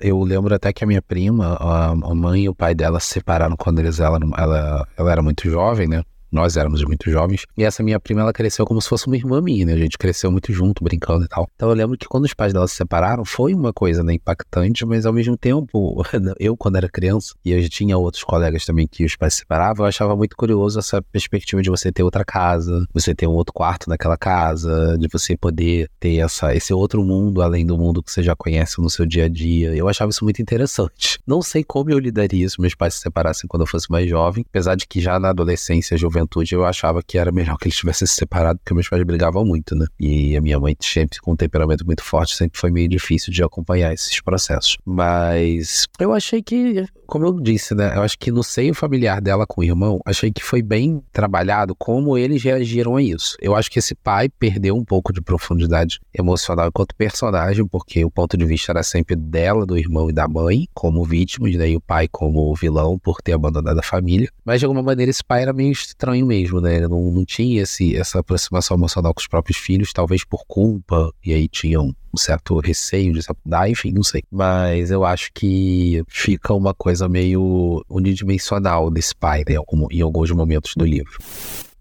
Eu 0.01 0.21
lembro 0.23 0.55
até 0.55 0.71
que 0.71 0.85
a 0.85 0.87
minha 0.87 1.01
prima, 1.01 1.57
a, 1.59 1.89
a 1.89 2.15
mãe 2.15 2.43
e 2.43 2.49
o 2.49 2.55
pai 2.55 2.73
dela 2.73 2.97
se 2.99 3.07
separaram 3.07 3.57
quando 3.57 3.79
eles, 3.79 3.99
ela, 3.99 4.17
ela, 4.37 4.87
ela 4.95 5.11
era 5.11 5.21
muito 5.21 5.49
jovem, 5.49 5.87
né? 5.87 6.01
Nós 6.37 6.55
éramos 6.55 6.83
muito 6.83 7.09
jovens. 7.09 7.47
E 7.57 7.63
essa 7.63 7.81
minha 7.81 7.99
prima, 7.99 8.21
ela 8.21 8.31
cresceu 8.31 8.63
como 8.63 8.79
se 8.79 8.87
fosse 8.87 9.07
uma 9.07 9.15
irmã 9.15 9.41
minha, 9.41 9.65
né? 9.65 9.73
A 9.73 9.77
gente 9.77 9.97
cresceu 9.97 10.31
muito 10.31 10.53
junto, 10.53 10.83
brincando 10.83 11.25
e 11.25 11.27
tal. 11.27 11.49
Então 11.55 11.67
eu 11.67 11.75
lembro 11.75 11.97
que 11.97 12.07
quando 12.07 12.25
os 12.25 12.33
pais 12.35 12.53
dela 12.53 12.67
se 12.67 12.75
separaram, 12.75 13.25
foi 13.25 13.55
uma 13.55 13.73
coisa, 13.73 14.03
né, 14.03 14.13
impactante, 14.13 14.85
mas 14.85 15.07
ao 15.07 15.11
mesmo 15.11 15.35
tempo, 15.35 16.03
eu 16.39 16.55
quando 16.55 16.75
era 16.75 16.87
criança, 16.87 17.33
e 17.43 17.51
eu 17.51 17.67
tinha 17.67 17.97
outros 17.97 18.23
colegas 18.23 18.65
também 18.65 18.85
que 18.85 19.03
os 19.03 19.15
pais 19.15 19.33
se 19.33 19.39
separavam, 19.39 19.83
eu 19.83 19.89
achava 19.89 20.15
muito 20.15 20.37
curioso 20.37 20.77
essa 20.77 21.01
perspectiva 21.01 21.59
de 21.63 21.71
você 21.71 21.91
ter 21.91 22.03
outra 22.03 22.23
casa, 22.23 22.85
você 22.93 23.15
ter 23.15 23.25
um 23.25 23.33
outro 23.33 23.51
quarto 23.51 23.89
naquela 23.89 24.15
casa, 24.15 24.95
de 24.99 25.07
você 25.11 25.35
poder 25.35 25.89
ter 25.99 26.17
essa, 26.17 26.53
esse 26.55 26.71
outro 26.71 27.03
mundo 27.03 27.41
além 27.41 27.65
do 27.65 27.75
mundo 27.75 28.03
que 28.03 28.11
você 28.11 28.21
já 28.21 28.35
conhece 28.35 28.79
no 28.79 28.91
seu 28.91 29.07
dia 29.07 29.25
a 29.25 29.27
dia. 29.27 29.75
Eu 29.75 29.89
achava 29.89 30.11
isso 30.11 30.23
muito 30.23 30.39
interessante. 30.39 31.17
Não 31.25 31.41
sei 31.41 31.63
como 31.63 31.89
eu 31.89 31.97
lidaria 31.97 32.47
se 32.47 32.61
meus 32.61 32.75
pais 32.75 32.93
se 32.93 32.99
separassem 32.99 33.47
quando 33.47 33.61
eu 33.61 33.67
fosse 33.67 33.89
mais 33.89 34.07
jovem, 34.07 34.45
apesar 34.47 34.75
de 34.75 34.85
que 34.85 35.01
já 35.01 35.19
na 35.19 35.29
adolescência, 35.29 35.97
juventude, 35.97 36.26
juventude 36.27 36.53
eu 36.53 36.65
achava 36.65 37.01
que 37.01 37.17
era 37.17 37.31
melhor 37.31 37.57
que 37.57 37.67
eles 37.67 37.77
tivessem 37.77 38.07
se 38.07 38.15
separado, 38.15 38.59
porque 38.59 38.73
meus 38.73 38.89
pais 38.89 39.03
brigavam 39.03 39.45
muito, 39.45 39.75
né? 39.75 39.85
E 39.99 40.35
a 40.35 40.41
minha 40.41 40.59
mãe, 40.59 40.75
sempre 40.79 41.19
com 41.19 41.31
um 41.31 41.35
temperamento 41.35 41.85
muito 41.85 42.03
forte, 42.03 42.35
sempre 42.35 42.59
foi 42.59 42.69
meio 42.69 42.87
difícil 42.87 43.31
de 43.31 43.43
acompanhar 43.43 43.93
esses 43.93 44.19
processos. 44.21 44.77
Mas 44.85 45.87
eu 45.99 46.13
achei 46.13 46.41
que, 46.41 46.85
como 47.07 47.25
eu 47.25 47.39
disse, 47.39 47.73
né? 47.73 47.95
Eu 47.95 48.01
acho 48.01 48.17
que 48.17 48.31
no 48.31 48.43
seio 48.43 48.73
familiar 48.73 49.21
dela 49.21 49.45
com 49.47 49.61
o 49.61 49.63
irmão, 49.63 49.99
achei 50.05 50.31
que 50.31 50.43
foi 50.43 50.61
bem 50.61 51.01
trabalhado 51.11 51.75
como 51.75 52.17
eles 52.17 52.43
reagiram 52.43 52.95
a 52.95 53.01
isso. 53.01 53.35
Eu 53.41 53.55
acho 53.55 53.71
que 53.71 53.79
esse 53.79 53.95
pai 53.95 54.29
perdeu 54.29 54.75
um 54.75 54.83
pouco 54.83 55.11
de 55.11 55.21
profundidade 55.21 55.99
emocional 56.13 56.67
enquanto 56.67 56.95
personagem, 56.95 57.65
porque 57.65 58.03
o 58.03 58.11
ponto 58.11 58.37
de 58.37 58.45
vista 58.45 58.71
era 58.71 58.83
sempre 58.83 59.15
dela, 59.15 59.65
do 59.65 59.77
irmão 59.77 60.09
e 60.09 60.13
da 60.13 60.27
mãe, 60.27 60.67
como 60.73 61.03
vítimas, 61.03 61.55
né? 61.55 61.69
E 61.69 61.77
o 61.77 61.81
pai 61.81 62.07
como 62.07 62.53
vilão 62.55 62.99
por 62.99 63.21
ter 63.21 63.33
abandonado 63.33 63.79
a 63.79 63.83
família. 63.83 64.29
Mas 64.43 64.59
de 64.59 64.65
alguma 64.65 64.83
maneira 64.83 65.09
esse 65.09 65.23
pai 65.23 65.41
era 65.41 65.53
meio 65.53 65.71
estranho 65.71 66.25
mesmo, 66.25 66.59
né? 66.59 66.75
Ele 66.75 66.87
não, 66.87 67.11
não 67.11 67.25
tinha 67.25 67.61
esse, 67.61 67.95
essa 67.95 68.19
aproximação 68.19 68.75
emocional 68.77 69.13
com 69.13 69.21
os 69.21 69.27
próprios 69.27 69.57
filhos, 69.57 69.93
talvez 69.93 70.23
por 70.23 70.45
culpa, 70.45 71.11
e 71.25 71.33
aí 71.33 71.47
tinham 71.47 71.93
um 72.13 72.17
certo 72.17 72.59
receio 72.59 73.13
de 73.13 73.21
se 73.21 73.29
enfim, 73.69 73.91
não 73.91 74.03
sei. 74.03 74.23
Mas 74.31 74.91
eu 74.91 75.05
acho 75.05 75.31
que 75.33 76.03
fica 76.07 76.53
uma 76.53 76.73
coisa 76.73 76.96
meio 77.09 77.83
unidimensional 77.89 78.89
desse 78.89 79.15
pai, 79.15 79.43
né? 79.47 79.55
Em 79.91 80.01
alguns 80.01 80.31
momentos 80.31 80.73
do 80.75 80.85
livro. 80.85 81.17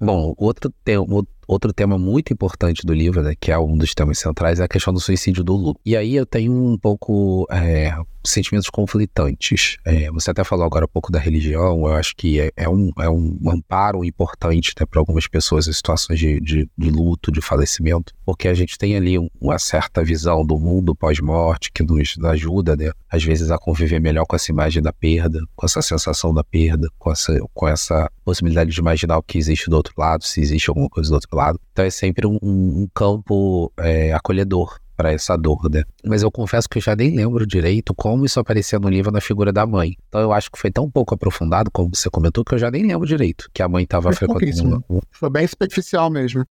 Bom, 0.00 0.34
outro 0.36 0.70
tema, 0.84 1.04
outro 1.08 1.32
tema 1.76 1.98
muito 1.98 2.32
importante 2.32 2.84
do 2.84 2.92
livro, 2.92 3.22
né, 3.22 3.34
que 3.38 3.52
é 3.52 3.58
um 3.58 3.76
dos 3.76 3.94
temas 3.94 4.18
centrais, 4.18 4.58
é 4.58 4.64
a 4.64 4.68
questão 4.68 4.92
do 4.92 5.00
suicídio 5.00 5.44
do 5.44 5.54
Lu. 5.54 5.76
E 5.84 5.96
aí 5.96 6.16
eu 6.16 6.26
tenho 6.26 6.52
um 6.52 6.78
pouco 6.78 7.46
é, 7.50 7.94
sentimentos 8.24 8.68
conflitantes. 8.68 9.76
É, 9.84 10.10
você 10.10 10.30
até 10.30 10.42
falou 10.44 10.64
agora 10.64 10.84
um 10.84 10.88
pouco 10.88 11.12
da 11.12 11.18
religião, 11.18 11.86
eu 11.86 11.94
acho 11.94 12.14
que 12.16 12.40
é, 12.40 12.50
é 12.56 12.68
um, 12.68 12.90
é 12.98 13.08
um 13.08 13.38
amparo 13.48 14.04
importante 14.04 14.74
né, 14.78 14.86
para 14.86 15.00
algumas 15.00 15.26
pessoas 15.26 15.68
em 15.68 15.72
situações 15.72 16.18
de, 16.18 16.40
de, 16.40 16.68
de, 16.76 16.90
luto, 16.90 17.30
de 17.30 17.40
falecimento, 17.40 18.12
porque 18.24 18.48
a 18.48 18.54
gente 18.54 18.76
tem 18.76 18.96
ali 18.96 19.16
uma 19.40 19.58
certa 19.58 20.02
visão 20.02 20.44
do 20.44 20.58
mundo 20.58 20.94
pós-morte 20.94 21.70
que 21.72 21.82
nos 21.82 22.16
ajuda, 22.24 22.76
né, 22.76 22.90
às 23.10 23.22
vezes, 23.22 23.50
a 23.50 23.58
conviver 23.58 24.00
melhor 24.00 24.24
com 24.26 24.36
essa 24.36 24.50
imagem 24.50 24.82
da 24.82 24.92
perda, 24.92 25.40
com 25.54 25.64
essa 25.64 25.80
sensação 25.80 26.34
da 26.34 26.42
perda, 26.42 26.88
com 26.98 27.10
essa, 27.10 27.38
com 27.54 27.68
essa 27.68 28.10
possibilidade 28.24 28.72
de 28.72 28.80
imaginar 28.80 29.18
o 29.18 29.22
que 29.22 29.38
existe 29.38 29.70
do 29.70 29.76
outro 29.76 29.94
lado, 29.96 30.24
se 30.24 30.40
existe 30.40 30.68
alguma 30.68 30.88
coisa 30.88 31.08
do 31.10 31.14
outro 31.14 31.28
lado. 31.32 31.35
Então 31.72 31.84
é 31.84 31.90
sempre 31.90 32.26
um, 32.26 32.38
um 32.42 32.88
campo 32.94 33.72
é, 33.78 34.12
acolhedor 34.12 34.78
para 34.96 35.12
essa 35.12 35.36
dor, 35.36 35.68
né? 35.70 35.84
Mas 36.04 36.22
eu 36.22 36.30
confesso 36.30 36.68
que 36.68 36.78
eu 36.78 36.82
já 36.82 36.96
nem 36.96 37.14
lembro 37.14 37.46
direito 37.46 37.94
como 37.94 38.24
isso 38.24 38.40
aparecia 38.40 38.78
no 38.78 38.88
livro 38.88 39.12
na 39.12 39.20
figura 39.20 39.52
da 39.52 39.66
mãe. 39.66 39.94
Então 40.08 40.20
eu 40.20 40.32
acho 40.32 40.50
que 40.50 40.58
foi 40.58 40.70
tão 40.70 40.90
pouco 40.90 41.14
aprofundado, 41.14 41.70
como 41.70 41.90
você 41.94 42.08
comentou, 42.08 42.44
que 42.44 42.54
eu 42.54 42.58
já 42.58 42.70
nem 42.70 42.86
lembro 42.86 43.06
direito 43.06 43.48
que 43.52 43.62
a 43.62 43.68
mãe 43.68 43.84
estava 43.84 44.10
frequentando. 44.12 44.82
Foi 45.10 45.28
bem 45.28 45.46
superficial 45.46 46.08
mesmo. 46.10 46.44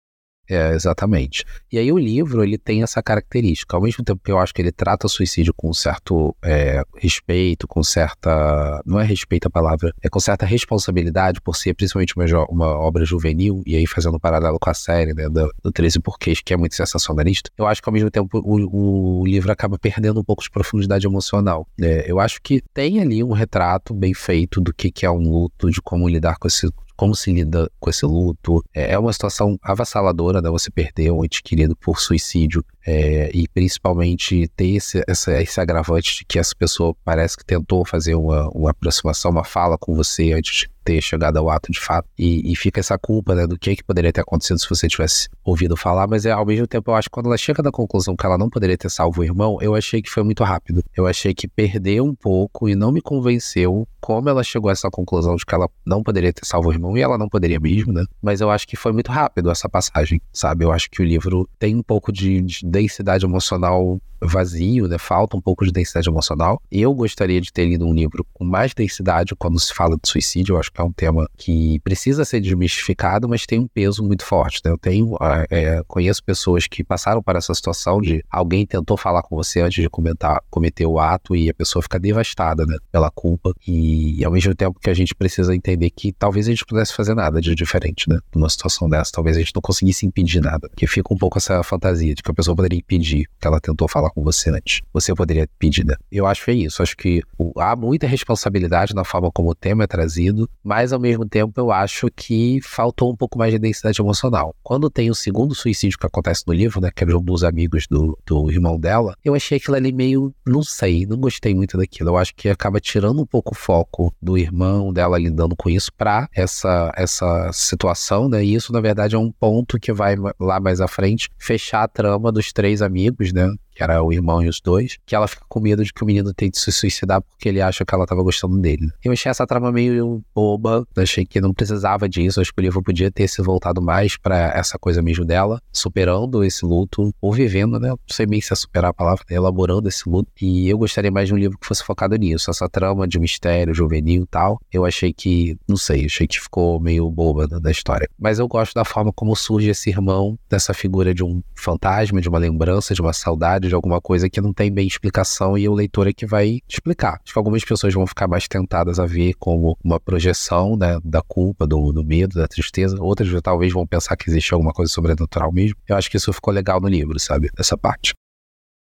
É, 0.50 0.74
exatamente. 0.74 1.46
E 1.72 1.78
aí 1.78 1.92
o 1.92 1.98
livro, 1.98 2.44
ele 2.44 2.58
tem 2.58 2.84
essa 2.84 3.02
característica. 3.02 3.78
Ao 3.78 3.82
mesmo 3.82 4.04
tempo 4.04 4.22
que 4.24 4.32
eu 4.32 4.38
acho 4.38 4.54
que 4.54 4.62
ele 4.62 4.72
trata 4.72 5.08
o 5.08 5.10
suicídio 5.10 5.54
com 5.56 5.74
certo 5.74 6.36
é, 6.44 6.84
respeito, 6.98 7.68
com 7.68 7.82
certa... 7.84 8.82
Não 8.86 9.00
é 9.00 9.06
respeito 9.06 9.48
a 9.48 9.52
palavra, 9.52 9.94
é 10.02 10.10
com 10.10 10.20
certa 10.20 10.46
responsabilidade 10.46 11.40
por 11.42 11.56
ser 11.56 11.74
principalmente 11.74 12.14
uma, 12.16 12.46
uma 12.50 12.68
obra 12.68 13.06
juvenil, 13.06 13.64
e 13.66 13.76
aí 13.76 13.88
fazendo 13.88 14.16
um 14.16 14.20
paralelo 14.20 14.60
com 14.60 14.70
a 14.70 14.74
série, 14.74 15.14
né, 15.14 15.30
do, 15.30 15.50
do 15.64 15.72
13 15.72 16.00
Porquês, 16.00 16.42
que 16.42 16.54
é 16.54 16.58
muito 16.58 16.76
sensacionalista, 16.76 17.50
eu 17.58 17.66
acho 17.66 17.82
que 17.82 17.90
ao 17.90 17.94
mesmo 17.94 18.12
tempo 18.12 18.40
o, 18.44 19.22
o 19.22 19.26
livro 19.26 19.52
acaba 19.52 19.78
perdendo 19.78 20.20
um 20.20 20.24
pouco 20.24 20.44
de 20.44 20.50
profundidade 20.50 21.08
emocional. 21.08 21.68
É, 21.80 22.10
eu 22.10 22.20
acho 22.20 22.42
que 22.42 22.62
tem 22.74 23.00
ali 23.00 23.24
um 23.24 23.32
retrato 23.32 23.94
bem 23.94 24.14
feito 24.14 24.60
do 24.60 24.74
que, 24.74 24.92
que 24.92 25.06
é 25.06 25.12
um 25.12 25.20
luto, 25.20 25.72
de 25.72 25.82
como 25.82 26.08
lidar 26.08 26.38
com 26.38 26.48
esse 26.48 26.70
como 26.96 27.16
se 27.16 27.32
lida 27.32 27.70
com 27.80 27.90
esse 27.90 28.06
luto. 28.06 28.64
É, 28.74 28.94
é 28.94 29.00
uma 29.00 29.14
situação 29.14 29.58
avassaladora, 29.62 30.42
né? 30.42 30.50
Você 30.50 30.70
perder 30.70 31.12
um 31.12 31.24
ente 31.24 31.42
querido 31.42 31.76
por 31.76 32.00
suicídio 32.00 32.64
é, 32.86 33.32
e 33.34 33.48
principalmente 33.48 34.48
ter 34.56 34.76
esse, 34.76 35.02
essa, 35.08 35.42
esse 35.42 35.60
agravante 35.60 36.20
de 36.20 36.26
que 36.26 36.38
essa 36.38 36.54
pessoa 36.56 36.96
parece 37.04 37.38
que 37.38 37.46
tentou 37.46 37.86
fazer 37.86 38.16
uma, 38.16 38.50
uma 38.50 38.72
aproximação, 38.72 39.32
uma 39.32 39.44
fala 39.44 39.78
com 39.78 39.96
você 39.96 40.34
antes 40.34 40.54
de 40.54 40.74
ter 40.84 41.02
chegado 41.02 41.38
ao 41.38 41.50
ato 41.50 41.72
de 41.72 41.80
fato. 41.80 42.08
E, 42.18 42.52
e 42.52 42.56
fica 42.56 42.80
essa 42.80 42.98
culpa 42.98 43.34
né, 43.34 43.48
do 43.48 43.58
que, 43.58 43.76
que 43.76 43.84
poderia 43.84 44.12
ter 44.12 44.22
acontecido 44.22 44.60
se 44.60 44.70
você 44.70 44.88
tivesse 44.88 45.30
ouvido 45.44 45.76
falar, 45.78 46.08
mas 46.08 46.26
é, 46.26 46.32
ao 46.32 46.46
mesmo 46.46 46.68
tempo 46.68 46.92
eu 46.92 46.96
acho 46.96 47.10
que 47.10 47.14
quando 47.14 47.28
ela 47.28 47.38
chega 47.38 47.64
na 47.64 47.72
conclusão 47.72 48.16
que 48.16 48.26
ela 48.26 48.38
não 48.38 48.50
poderia 48.50 48.78
ter 48.78 48.90
salvo 48.90 49.22
o 49.22 49.24
irmão, 49.24 49.58
eu 49.62 49.76
achei 49.76 50.02
que 50.02 50.10
foi 50.10 50.24
muito 50.24 50.44
rápido. 50.44 50.84
Eu 50.96 51.08
achei 51.08 51.34
que 51.34 51.48
perdeu 51.48 52.04
um 52.04 52.14
pouco 52.14 52.68
e 52.68 52.76
não 52.76 52.92
me 52.92 53.02
convenceu 53.02 53.88
como 54.04 54.28
ela 54.28 54.44
chegou 54.44 54.70
a 54.70 54.74
essa 54.74 54.90
conclusão 54.92 55.36
de 55.38 55.46
que 55.46 55.56
ela 55.56 55.70
não 55.86 56.04
poderia 56.04 56.34
ter 56.34 56.46
salvo 56.46 56.68
o 56.68 56.74
irmão, 56.74 56.98
e 56.98 57.02
ela 57.02 57.18
não 57.18 57.30
poderia 57.30 57.58
mesmo, 57.58 57.94
né? 57.94 58.04
Mas 58.22 58.42
eu 58.42 58.50
acho 58.50 58.68
que 58.68 58.76
foi 58.76 58.92
muito 58.92 59.10
rápido 59.10 59.50
essa 59.50 59.70
passagem, 59.70 60.22
sabe? 60.34 60.66
Eu 60.66 60.74
acho 60.74 60.90
que 60.92 61.02
o 61.02 61.06
livro 61.06 61.48
tem 61.58 61.74
um 61.74 61.82
pouco 61.82 62.12
de, 62.12 62.42
de 62.42 62.66
densidade 62.74 63.26
emocional 63.26 64.02
vazio, 64.28 64.88
né? 64.88 64.98
Falta 64.98 65.38
um 65.38 65.42
pouco 65.42 65.66
de 65.66 65.72
densidade 65.72 66.10
emocional. 66.10 66.62
Eu 66.72 66.94
gostaria 66.94 67.40
de 67.42 67.52
ter 67.52 67.66
lido 67.66 67.86
um 67.86 67.94
livro 67.94 68.26
com 68.34 68.44
mais 68.44 68.74
densidade 68.74 69.36
quando 69.36 69.60
se 69.60 69.74
fala 69.74 69.98
de 70.02 70.08
suicídio. 70.08 70.56
Eu 70.56 70.60
acho 70.60 70.72
que 70.72 70.82
é 70.82 70.84
um 70.84 70.92
tema 70.92 71.28
que 71.38 71.80
precisa 71.82 72.26
ser 72.26 72.40
desmistificado, 72.40 73.28
mas 73.28 73.46
tem 73.46 73.60
um 73.60 73.68
peso 73.68 74.04
muito 74.04 74.26
forte. 74.26 74.62
Né? 74.64 74.72
Eu 74.72 74.78
tenho, 74.78 75.18
é, 75.50 75.82
conheço 75.88 76.24
pessoas 76.24 76.68
que 76.68 76.84
passaram 76.84 77.22
por 77.22 77.36
essa 77.36 77.54
situação 77.54 78.02
de 78.02 78.24
alguém 78.30 78.66
tentou 78.66 78.98
falar 78.98 79.24
com 79.24 79.36
você 79.36 79.62
antes 79.62 79.82
de 79.82 79.90
comentar, 79.90 80.42
cometer 80.50 80.86
o 80.86 81.00
ato 81.00 81.36
e 81.36 81.50
a 81.50 81.54
pessoa 81.54 81.82
fica 81.82 82.00
devastada, 82.00 82.66
né? 82.66 82.78
Pela 82.92 83.10
culpa. 83.12 83.54
E, 83.68 84.20
e 84.20 84.26
ao 84.26 84.32
mesmo 84.32 84.56
tempo 84.56 84.80
que 84.80 84.90
a 84.90 84.94
gente 84.94 85.14
precisa 85.16 85.56
entender 85.56 85.90
que 85.90 86.12
talvez 86.12 86.48
a 86.48 86.52
gente 86.52 86.66
pudesse 86.66 86.94
fazer 86.94 87.14
nada 87.14 87.42
de 87.42 87.56
diferente, 87.56 88.10
né? 88.10 88.20
Numa 88.34 88.50
situação 88.50 88.90
dessa, 88.90 89.12
talvez 89.14 89.38
a 89.38 89.40
gente 89.40 89.54
não 89.56 89.62
conseguisse 89.62 90.06
impedir 90.06 90.42
nada. 90.42 90.70
Porque 90.70 90.88
fica 90.88 91.14
um 91.14 91.18
pouco 91.18 91.38
essa 91.38 91.62
fantasia 91.64 92.14
de 92.14 92.22
que 92.22 92.32
a 92.32 92.34
pessoa 92.34 92.56
poderia 92.56 92.80
impedir 92.80 93.26
que 93.40 93.48
ela 93.48 93.60
tentou 93.60 93.88
falar 93.88 94.10
com 94.14 94.24
você 94.24 94.50
antes. 94.50 94.82
Você 94.94 95.14
poderia 95.14 95.48
pedir, 95.58 95.86
né? 95.86 95.96
Eu 96.12 96.26
acho 96.26 96.46
que 96.46 96.52
é 96.52 96.54
isso. 96.54 96.82
Acho 96.82 96.96
que 96.96 97.22
há 97.58 97.76
muita 97.76 98.08
responsabilidade 98.08 98.94
na 98.94 99.04
forma 99.04 99.32
como 99.32 99.50
o 99.50 99.56
tema 99.56 99.84
é 99.84 99.88
trazido, 99.88 100.50
mas 100.64 100.94
ao 100.94 101.00
mesmo 101.00 101.28
tempo 101.28 101.60
eu 101.60 101.72
acho 101.72 102.08
que 102.16 102.60
faltou 102.62 103.12
um 103.12 103.16
pouco 103.16 103.38
mais 103.38 103.52
de 103.52 103.60
densidade 103.60 104.02
emocional. 104.02 104.56
Quando 104.64 104.90
tem 104.90 105.10
o 105.10 105.16
segundo 105.16 105.56
suicídio 105.56 105.98
que 105.98 106.06
acontece 106.06 106.44
no 106.48 106.54
livro, 106.54 106.80
né? 106.80 106.90
Que 106.94 107.04
é 107.04 107.16
um 107.16 107.22
dos 107.22 107.44
amigos 107.44 107.88
do, 107.88 108.18
do 108.26 108.52
irmão 108.52 108.80
dela, 108.80 109.16
eu 109.24 109.36
achei 109.36 109.58
aquilo 109.58 109.76
ali 109.76 109.92
meio. 109.92 110.34
Não 110.46 110.64
sei, 110.64 111.06
não 111.06 111.18
gostei 111.18 111.54
muito 111.54 111.78
daquilo. 111.78 112.10
Eu 112.10 112.18
acho 112.18 112.34
que 112.36 112.50
acaba 112.50 112.80
tirando 112.80 113.22
um 113.22 113.26
pouco 113.26 113.54
o 113.54 113.58
foco 113.58 114.14
do 114.22 114.38
irmão 114.38 114.92
dela 114.92 115.18
lidando 115.18 115.56
com 115.56 115.70
isso 115.70 115.92
pra 115.98 116.28
essa, 116.34 116.92
essa 116.96 117.52
situação, 117.52 118.28
né? 118.30 118.44
E 118.44 118.54
isso, 118.54 118.72
na 118.72 118.82
verdade, 118.82 119.16
é 119.16 119.18
um 119.18 119.32
ponto 119.32 119.80
que 119.80 119.92
vai 119.92 120.16
lá 120.40 120.60
mais 120.60 120.82
à 120.82 120.88
frente 120.88 121.30
fechar 121.38 121.84
a 121.84 121.88
trama 121.88 122.32
dos 122.32 122.52
três 122.52 122.82
amigos, 122.82 123.32
né? 123.32 123.54
Que 123.74 123.84
era 123.84 124.02
o 124.04 124.12
irmão 124.12 124.42
e 124.42 124.48
os 124.48 124.60
dois, 124.62 124.98
que 125.06 125.16
ela 125.16 125.28
fica 125.28 125.44
com 125.48 125.60
medo 125.60 125.84
de 125.84 125.94
que 125.94 126.04
o 126.04 126.06
menino 126.06 126.34
tente 126.34 126.60
se 126.60 126.72
suicidar 126.72 127.22
porque 127.22 127.50
ele 127.50 127.62
acha 127.62 127.86
que 127.86 127.94
ela 127.94 128.06
tava 128.06 128.22
gostando 128.24 128.58
dele. 128.60 128.92
Eu 129.04 129.12
achei 129.12 129.30
essa 129.30 129.46
trama 129.46 129.72
meio 129.72 130.24
boba, 130.34 130.86
achei 130.96 131.26
que 131.26 131.42
não 131.42 131.54
precisava 131.54 132.08
disso, 132.08 132.42
acho 132.42 132.54
que 132.54 132.60
o 132.60 132.64
livro 132.64 132.82
podia 132.82 133.12
ter 133.12 133.28
se 133.28 133.42
voltado 133.42 133.82
mais 133.82 134.18
para 134.18 134.52
essa 134.54 134.78
coisa 134.78 135.02
mesmo 135.02 135.26
dela, 135.26 135.62
superando 135.72 136.44
esse 136.44 136.66
luto, 136.66 137.14
ou 137.22 137.32
vivendo, 137.32 137.80
né? 137.80 137.90
Não 137.90 137.98
sei 138.08 138.26
bem 138.26 138.42
se 138.42 138.54
é 138.54 138.56
superar 138.56 138.92
a 138.92 138.94
palavra, 138.94 139.24
né? 139.30 139.36
elaborando 139.36 139.88
esse 139.88 140.08
luto. 140.08 140.30
E 140.42 140.70
eu 140.70 140.78
gostaria 140.78 141.12
mais 141.12 141.28
de 141.28 141.34
um 141.34 141.38
livro 141.38 141.58
que 141.58 141.68
fosse 141.68 141.84
focado 141.84 142.16
nisso, 142.16 142.50
essa 142.50 142.70
trama 142.70 143.08
de 143.08 143.20
mistério 143.20 143.74
juvenil 143.74 144.24
e 144.24 144.28
tal. 144.28 144.60
Eu 144.72 144.86
achei 144.86 145.14
que, 145.14 145.58
não 145.68 145.78
sei, 145.78 146.06
achei 146.06 146.28
que 146.28 146.40
ficou 146.40 146.80
meio 146.80 147.10
boba 147.10 147.48
da 147.48 147.72
história. 147.72 148.08
Mas 148.20 148.40
eu 148.40 148.48
gosto 148.48 148.74
da 148.74 148.86
forma 148.86 149.12
como 149.14 149.36
surge 149.36 149.70
esse 149.70 149.90
irmão, 149.90 150.38
dessa 150.50 150.74
figura 150.74 151.14
de 151.14 151.24
um 151.24 151.42
fantasma, 151.56 152.22
de 152.22 152.30
uma 152.30 152.40
lembrança, 152.40 152.94
de 152.94 153.02
uma 153.02 153.14
saudade 153.14 153.63
de 153.68 153.76
alguma 153.76 154.02
coisa 154.02 154.30
que 154.30 154.42
não 154.42 154.54
tem 154.54 154.72
bem 154.72 154.88
explicação 154.88 155.58
e 155.58 155.68
o 155.68 155.74
leitor 155.74 156.08
é 156.08 156.14
que 156.14 156.26
vai 156.26 156.60
explicar. 156.68 157.20
Acho 157.24 157.34
que 157.34 157.40
algumas 157.40 157.64
pessoas 157.64 157.94
vão 157.94 158.08
ficar 158.08 158.28
mais 158.28 158.48
tentadas 158.48 159.00
a 159.00 159.06
ver 159.06 159.34
como 159.40 159.78
uma 159.84 160.00
projeção 160.00 160.76
né, 160.76 161.00
da 161.04 161.22
culpa, 161.22 161.66
do, 161.68 161.92
do 161.92 162.04
medo, 162.04 162.36
da 162.36 162.48
tristeza. 162.48 163.02
Outras 163.02 163.30
talvez 163.42 163.74
vão 163.74 163.86
pensar 163.86 164.16
que 164.16 164.30
existe 164.30 164.54
alguma 164.54 164.72
coisa 164.72 164.92
sobrenatural 164.92 165.52
mesmo. 165.52 165.78
Eu 165.88 165.96
acho 165.96 166.10
que 166.10 166.18
isso 166.18 166.32
ficou 166.34 166.54
legal 166.54 166.80
no 166.80 166.88
livro, 166.88 167.20
sabe? 167.20 167.50
Essa 167.58 167.78
parte. 167.78 168.14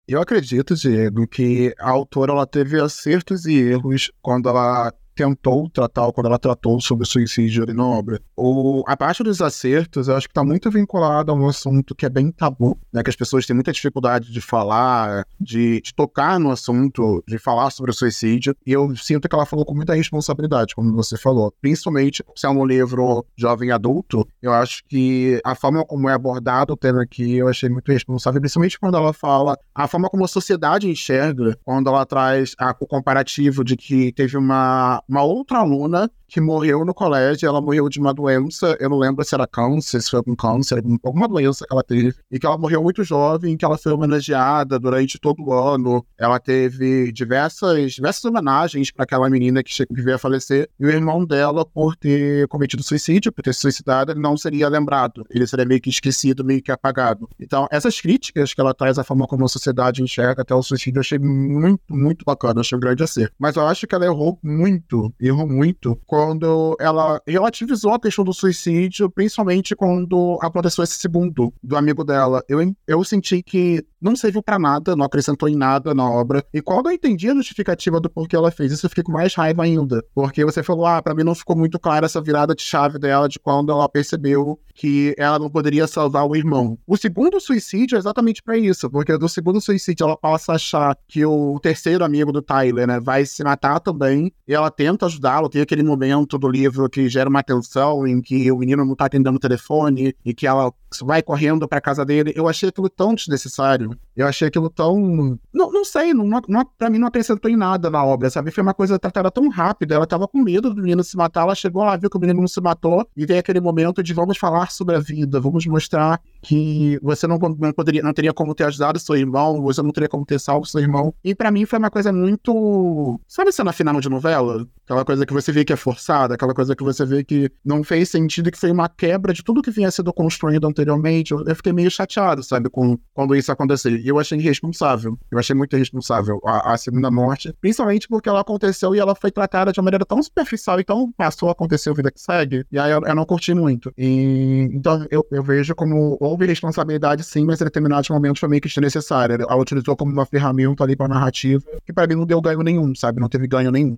Eu 0.07 0.19
acredito, 0.19 0.75
Diego, 0.75 1.27
que 1.27 1.73
a 1.79 1.89
autora 1.89 2.31
ela 2.31 2.45
teve 2.45 2.79
acertos 2.81 3.45
e 3.45 3.53
erros 3.53 4.11
quando 4.21 4.49
ela 4.49 4.91
tentou 5.21 5.69
tratar, 5.69 6.11
quando 6.11 6.25
ela 6.25 6.39
tratou 6.39 6.81
sobre 6.81 7.03
o 7.03 7.07
suicídio 7.07 7.63
ali 7.63 7.73
na 7.73 7.85
obra. 7.85 8.19
O, 8.35 8.83
a 8.87 8.97
parte 8.97 9.23
dos 9.23 9.41
acertos, 9.41 10.07
eu 10.07 10.15
acho 10.15 10.27
que 10.27 10.31
está 10.31 10.43
muito 10.43 10.69
vinculada 10.71 11.31
a 11.31 11.35
um 11.35 11.47
assunto 11.47 11.93
que 11.93 12.05
é 12.05 12.09
bem 12.09 12.31
tabu, 12.31 12.77
né? 12.91 13.03
Que 13.03 13.09
as 13.09 13.15
pessoas 13.15 13.45
têm 13.45 13.53
muita 13.53 13.71
dificuldade 13.71 14.31
de 14.31 14.41
falar, 14.41 15.25
de, 15.39 15.81
de 15.81 15.93
tocar 15.93 16.39
no 16.39 16.51
assunto, 16.51 17.23
de 17.27 17.37
falar 17.37 17.69
sobre 17.69 17.91
o 17.91 17.93
suicídio. 17.93 18.55
E 18.65 18.71
eu 18.71 18.95
sinto 18.95 19.29
que 19.29 19.35
ela 19.35 19.45
falou 19.45 19.65
com 19.65 19.75
muita 19.75 19.93
responsabilidade, 19.93 20.73
como 20.73 20.93
você 20.93 21.17
falou. 21.17 21.53
Principalmente 21.61 22.23
se 22.35 22.45
é 22.45 22.49
um 22.49 22.65
livro 22.65 23.25
jovem 23.35 23.71
adulto, 23.71 24.27
eu 24.41 24.53
acho 24.53 24.83
que 24.87 25.39
a 25.45 25.53
forma 25.53 25.85
como 25.85 26.09
é 26.09 26.13
abordado 26.13 26.73
o 26.73 26.77
tema 26.77 27.03
aqui, 27.03 27.35
eu 27.35 27.47
achei 27.47 27.69
muito 27.69 27.91
responsável, 27.91 28.41
principalmente 28.41 28.79
quando 28.79 28.97
ela 28.97 29.13
fala 29.13 29.57
a 29.75 29.87
forma 29.87 30.09
como 30.09 30.25
a 30.25 30.27
sociedade 30.27 30.89
enxerga, 30.89 31.57
quando 31.63 31.89
ela 31.89 32.05
traz 32.05 32.55
a, 32.59 32.75
o 32.79 32.87
comparativo 32.87 33.63
de 33.63 33.75
que 33.75 34.11
teve 34.13 34.37
uma 34.37 35.03
uma 35.11 35.23
outra 35.23 35.59
aluna 35.59 36.09
que 36.31 36.39
morreu 36.39 36.85
no 36.85 36.93
colégio, 36.93 37.47
ela 37.47 37.59
morreu 37.59 37.89
de 37.89 37.99
uma 37.99 38.13
doença, 38.13 38.77
eu 38.79 38.89
não 38.89 38.97
lembro 38.97 39.23
se 39.25 39.35
era 39.35 39.45
câncer, 39.45 40.01
se 40.01 40.09
foi 40.09 40.17
algum 40.17 40.33
câncer, 40.33 40.81
alguma 41.03 41.27
doença 41.27 41.65
que 41.67 41.73
ela 41.73 41.83
teve, 41.83 42.15
e 42.31 42.39
que 42.39 42.45
ela 42.45 42.57
morreu 42.57 42.81
muito 42.81 43.03
jovem, 43.03 43.57
que 43.57 43.65
ela 43.65 43.77
foi 43.77 43.91
homenageada 43.91 44.79
durante 44.79 45.19
todo 45.19 45.43
o 45.43 45.53
ano. 45.53 46.05
Ela 46.17 46.39
teve 46.39 47.11
diversas, 47.11 47.91
diversas 47.91 48.23
homenagens 48.23 48.91
para 48.91 49.03
aquela 49.03 49.29
menina 49.29 49.61
que, 49.61 49.85
que 49.85 50.01
veio 50.01 50.15
a 50.15 50.19
falecer, 50.19 50.69
e 50.79 50.85
o 50.85 50.89
irmão 50.89 51.25
dela, 51.25 51.65
por 51.65 51.97
ter 51.97 52.47
cometido 52.47 52.81
suicídio, 52.81 53.33
por 53.33 53.41
ter 53.41 53.53
se 53.53 53.59
suicidado, 53.59 54.13
ele 54.13 54.21
não 54.21 54.37
seria 54.37 54.69
lembrado, 54.69 55.25
ele 55.29 55.45
seria 55.45 55.65
meio 55.65 55.81
que 55.81 55.89
esquecido, 55.89 56.45
meio 56.45 56.61
que 56.61 56.71
apagado. 56.71 57.27
Então, 57.37 57.67
essas 57.69 57.99
críticas 57.99 58.53
que 58.53 58.61
ela 58.61 58.73
traz, 58.73 58.97
a 58.97 59.03
forma 59.03 59.27
como 59.27 59.43
a 59.43 59.49
sociedade 59.49 60.01
enxerga 60.01 60.43
até 60.43 60.55
o 60.55 60.63
suicídio, 60.63 60.99
eu 60.99 61.01
achei 61.01 61.19
muito, 61.19 61.81
muito 61.89 62.23
bacana, 62.23 62.61
achei 62.61 62.77
um 62.77 62.81
grande 62.81 63.03
acerto. 63.03 63.33
Mas 63.37 63.57
eu 63.57 63.67
acho 63.67 63.85
que 63.85 63.93
ela 63.93 64.05
errou 64.05 64.39
muito, 64.41 65.13
errou 65.19 65.45
muito, 65.45 65.99
com 66.07 66.20
quando 66.21 66.77
ela 66.79 67.19
relativizou 67.25 67.93
a 67.93 67.99
questão 67.99 68.23
do 68.23 68.31
suicídio, 68.31 69.09
principalmente 69.09 69.75
quando 69.75 70.37
aconteceu 70.39 70.83
esse 70.83 70.93
segundo 70.93 71.51
do 71.63 71.75
amigo 71.75 72.03
dela. 72.03 72.43
Eu, 72.47 72.59
eu 72.87 73.03
senti 73.03 73.41
que 73.41 73.83
não 73.99 74.15
serviu 74.15 74.41
para 74.43 74.59
nada, 74.59 74.95
não 74.95 75.05
acrescentou 75.05 75.49
em 75.49 75.55
nada 75.55 75.95
na 75.95 76.07
obra. 76.07 76.43
E 76.53 76.61
quando 76.61 76.89
eu 76.89 76.93
entendi 76.93 77.29
a 77.29 77.33
justificativa 77.33 77.99
do 77.99 78.09
porquê 78.09 78.35
ela 78.35 78.51
fez 78.51 78.71
isso, 78.71 78.85
eu 78.85 78.89
fiquei 78.89 79.03
com 79.03 79.11
mais 79.11 79.33
raiva 79.33 79.63
ainda. 79.63 80.03
Porque 80.13 80.45
você 80.45 80.61
falou, 80.61 80.85
ah, 80.85 81.01
pra 81.01 81.15
mim 81.15 81.23
não 81.23 81.35
ficou 81.35 81.55
muito 81.55 81.79
clara 81.79 82.05
essa 82.05 82.21
virada 82.21 82.53
de 82.53 82.61
chave 82.61 82.99
dela 82.99 83.27
de 83.27 83.39
quando 83.39 83.71
ela 83.71 83.89
percebeu 83.89 84.59
que 84.73 85.13
ela 85.17 85.37
não 85.37 85.49
poderia 85.49 85.87
salvar 85.87 86.25
o 86.25 86.35
irmão. 86.35 86.77
O 86.87 86.97
segundo 86.97 87.39
suicídio 87.39 87.95
é 87.95 87.99
exatamente 87.99 88.41
para 88.41 88.57
isso, 88.57 88.89
porque 88.89 89.17
do 89.17 89.29
segundo 89.29 89.59
suicídio 89.59 90.05
ela 90.05 90.17
passa 90.17 90.53
a 90.53 90.55
achar 90.55 90.97
que 91.07 91.25
o 91.25 91.59
terceiro 91.59 92.03
amigo 92.03 92.31
do 92.31 92.41
Tyler, 92.41 92.87
né, 92.87 92.99
vai 92.99 93.25
se 93.25 93.43
matar 93.43 93.79
também, 93.79 94.31
e 94.47 94.53
ela 94.53 94.71
tenta 94.71 95.05
ajudá-lo, 95.05 95.49
tem 95.49 95.61
aquele 95.61 95.83
momento 95.83 96.10
do 96.19 96.49
livro 96.49 96.89
que 96.89 97.07
gera 97.09 97.29
uma 97.29 97.43
tensão 97.43 98.05
em 98.05 98.21
que 98.21 98.51
o 98.51 98.57
menino 98.57 98.85
não 98.85 98.95
tá 98.95 99.05
atendendo 99.05 99.37
o 99.37 99.39
telefone 99.39 100.15
e 100.25 100.33
que 100.33 100.45
ela 100.45 100.71
vai 101.03 101.21
correndo 101.21 101.67
pra 101.67 101.79
casa 101.79 102.03
dele. 102.03 102.33
Eu 102.35 102.47
achei 102.47 102.69
aquilo 102.69 102.89
tão 102.89 103.15
desnecessário. 103.15 103.97
Eu 104.15 104.27
achei 104.27 104.47
aquilo 104.49 104.69
tão. 104.69 105.39
Não, 105.53 105.71
não 105.71 105.85
sei, 105.85 106.13
não, 106.13 106.27
não, 106.27 106.65
pra 106.77 106.89
mim 106.89 106.97
não 106.97 107.07
acrescentou 107.07 107.49
em 107.49 107.55
nada 107.55 107.89
na 107.89 108.03
obra, 108.03 108.29
sabe? 108.29 108.51
Foi 108.51 108.61
uma 108.61 108.73
coisa 108.73 108.99
tratada 108.99 109.31
tão 109.31 109.47
rápida. 109.49 109.95
Ela 109.95 110.05
tava 110.05 110.27
com 110.27 110.39
medo 110.39 110.73
do 110.73 110.81
menino 110.81 111.03
se 111.03 111.15
matar, 111.15 111.43
ela 111.43 111.55
chegou 111.55 111.83
lá, 111.83 111.95
viu 111.95 112.09
que 112.09 112.17
o 112.17 112.19
menino 112.19 112.41
não 112.41 112.47
se 112.47 112.59
matou, 112.59 113.07
e 113.15 113.25
tem 113.25 113.37
aquele 113.37 113.61
momento 113.61 114.03
de 114.03 114.13
vamos 114.13 114.37
falar 114.37 114.71
sobre 114.71 114.95
a 114.95 114.99
vida, 114.99 115.39
vamos 115.39 115.65
mostrar 115.65 116.19
que 116.41 116.99
você 117.01 117.25
não, 117.25 117.37
não 117.37 117.71
poderia, 117.71 118.01
não 118.01 118.13
teria 118.13 118.33
como 118.33 118.53
ter 118.53 118.65
ajudado 118.65 118.99
seu 118.99 119.15
irmão, 119.15 119.61
você 119.61 119.81
não 119.81 119.91
teria 119.91 120.09
como 120.09 120.25
ter 120.25 120.39
salvo 120.39 120.65
seu 120.65 120.81
irmão. 120.81 121.13
E 121.23 121.33
para 121.33 121.51
mim 121.51 121.65
foi 121.65 121.79
uma 121.79 121.89
coisa 121.89 122.11
muito. 122.11 123.19
Sabe 123.27 123.51
cena 123.51 123.71
final 123.71 123.99
de 124.01 124.09
novela? 124.09 124.67
Aquela 124.83 125.05
coisa 125.05 125.25
que 125.25 125.33
você 125.33 125.51
vê 125.51 125.63
que 125.63 125.71
é 125.71 125.75
forçada 125.75 126.00
forçada, 126.01 126.33
aquela 126.33 126.53
coisa 126.53 126.75
que 126.75 126.83
você 126.83 127.05
vê 127.05 127.23
que 127.23 127.49
não 127.63 127.83
fez 127.83 128.09
sentido 128.09 128.51
que 128.51 128.57
foi 128.57 128.71
uma 128.71 128.89
quebra 128.89 129.33
de 129.33 129.43
tudo 129.43 129.61
que 129.61 129.69
vinha 129.69 129.91
sendo 129.91 130.11
construído 130.11 130.67
anteriormente. 130.67 131.31
Eu, 131.31 131.55
fiquei 131.55 131.71
meio 131.71 131.91
chateado, 131.91 132.43
sabe, 132.43 132.69
com 132.69 132.97
quando 133.13 133.35
isso 133.35 133.51
aconteceu. 133.51 133.95
E 133.95 134.07
eu 134.07 134.19
achei 134.19 134.37
irresponsável. 134.37 135.17
Eu 135.29 135.37
achei 135.37 135.55
muito 135.55 135.75
irresponsável 135.75 136.41
a, 136.43 136.73
a, 136.73 136.77
segunda 136.77 137.11
morte, 137.11 137.53
principalmente 137.61 138.07
porque 138.07 138.27
ela 138.27 138.41
aconteceu 138.41 138.95
e 138.95 138.99
ela 138.99 139.13
foi 139.15 139.31
tratada 139.31 139.71
de 139.71 139.79
uma 139.79 139.85
maneira 139.85 140.05
tão 140.05 140.21
superficial 140.21 140.79
e 140.79 140.83
tão 140.83 141.11
passou 141.11 141.49
a 141.49 141.51
acontecer 141.51 141.91
a 141.91 141.93
vida 141.93 142.11
que 142.11 142.19
segue. 142.19 142.65
E 142.71 142.79
aí 142.79 142.91
eu, 142.91 143.01
eu 143.01 143.15
não 143.15 143.25
curti 143.25 143.53
muito. 143.53 143.93
E, 143.97 144.69
então 144.73 145.05
eu, 145.11 145.25
eu 145.31 145.43
vejo 145.43 145.75
como 145.75 146.17
houve 146.19 146.45
responsabilidade 146.47 147.23
sim, 147.23 147.45
mas 147.45 147.61
em 147.61 147.65
determinados 147.65 148.09
momentos 148.09 148.39
foi 148.39 148.49
meio 148.49 148.61
que 148.61 148.67
desnecessária. 148.67 149.35
Ela 149.35 149.55
utilizou 149.55 149.95
como 149.95 150.11
uma 150.11 150.25
ferramenta 150.25 150.83
ali 150.83 150.95
para 150.95 151.07
narrativa 151.07 151.63
que 151.85 151.93
para 151.93 152.07
mim 152.07 152.15
não 152.15 152.25
deu 152.25 152.41
ganho 152.41 152.63
nenhum, 152.63 152.95
sabe? 152.95 153.19
Não 153.19 153.29
teve 153.29 153.47
ganho 153.47 153.71
nenhum. 153.71 153.97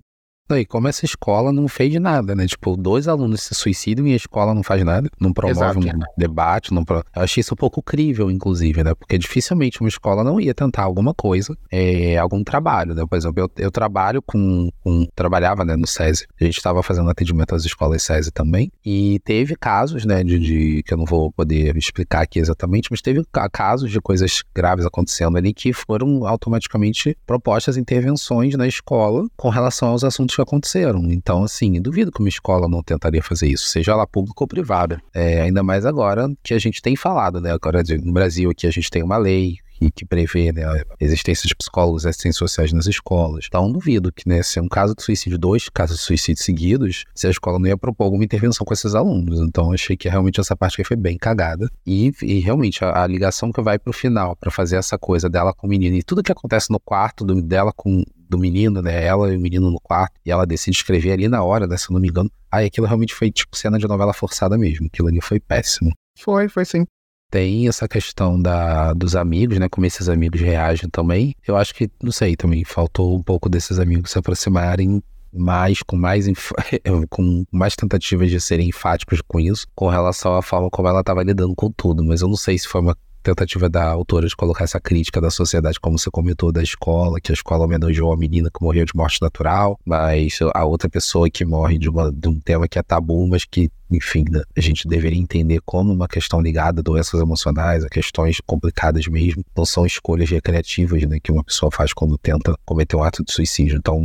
E 0.50 0.66
como 0.66 0.86
essa 0.88 1.06
escola 1.06 1.50
não 1.50 1.66
fez 1.66 1.94
nada, 1.94 2.34
né? 2.34 2.46
Tipo, 2.46 2.76
dois 2.76 3.08
alunos 3.08 3.40
se 3.40 3.54
suicidam 3.54 4.06
e 4.06 4.12
a 4.12 4.16
escola 4.16 4.54
não 4.54 4.62
faz 4.62 4.84
nada, 4.84 5.08
não 5.18 5.32
promove 5.32 5.78
Exato. 5.80 5.96
um 5.96 6.00
debate, 6.18 6.74
não 6.74 6.84
pro... 6.84 7.02
Eu 7.16 7.22
achei 7.22 7.40
isso 7.40 7.54
um 7.54 7.56
pouco 7.56 7.82
crível, 7.82 8.30
inclusive, 8.30 8.84
né? 8.84 8.94
Porque 8.94 9.16
dificilmente 9.16 9.80
uma 9.80 9.88
escola 9.88 10.22
não 10.22 10.38
ia 10.38 10.52
tentar 10.52 10.82
alguma 10.82 11.14
coisa, 11.14 11.56
é, 11.72 12.18
algum 12.18 12.44
trabalho, 12.44 12.94
né? 12.94 13.06
Por 13.08 13.16
exemplo, 13.16 13.40
eu, 13.42 13.50
eu 13.56 13.70
trabalho 13.70 14.20
com, 14.20 14.68
com, 14.82 15.06
Trabalhava, 15.14 15.64
né, 15.64 15.76
no 15.76 15.86
SESI. 15.86 16.26
A 16.38 16.44
gente 16.44 16.58
estava 16.58 16.82
fazendo 16.82 17.08
atendimento 17.08 17.54
às 17.54 17.64
escolas 17.64 18.02
SESI 18.02 18.30
também. 18.30 18.70
E 18.84 19.20
teve 19.24 19.56
casos, 19.56 20.04
né, 20.04 20.22
de, 20.22 20.38
de, 20.38 20.82
que 20.82 20.92
eu 20.92 20.98
não 20.98 21.06
vou 21.06 21.32
poder 21.32 21.74
explicar 21.74 22.20
aqui 22.20 22.38
exatamente, 22.38 22.88
mas 22.90 23.00
teve 23.00 23.22
casos 23.50 23.90
de 23.90 23.98
coisas 23.98 24.42
graves 24.54 24.84
acontecendo 24.84 25.38
ali 25.38 25.54
que 25.54 25.72
foram 25.72 26.26
automaticamente 26.26 27.16
propostas 27.26 27.78
intervenções 27.78 28.54
na 28.56 28.68
escola 28.68 29.26
com 29.38 29.48
relação 29.48 29.88
aos 29.88 30.04
assuntos 30.04 30.33
que 30.36 30.42
aconteceram. 30.42 31.10
Então, 31.10 31.44
assim, 31.44 31.80
duvido 31.80 32.12
que 32.12 32.20
uma 32.20 32.28
escola 32.28 32.68
não 32.68 32.82
tentaria 32.82 33.22
fazer 33.22 33.48
isso, 33.48 33.66
seja 33.66 33.92
ela 33.92 34.06
pública 34.06 34.42
ou 34.42 34.48
privada. 34.48 35.00
É, 35.12 35.42
ainda 35.42 35.62
mais 35.62 35.86
agora 35.86 36.30
que 36.42 36.54
a 36.54 36.58
gente 36.58 36.80
tem 36.82 36.96
falado, 36.96 37.40
né? 37.40 37.52
Agora 37.52 37.82
no 38.02 38.12
Brasil 38.12 38.50
aqui 38.50 38.66
a 38.66 38.70
gente 38.70 38.90
tem 38.90 39.02
uma 39.02 39.16
lei 39.16 39.58
que, 39.90 40.04
prevê 40.04 40.52
né, 40.52 40.64
a 40.64 40.84
existência 41.00 41.48
de 41.48 41.54
psicólogos 41.54 42.04
e 42.04 42.08
assistentes 42.08 42.38
sociais 42.38 42.72
nas 42.72 42.86
escolas. 42.86 43.46
Então, 43.48 43.70
duvido 43.70 44.12
que, 44.12 44.28
né, 44.28 44.42
se 44.42 44.58
é 44.58 44.62
um 44.62 44.68
caso 44.68 44.94
de 44.94 45.02
suicídio, 45.02 45.38
dois 45.38 45.68
casos 45.68 45.98
de 45.98 46.02
suicídio 46.02 46.42
seguidos, 46.42 47.04
se 47.14 47.26
a 47.26 47.30
escola 47.30 47.58
não 47.58 47.66
ia 47.66 47.76
propor 47.76 48.04
alguma 48.04 48.24
intervenção 48.24 48.64
com 48.64 48.72
esses 48.72 48.94
alunos. 48.94 49.40
Então, 49.40 49.72
achei 49.72 49.96
que 49.96 50.08
realmente 50.08 50.40
essa 50.40 50.56
parte 50.56 50.82
foi 50.84 50.96
bem 50.96 51.16
cagada. 51.16 51.68
E, 51.86 52.12
e 52.22 52.40
realmente, 52.40 52.84
a, 52.84 53.02
a, 53.02 53.06
ligação 53.06 53.52
que 53.52 53.60
vai 53.60 53.78
pro 53.78 53.92
final 53.92 54.36
para 54.36 54.50
fazer 54.50 54.76
essa 54.76 54.98
coisa 54.98 55.28
dela 55.28 55.52
com 55.52 55.66
o 55.66 55.70
menino 55.70 55.96
e 55.96 56.02
tudo 56.02 56.22
que 56.22 56.32
acontece 56.32 56.70
no 56.70 56.80
quarto 56.80 57.24
do, 57.24 57.40
dela 57.40 57.72
com 57.74 58.04
do 58.34 58.38
menino, 58.38 58.82
né? 58.82 59.04
Ela 59.04 59.32
e 59.32 59.36
o 59.36 59.40
menino 59.40 59.70
no 59.70 59.80
quarto, 59.80 60.14
e 60.24 60.30
ela 60.30 60.44
decide 60.44 60.76
escrever 60.76 61.12
ali 61.12 61.28
na 61.28 61.42
hora, 61.42 61.66
né? 61.66 61.76
Se 61.76 61.90
eu 61.90 61.94
não 61.94 62.00
me 62.00 62.08
engano. 62.08 62.30
Aí 62.50 62.66
aquilo 62.66 62.86
realmente 62.86 63.14
foi 63.14 63.30
tipo 63.30 63.56
cena 63.56 63.78
de 63.78 63.86
novela 63.86 64.12
forçada 64.12 64.58
mesmo. 64.58 64.86
Aquilo 64.86 65.08
ali 65.08 65.20
foi 65.20 65.40
péssimo. 65.40 65.92
Foi, 66.18 66.48
foi 66.48 66.64
sim 66.64 66.84
tem 67.30 67.66
essa 67.66 67.88
questão 67.88 68.40
da, 68.40 68.92
dos 68.92 69.16
amigos, 69.16 69.58
né? 69.58 69.68
Como 69.68 69.84
esses 69.84 70.08
amigos 70.08 70.40
reagem 70.40 70.88
também. 70.88 71.34
Eu 71.44 71.56
acho 71.56 71.74
que, 71.74 71.90
não 72.00 72.12
sei, 72.12 72.36
também 72.36 72.64
faltou 72.64 73.16
um 73.16 73.22
pouco 73.24 73.48
desses 73.48 73.80
amigos 73.80 74.12
se 74.12 74.18
aproximarem 74.20 75.02
mais, 75.32 75.82
com 75.82 75.96
mais, 75.96 76.26
com 77.10 77.44
mais 77.50 77.74
tentativas 77.74 78.30
de 78.30 78.40
serem 78.40 78.68
enfáticos 78.68 79.20
com 79.26 79.40
isso, 79.40 79.66
com 79.74 79.88
relação 79.88 80.36
à 80.36 80.42
forma 80.42 80.70
como 80.70 80.86
ela 80.86 81.00
estava 81.00 81.24
lidando 81.24 81.56
com 81.56 81.72
tudo. 81.72 82.04
Mas 82.04 82.20
eu 82.20 82.28
não 82.28 82.36
sei 82.36 82.56
se 82.56 82.68
foi 82.68 82.80
uma 82.80 82.96
tentativa 83.24 83.68
da 83.68 83.84
autora 83.84 84.28
de 84.28 84.36
colocar 84.36 84.64
essa 84.64 84.78
crítica 84.78 85.20
da 85.20 85.30
sociedade, 85.30 85.80
como 85.80 85.98
você 85.98 86.10
comentou, 86.10 86.52
da 86.52 86.62
escola, 86.62 87.20
que 87.20 87.32
a 87.32 87.34
escola 87.34 87.64
homenageou 87.64 88.12
a 88.12 88.16
menina 88.16 88.50
que 88.50 88.62
morreu 88.62 88.84
de 88.84 88.94
morte 88.94 89.20
natural, 89.20 89.78
mas 89.84 90.38
a 90.54 90.64
outra 90.64 90.88
pessoa 90.88 91.28
que 91.30 91.44
morre 91.44 91.78
de, 91.78 91.88
uma, 91.88 92.12
de 92.12 92.28
um 92.28 92.38
tema 92.38 92.68
que 92.68 92.78
é 92.78 92.82
tabu, 92.82 93.26
mas 93.26 93.44
que 93.44 93.70
enfim, 93.90 94.24
a 94.56 94.60
gente 94.60 94.88
deveria 94.88 95.18
entender 95.18 95.60
como 95.64 95.92
uma 95.92 96.08
questão 96.08 96.40
ligada 96.40 96.80
a 96.80 96.82
doenças 96.82 97.20
emocionais, 97.20 97.84
a 97.84 97.88
questões 97.88 98.40
complicadas 98.44 99.06
mesmo, 99.06 99.44
não 99.56 99.64
são 99.64 99.86
escolhas 99.86 100.30
recreativas 100.30 101.02
né, 101.04 101.18
que 101.22 101.32
uma 101.32 101.44
pessoa 101.44 101.70
faz 101.70 101.92
quando 101.92 102.18
tenta 102.18 102.56
cometer 102.64 102.96
um 102.96 103.02
ato 103.02 103.24
de 103.24 103.32
suicídio. 103.32 103.76
Então, 103.76 104.00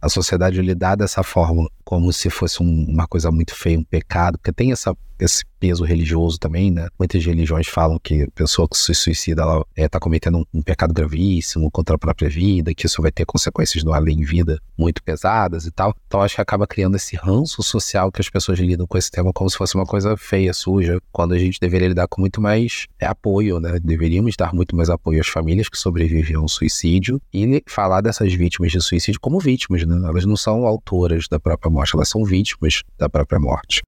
a 0.00 0.08
sociedade 0.08 0.60
lidar 0.60 0.96
dessa 0.96 1.22
forma, 1.22 1.68
como 1.84 2.12
se 2.12 2.30
fosse 2.30 2.62
um, 2.62 2.86
uma 2.88 3.06
coisa 3.06 3.30
muito 3.30 3.54
feia, 3.54 3.78
um 3.78 3.84
pecado, 3.84 4.38
porque 4.38 4.52
tem 4.52 4.72
essa, 4.72 4.96
esse 5.18 5.44
peso 5.62 5.84
religioso 5.84 6.38
também, 6.38 6.72
né? 6.72 6.88
Muitas 6.98 7.24
religiões 7.24 7.68
falam 7.68 7.96
que 8.02 8.22
a 8.22 8.30
pessoa 8.34 8.68
que 8.68 8.76
se 8.76 8.92
suicida, 8.92 9.42
ela 9.42 9.64
está 9.76 9.98
eh, 9.98 10.00
cometendo 10.00 10.38
um, 10.38 10.44
um, 10.54 10.60
pecado 10.60 10.92
gravíssimo 10.92 11.70
contra 11.70 11.94
a 11.94 11.98
própria 11.98 12.28
vida, 12.28 12.74
que 12.74 12.86
isso 12.86 13.00
vai 13.00 13.12
ter 13.12 13.24
consequências 13.24 13.84
no 13.84 13.92
além-vida 13.92 14.58
muito 14.76 15.00
pesadas 15.04 15.64
e 15.64 15.70
tal. 15.70 15.94
Então, 16.08 16.20
acho 16.20 16.34
que 16.34 16.40
acaba 16.40 16.66
criando 16.66 16.96
esse 16.96 17.14
ranço 17.14 17.62
social 17.62 18.10
que 18.10 18.20
as 18.20 18.28
pessoas 18.28 18.58
lidam 18.58 18.88
com 18.88 18.98
esse 18.98 19.10
tema 19.10 19.21
como 19.30 19.50
se 19.50 19.58
fosse 19.58 19.74
uma 19.74 19.84
coisa 19.84 20.16
feia, 20.16 20.54
suja, 20.54 20.98
quando 21.12 21.34
a 21.34 21.38
gente 21.38 21.60
deveria 21.60 21.88
lidar 21.88 22.08
com 22.08 22.20
muito 22.20 22.40
mais 22.40 22.86
é, 22.98 23.06
apoio, 23.06 23.60
né? 23.60 23.78
Deveríamos 23.82 24.34
dar 24.36 24.54
muito 24.54 24.74
mais 24.74 24.88
apoio 24.88 25.20
às 25.20 25.28
famílias 25.28 25.68
que 25.68 25.76
sobreviveram 25.76 26.40
ao 26.40 26.48
suicídio 26.48 27.20
e 27.32 27.62
falar 27.66 28.00
dessas 28.00 28.32
vítimas 28.32 28.72
de 28.72 28.80
suicídio 28.80 29.20
como 29.20 29.38
vítimas, 29.38 29.84
né? 29.84 30.08
Elas 30.08 30.24
não 30.24 30.36
são 30.36 30.66
autoras 30.66 31.28
da 31.28 31.38
própria 31.38 31.70
morte, 31.70 31.94
elas 31.94 32.08
são 32.08 32.24
vítimas 32.24 32.82
da 32.98 33.08
própria 33.08 33.38
morte. 33.38 33.82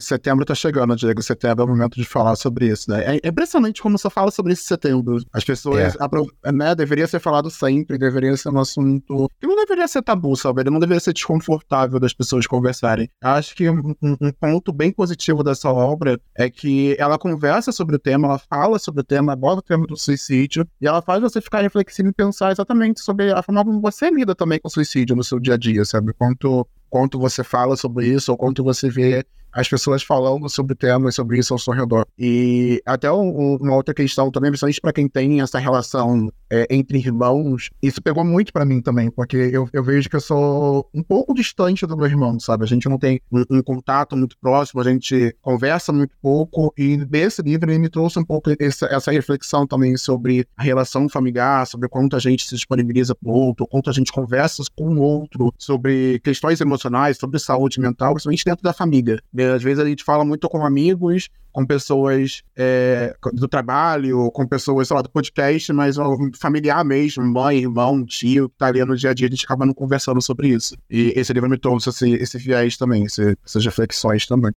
Setembro 0.00 0.44
tá 0.44 0.54
chegando, 0.54 0.94
Diego. 0.94 1.20
Setembro 1.20 1.62
é 1.62 1.66
o 1.66 1.68
momento 1.68 1.96
de 1.96 2.04
falar 2.04 2.36
sobre 2.36 2.68
isso, 2.68 2.88
né? 2.88 3.18
É 3.20 3.28
impressionante 3.28 3.82
como 3.82 3.98
você 3.98 4.08
fala 4.08 4.30
sobre 4.30 4.52
isso 4.52 4.62
em 4.62 4.66
setembro. 4.66 5.18
As 5.32 5.42
pessoas, 5.42 5.96
é. 5.96 6.52
né, 6.52 6.72
deveria 6.72 7.06
ser 7.08 7.18
falado 7.18 7.50
sempre, 7.50 7.98
deveria 7.98 8.36
ser 8.36 8.50
um 8.50 8.60
assunto 8.60 9.28
que 9.40 9.46
não 9.46 9.56
deveria 9.56 9.88
ser 9.88 10.00
tabu, 10.02 10.36
sabe? 10.36 10.62
Ele 10.62 10.70
não 10.70 10.78
deveria 10.78 11.00
ser 11.00 11.12
desconfortável 11.12 11.98
das 11.98 12.14
pessoas 12.14 12.46
conversarem. 12.46 13.10
Acho 13.20 13.56
que 13.56 13.68
um, 13.68 13.92
um, 14.00 14.30
ponto 14.30 14.72
bem 14.72 14.92
positivo 14.92 15.42
dessa 15.42 15.68
obra 15.68 16.20
é 16.36 16.48
que 16.48 16.94
ela 16.96 17.18
conversa 17.18 17.72
sobre 17.72 17.96
o 17.96 17.98
tema, 17.98 18.28
ela 18.28 18.38
fala 18.38 18.78
sobre 18.78 19.00
o 19.00 19.04
tema, 19.04 19.32
aborda 19.32 19.58
o 19.58 19.62
tema 19.62 19.84
do 19.84 19.96
suicídio, 19.96 20.64
e 20.80 20.86
ela 20.86 21.02
faz 21.02 21.20
você 21.20 21.40
ficar 21.40 21.62
reflexivo 21.62 22.08
e 22.08 22.12
pensar 22.12 22.52
exatamente 22.52 23.00
sobre 23.00 23.32
a 23.32 23.42
forma 23.42 23.64
como 23.64 23.80
você 23.80 24.08
lida 24.10 24.32
também 24.32 24.60
com 24.60 24.68
o 24.68 24.70
suicídio 24.70 25.16
no 25.16 25.24
seu 25.24 25.40
dia 25.40 25.54
a 25.54 25.58
dia, 25.58 25.84
sabe? 25.84 26.12
Quanto 26.12 26.64
quanto 26.88 27.18
você 27.18 27.44
fala 27.44 27.76
sobre 27.76 28.06
isso, 28.06 28.32
ou 28.32 28.38
quanto 28.38 28.64
você 28.64 28.88
vê 28.88 29.24
as 29.52 29.68
pessoas 29.68 30.02
falando 30.02 30.48
sobre 30.48 30.74
temas 30.74 31.14
sobre 31.14 31.38
isso 31.38 31.52
ao 31.52 31.58
seu 31.58 31.72
redor. 31.72 32.06
E 32.18 32.80
até 32.86 33.10
um, 33.10 33.56
uma 33.56 33.74
outra 33.74 33.92
questão 33.92 34.30
também, 34.30 34.50
principalmente 34.50 34.80
para 34.80 34.92
quem 34.92 35.08
tem 35.08 35.40
essa 35.40 35.58
relação 35.58 36.30
é, 36.50 36.66
entre 36.70 36.98
irmãos, 36.98 37.70
isso 37.82 38.00
pegou 38.00 38.24
muito 38.24 38.52
para 38.52 38.64
mim 38.64 38.80
também, 38.80 39.10
porque 39.10 39.36
eu, 39.36 39.68
eu, 39.72 39.82
vejo 39.82 40.08
que 40.08 40.16
eu 40.16 40.20
sou 40.20 40.88
um 40.94 41.02
pouco 41.02 41.34
distante 41.34 41.86
do 41.86 41.96
meu 41.96 42.06
irmão, 42.06 42.38
sabe? 42.40 42.64
A 42.64 42.66
gente 42.66 42.88
não 42.88 42.98
tem 42.98 43.20
um, 43.30 43.58
um, 43.58 43.62
contato 43.62 44.16
muito 44.16 44.36
próximo, 44.38 44.80
a 44.80 44.84
gente 44.84 45.36
conversa 45.42 45.92
muito 45.92 46.14
pouco, 46.22 46.72
e 46.76 46.96
nesse 46.96 47.42
livro 47.42 47.70
ele 47.70 47.78
me 47.78 47.88
trouxe 47.88 48.18
um 48.18 48.24
pouco 48.24 48.50
essa, 48.58 48.86
essa 48.86 49.10
reflexão 49.10 49.66
também 49.66 49.96
sobre 49.96 50.46
a 50.56 50.62
relação 50.62 51.08
familiar, 51.08 51.66
sobre 51.66 51.88
quanto 51.88 52.16
a 52.16 52.18
gente 52.18 52.46
se 52.46 52.54
disponibiliza 52.54 53.14
para 53.14 53.30
o 53.30 53.34
outro, 53.34 53.66
quanto 53.66 53.90
a 53.90 53.92
gente 53.92 54.12
conversa 54.12 54.62
com 54.76 54.94
o 54.94 55.00
outro, 55.00 55.52
sobre 55.58 56.18
questões 56.20 56.60
emocionais, 56.60 57.18
sobre 57.18 57.38
saúde 57.38 57.80
mental, 57.80 58.14
principalmente 58.14 58.44
dentro 58.44 58.62
da 58.62 58.72
família. 58.72 59.20
Às 59.44 59.62
vezes 59.62 59.78
a 59.78 59.86
gente 59.86 60.04
fala 60.04 60.24
muito 60.24 60.48
com 60.48 60.64
amigos, 60.64 61.28
com 61.52 61.66
pessoas 61.66 62.42
é, 62.56 63.14
do 63.32 63.48
trabalho, 63.48 64.30
com 64.32 64.46
pessoas, 64.46 64.88
sei 64.88 64.96
lá, 64.96 65.02
do 65.02 65.10
podcast, 65.10 65.72
mas 65.72 65.98
um 65.98 66.30
familiar 66.38 66.84
mesmo, 66.84 67.24
mãe, 67.24 67.58
irmão, 67.58 68.04
tio, 68.04 68.48
que 68.48 68.56
tá 68.56 68.66
ali 68.66 68.84
no 68.84 68.96
dia 68.96 69.10
a 69.10 69.14
dia, 69.14 69.26
a 69.26 69.30
gente 69.30 69.44
acaba 69.44 69.66
não 69.66 69.74
conversando 69.74 70.20
sobre 70.22 70.48
isso. 70.48 70.76
E 70.90 71.12
esse 71.16 71.32
livro 71.32 71.48
me 71.48 71.58
trouxe 71.58 71.88
esse, 71.90 72.10
esse 72.12 72.38
viés 72.38 72.76
também, 72.76 73.04
esse, 73.04 73.36
essas 73.44 73.64
reflexões 73.64 74.26
também. 74.26 74.52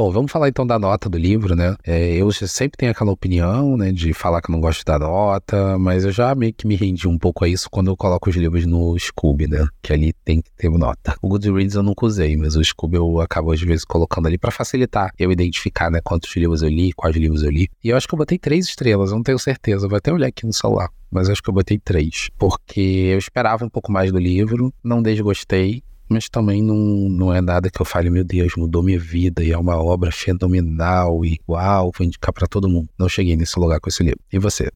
Bom, 0.00 0.10
vamos 0.10 0.32
falar 0.32 0.48
então 0.48 0.66
da 0.66 0.78
nota 0.78 1.10
do 1.10 1.18
livro, 1.18 1.54
né? 1.54 1.76
É, 1.84 2.14
eu 2.14 2.32
sempre 2.32 2.78
tenho 2.78 2.90
aquela 2.90 3.12
opinião, 3.12 3.76
né, 3.76 3.92
de 3.92 4.14
falar 4.14 4.40
que 4.40 4.50
eu 4.50 4.52
não 4.54 4.58
gosto 4.58 4.82
da 4.82 4.98
nota, 4.98 5.78
mas 5.78 6.06
eu 6.06 6.10
já 6.10 6.34
meio 6.34 6.54
que 6.54 6.66
me 6.66 6.74
rendi 6.74 7.06
um 7.06 7.18
pouco 7.18 7.44
a 7.44 7.48
isso 7.48 7.68
quando 7.70 7.90
eu 7.90 7.96
coloco 7.98 8.30
os 8.30 8.34
livros 8.34 8.64
no 8.64 8.98
Scooby, 8.98 9.46
né? 9.46 9.68
Que 9.82 9.92
ali 9.92 10.14
tem 10.24 10.40
que 10.40 10.50
ter 10.56 10.70
nota. 10.70 11.14
O 11.20 11.28
Goodreads 11.28 11.74
eu 11.74 11.82
nunca 11.82 12.06
usei, 12.06 12.34
mas 12.34 12.56
o 12.56 12.64
Scooby 12.64 12.96
eu 12.96 13.20
acabo 13.20 13.52
às 13.52 13.60
vezes 13.60 13.84
colocando 13.84 14.26
ali 14.26 14.38
para 14.38 14.50
facilitar 14.50 15.10
eu 15.18 15.30
identificar, 15.30 15.90
né, 15.90 16.00
quantos 16.02 16.34
livros 16.34 16.62
eu 16.62 16.70
li, 16.70 16.94
quais 16.94 17.14
livros 17.14 17.42
eu 17.42 17.50
li. 17.50 17.68
E 17.84 17.90
eu 17.90 17.96
acho 17.98 18.08
que 18.08 18.14
eu 18.14 18.18
botei 18.18 18.38
três 18.38 18.64
estrelas, 18.64 19.12
não 19.12 19.22
tenho 19.22 19.38
certeza, 19.38 19.86
vou 19.86 19.98
até 19.98 20.10
olhar 20.10 20.28
aqui 20.28 20.46
no 20.46 20.52
celular 20.54 20.88
mas 21.10 21.28
acho 21.28 21.42
que 21.42 21.50
eu 21.50 21.54
botei 21.54 21.76
três, 21.76 22.30
porque 22.38 22.80
eu 22.80 23.18
esperava 23.18 23.64
um 23.64 23.68
pouco 23.68 23.90
mais 23.90 24.12
do 24.12 24.18
livro, 24.18 24.72
não 24.82 25.02
desgostei, 25.02 25.82
mas 26.10 26.28
também 26.28 26.62
não, 26.62 26.76
não 27.08 27.32
é 27.32 27.40
nada 27.40 27.70
que 27.70 27.80
eu 27.80 27.86
fale, 27.86 28.10
meu 28.10 28.24
Deus, 28.24 28.54
mudou 28.56 28.82
minha 28.82 28.98
vida 28.98 29.44
e 29.44 29.52
é 29.52 29.56
uma 29.56 29.76
obra 29.76 30.10
fenomenal 30.10 31.24
e 31.24 31.38
uau, 31.48 31.92
vou 31.96 32.06
indicar 32.06 32.32
para 32.32 32.48
todo 32.48 32.68
mundo. 32.68 32.88
Não 32.98 33.08
cheguei 33.08 33.36
nesse 33.36 33.58
lugar 33.58 33.78
com 33.80 33.88
esse 33.88 34.02
livro. 34.02 34.20
E 34.32 34.38
você? 34.38 34.68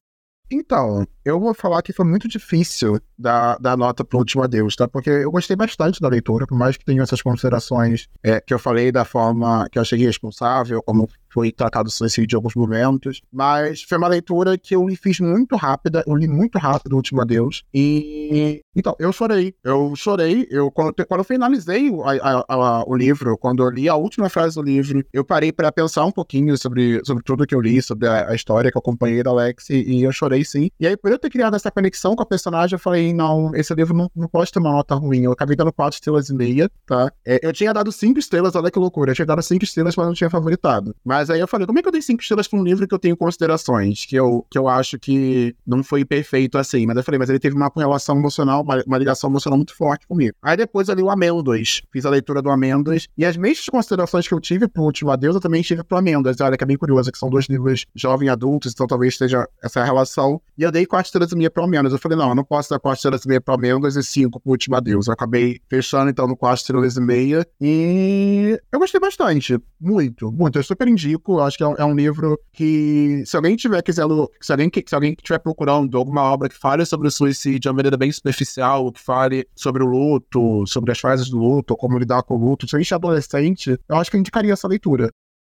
Então, 0.49 1.05
eu 1.23 1.39
vou 1.39 1.53
falar 1.55 1.81
que 1.81 1.91
foi 1.91 2.05
muito 2.05 2.27
difícil 2.27 2.99
dar, 3.17 3.57
dar 3.59 3.75
nota 3.75 4.05
pro 4.05 4.19
Último 4.19 4.43
Adeus, 4.43 4.75
tá? 4.75 4.87
Porque 4.87 5.09
eu 5.09 5.31
gostei 5.31 5.55
bastante 5.55 5.99
da 5.99 6.07
leitura, 6.07 6.45
por 6.45 6.57
mais 6.57 6.77
que 6.77 6.85
tenha 6.85 7.01
essas 7.01 7.21
considerações 7.21 8.07
é, 8.23 8.39
que 8.39 8.53
eu 8.53 8.59
falei 8.59 8.91
da 8.91 9.03
forma 9.03 9.67
que 9.71 9.79
eu 9.79 9.81
achei 9.81 9.97
responsável, 9.97 10.83
como 10.83 11.09
foi 11.35 11.51
tratado 11.51 11.89
o 11.89 11.91
suicídio 11.91 12.37
em 12.37 12.37
alguns 12.37 12.55
momentos. 12.55 13.21
Mas 13.29 13.83
foi 13.83 13.97
uma 13.97 14.07
leitura 14.07 14.57
que 14.57 14.73
eu 14.73 14.87
fiz 14.95 15.19
muito 15.19 15.57
rápida, 15.57 16.01
eu 16.07 16.15
li 16.15 16.29
muito 16.29 16.57
rápido 16.57 16.93
o 16.93 16.95
Último 16.95 17.21
Adeus. 17.21 17.63
E 17.73 18.61
então, 18.75 18.95
eu 18.99 19.11
chorei. 19.13 19.53
Eu 19.63 19.93
chorei. 19.95 20.47
Eu, 20.49 20.69
quando, 20.69 20.93
quando 21.05 21.19
eu 21.19 21.23
finalizei 21.23 21.89
o, 21.89 22.03
a, 22.03 22.45
a, 22.47 22.83
o 22.85 22.95
livro, 22.95 23.37
quando 23.37 23.63
eu 23.63 23.69
li 23.69 23.87
a 23.87 23.95
última 23.95 24.29
frase 24.29 24.55
do 24.55 24.61
livro, 24.61 25.03
eu 25.13 25.23
parei 25.23 25.51
para 25.51 25.71
pensar 25.71 26.05
um 26.05 26.11
pouquinho 26.11 26.57
sobre, 26.57 27.01
sobre 27.05 27.23
tudo 27.23 27.47
que 27.47 27.55
eu 27.55 27.61
li, 27.61 27.81
sobre 27.81 28.07
a, 28.07 28.29
a 28.29 28.35
história 28.35 28.69
que 28.69 28.77
eu 28.77 28.79
acompanhei 28.79 29.23
da 29.23 29.29
Alex, 29.29 29.69
e, 29.69 29.75
e, 29.75 30.03
eu 30.03 30.11
chorei 30.11 30.43
sim. 30.43 30.69
E 30.79 30.85
aí, 30.85 30.97
por 30.97 31.11
eu 31.11 31.17
ter 31.17 31.29
criado 31.29 31.55
essa 31.55 31.71
conexão 31.71 32.15
com 32.15 32.23
a 32.23 32.25
personagem, 32.25 32.75
eu 32.75 32.79
falei: 32.79 33.13
não, 33.13 33.55
esse 33.55 33.73
livro 33.73 33.95
não, 33.95 34.09
não 34.15 34.27
pode 34.27 34.51
ter 34.51 34.59
uma 34.59 34.71
nota 34.71 34.95
ruim. 34.95 35.23
Eu 35.23 35.31
acabei 35.31 35.55
dando 35.55 35.71
quatro 35.71 35.95
estrelas 35.95 36.29
e 36.29 36.33
meia, 36.33 36.69
tá? 36.85 37.11
É, 37.25 37.39
eu 37.41 37.53
tinha 37.53 37.73
dado 37.73 37.91
cinco 37.91 38.19
estrelas, 38.19 38.55
olha 38.55 38.69
que 38.69 38.79
loucura. 38.79 39.11
Eu 39.11 39.15
tinha 39.15 39.25
dado 39.25 39.41
cinco 39.41 39.63
estrelas, 39.63 39.95
mas 39.95 40.05
não 40.05 40.13
tinha 40.13 40.29
favoritado. 40.29 40.93
Mas 41.03 41.24
aí 41.29 41.39
eu 41.39 41.47
falei: 41.47 41.65
como 41.65 41.79
é 41.79 41.81
que 41.81 41.87
eu 41.87 41.91
dei 41.91 42.01
cinco 42.01 42.21
estrelas 42.21 42.47
pra 42.47 42.59
um 42.59 42.63
livro 42.63 42.87
que 42.87 42.93
eu 42.93 42.99
tenho 42.99 43.17
considerações, 43.17 44.05
que 44.05 44.15
eu, 44.15 44.45
que 44.49 44.57
eu 44.57 44.67
acho 44.67 44.99
que 44.99 45.55
não 45.65 45.83
foi 45.83 46.03
perfeito 46.05 46.57
assim? 46.57 46.85
Mas 46.85 46.97
eu 46.97 47.03
falei: 47.03 47.19
mas 47.19 47.29
ele 47.29 47.39
teve 47.39 47.55
uma 47.55 47.71
relação 47.75 48.17
emocional, 48.17 48.61
uma, 48.61 48.83
uma 48.85 48.97
ligação 48.97 49.29
emocional 49.29 49.57
muito 49.57 49.75
forte 49.75 50.07
comigo. 50.07 50.35
Aí 50.41 50.57
depois 50.57 50.89
ali 50.89 51.01
o 51.01 51.09
Amêndoas. 51.09 51.81
Fiz 51.91 52.05
a 52.05 52.09
leitura 52.09 52.41
do 52.41 52.49
Amêndoas. 52.49 53.07
E 53.17 53.25
as 53.25 53.37
mesmas 53.37 53.65
considerações 53.67 54.27
que 54.27 54.33
eu 54.33 54.39
tive 54.39 54.67
pro 54.67 54.83
Último 54.83 55.11
Adeus, 55.11 55.35
eu 55.35 55.41
também 55.41 55.61
tive 55.61 55.83
pro 55.83 55.97
Amêndoas. 55.97 56.39
Olha, 56.41 56.57
que 56.57 56.63
é 56.63 56.67
bem 56.67 56.77
curioso, 56.77 57.11
que 57.11 57.17
são 57.17 57.29
dois 57.29 57.45
livros 57.45 57.85
jovem 57.95 58.29
adultos, 58.29 58.73
então 58.73 58.87
talvez 58.87 59.13
esteja 59.13 59.47
essa 59.63 59.83
relação. 59.83 60.41
E 60.57 60.63
eu 60.63 60.71
dei 60.71 60.85
quatro 60.85 61.07
estrelas 61.07 61.31
e 61.31 61.35
meia 61.35 61.49
pro 61.49 61.63
Amêndoas. 61.63 61.93
Eu 61.93 61.99
falei, 61.99 62.17
não, 62.17 62.29
eu 62.29 62.35
não 62.35 62.43
posso 62.43 62.69
dar 62.69 62.79
quatro 62.79 62.97
estrelas 62.97 63.23
e 63.25 63.27
meia 63.27 63.41
pro 63.41 63.53
Amêndoas 63.53 63.95
e 63.95 64.03
cinco 64.03 64.39
pro 64.39 64.51
Último 64.51 64.75
Adeus. 64.75 65.07
Eu 65.07 65.13
acabei 65.13 65.59
fechando, 65.69 66.09
então, 66.09 66.27
no 66.27 66.35
quatro 66.35 66.61
estrelas 66.61 66.97
e 66.97 67.01
meia. 67.01 67.45
E 67.59 68.59
eu 68.71 68.79
gostei 68.79 68.99
bastante. 68.99 69.59
Muito, 69.79 70.31
muito. 70.31 70.59
Eu 70.59 70.63
super 70.63 70.87
indico. 70.87 71.14
Acho 71.41 71.57
que 71.57 71.63
é 71.63 71.67
um, 71.67 71.75
é 71.75 71.85
um, 71.85 71.95
livro 71.95 72.39
que, 72.51 73.23
se 73.25 73.35
alguém 73.35 73.55
tiver 73.55 73.81
quiser, 73.81 74.03
se 74.41 74.51
alguém, 74.51 74.71
se 74.85 74.95
alguém 74.95 75.13
estiver 75.13 75.39
procurando 75.39 75.97
alguma 75.97 76.23
obra 76.23 76.49
que 76.49 76.57
fale 76.57 76.85
sobre 76.85 77.07
o 77.07 77.11
suicídio 77.11 77.59
de 77.59 77.67
uma 77.67 77.75
maneira 77.75 77.97
bem 77.97 78.11
superficial, 78.11 78.91
que 78.91 79.01
fale 79.01 79.47
sobre 79.55 79.83
o 79.83 79.85
luto, 79.85 80.65
sobre 80.67 80.91
as 80.91 80.99
fases 80.99 81.29
do 81.29 81.37
luto, 81.37 81.75
como 81.75 81.97
lidar 81.97 82.23
com 82.23 82.35
o 82.35 82.37
luto, 82.37 82.67
se 82.67 82.75
a 82.75 82.79
gente 82.79 82.93
é 82.93 82.95
adolescente, 82.95 83.79
eu 83.87 83.95
acho 83.95 84.09
que 84.09 84.17
eu 84.17 84.19
indicaria 84.19 84.53
essa 84.53 84.67
leitura. 84.67 85.09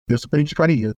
Eu 0.09 0.19
super 0.19 0.41
indicaria. 0.41 0.93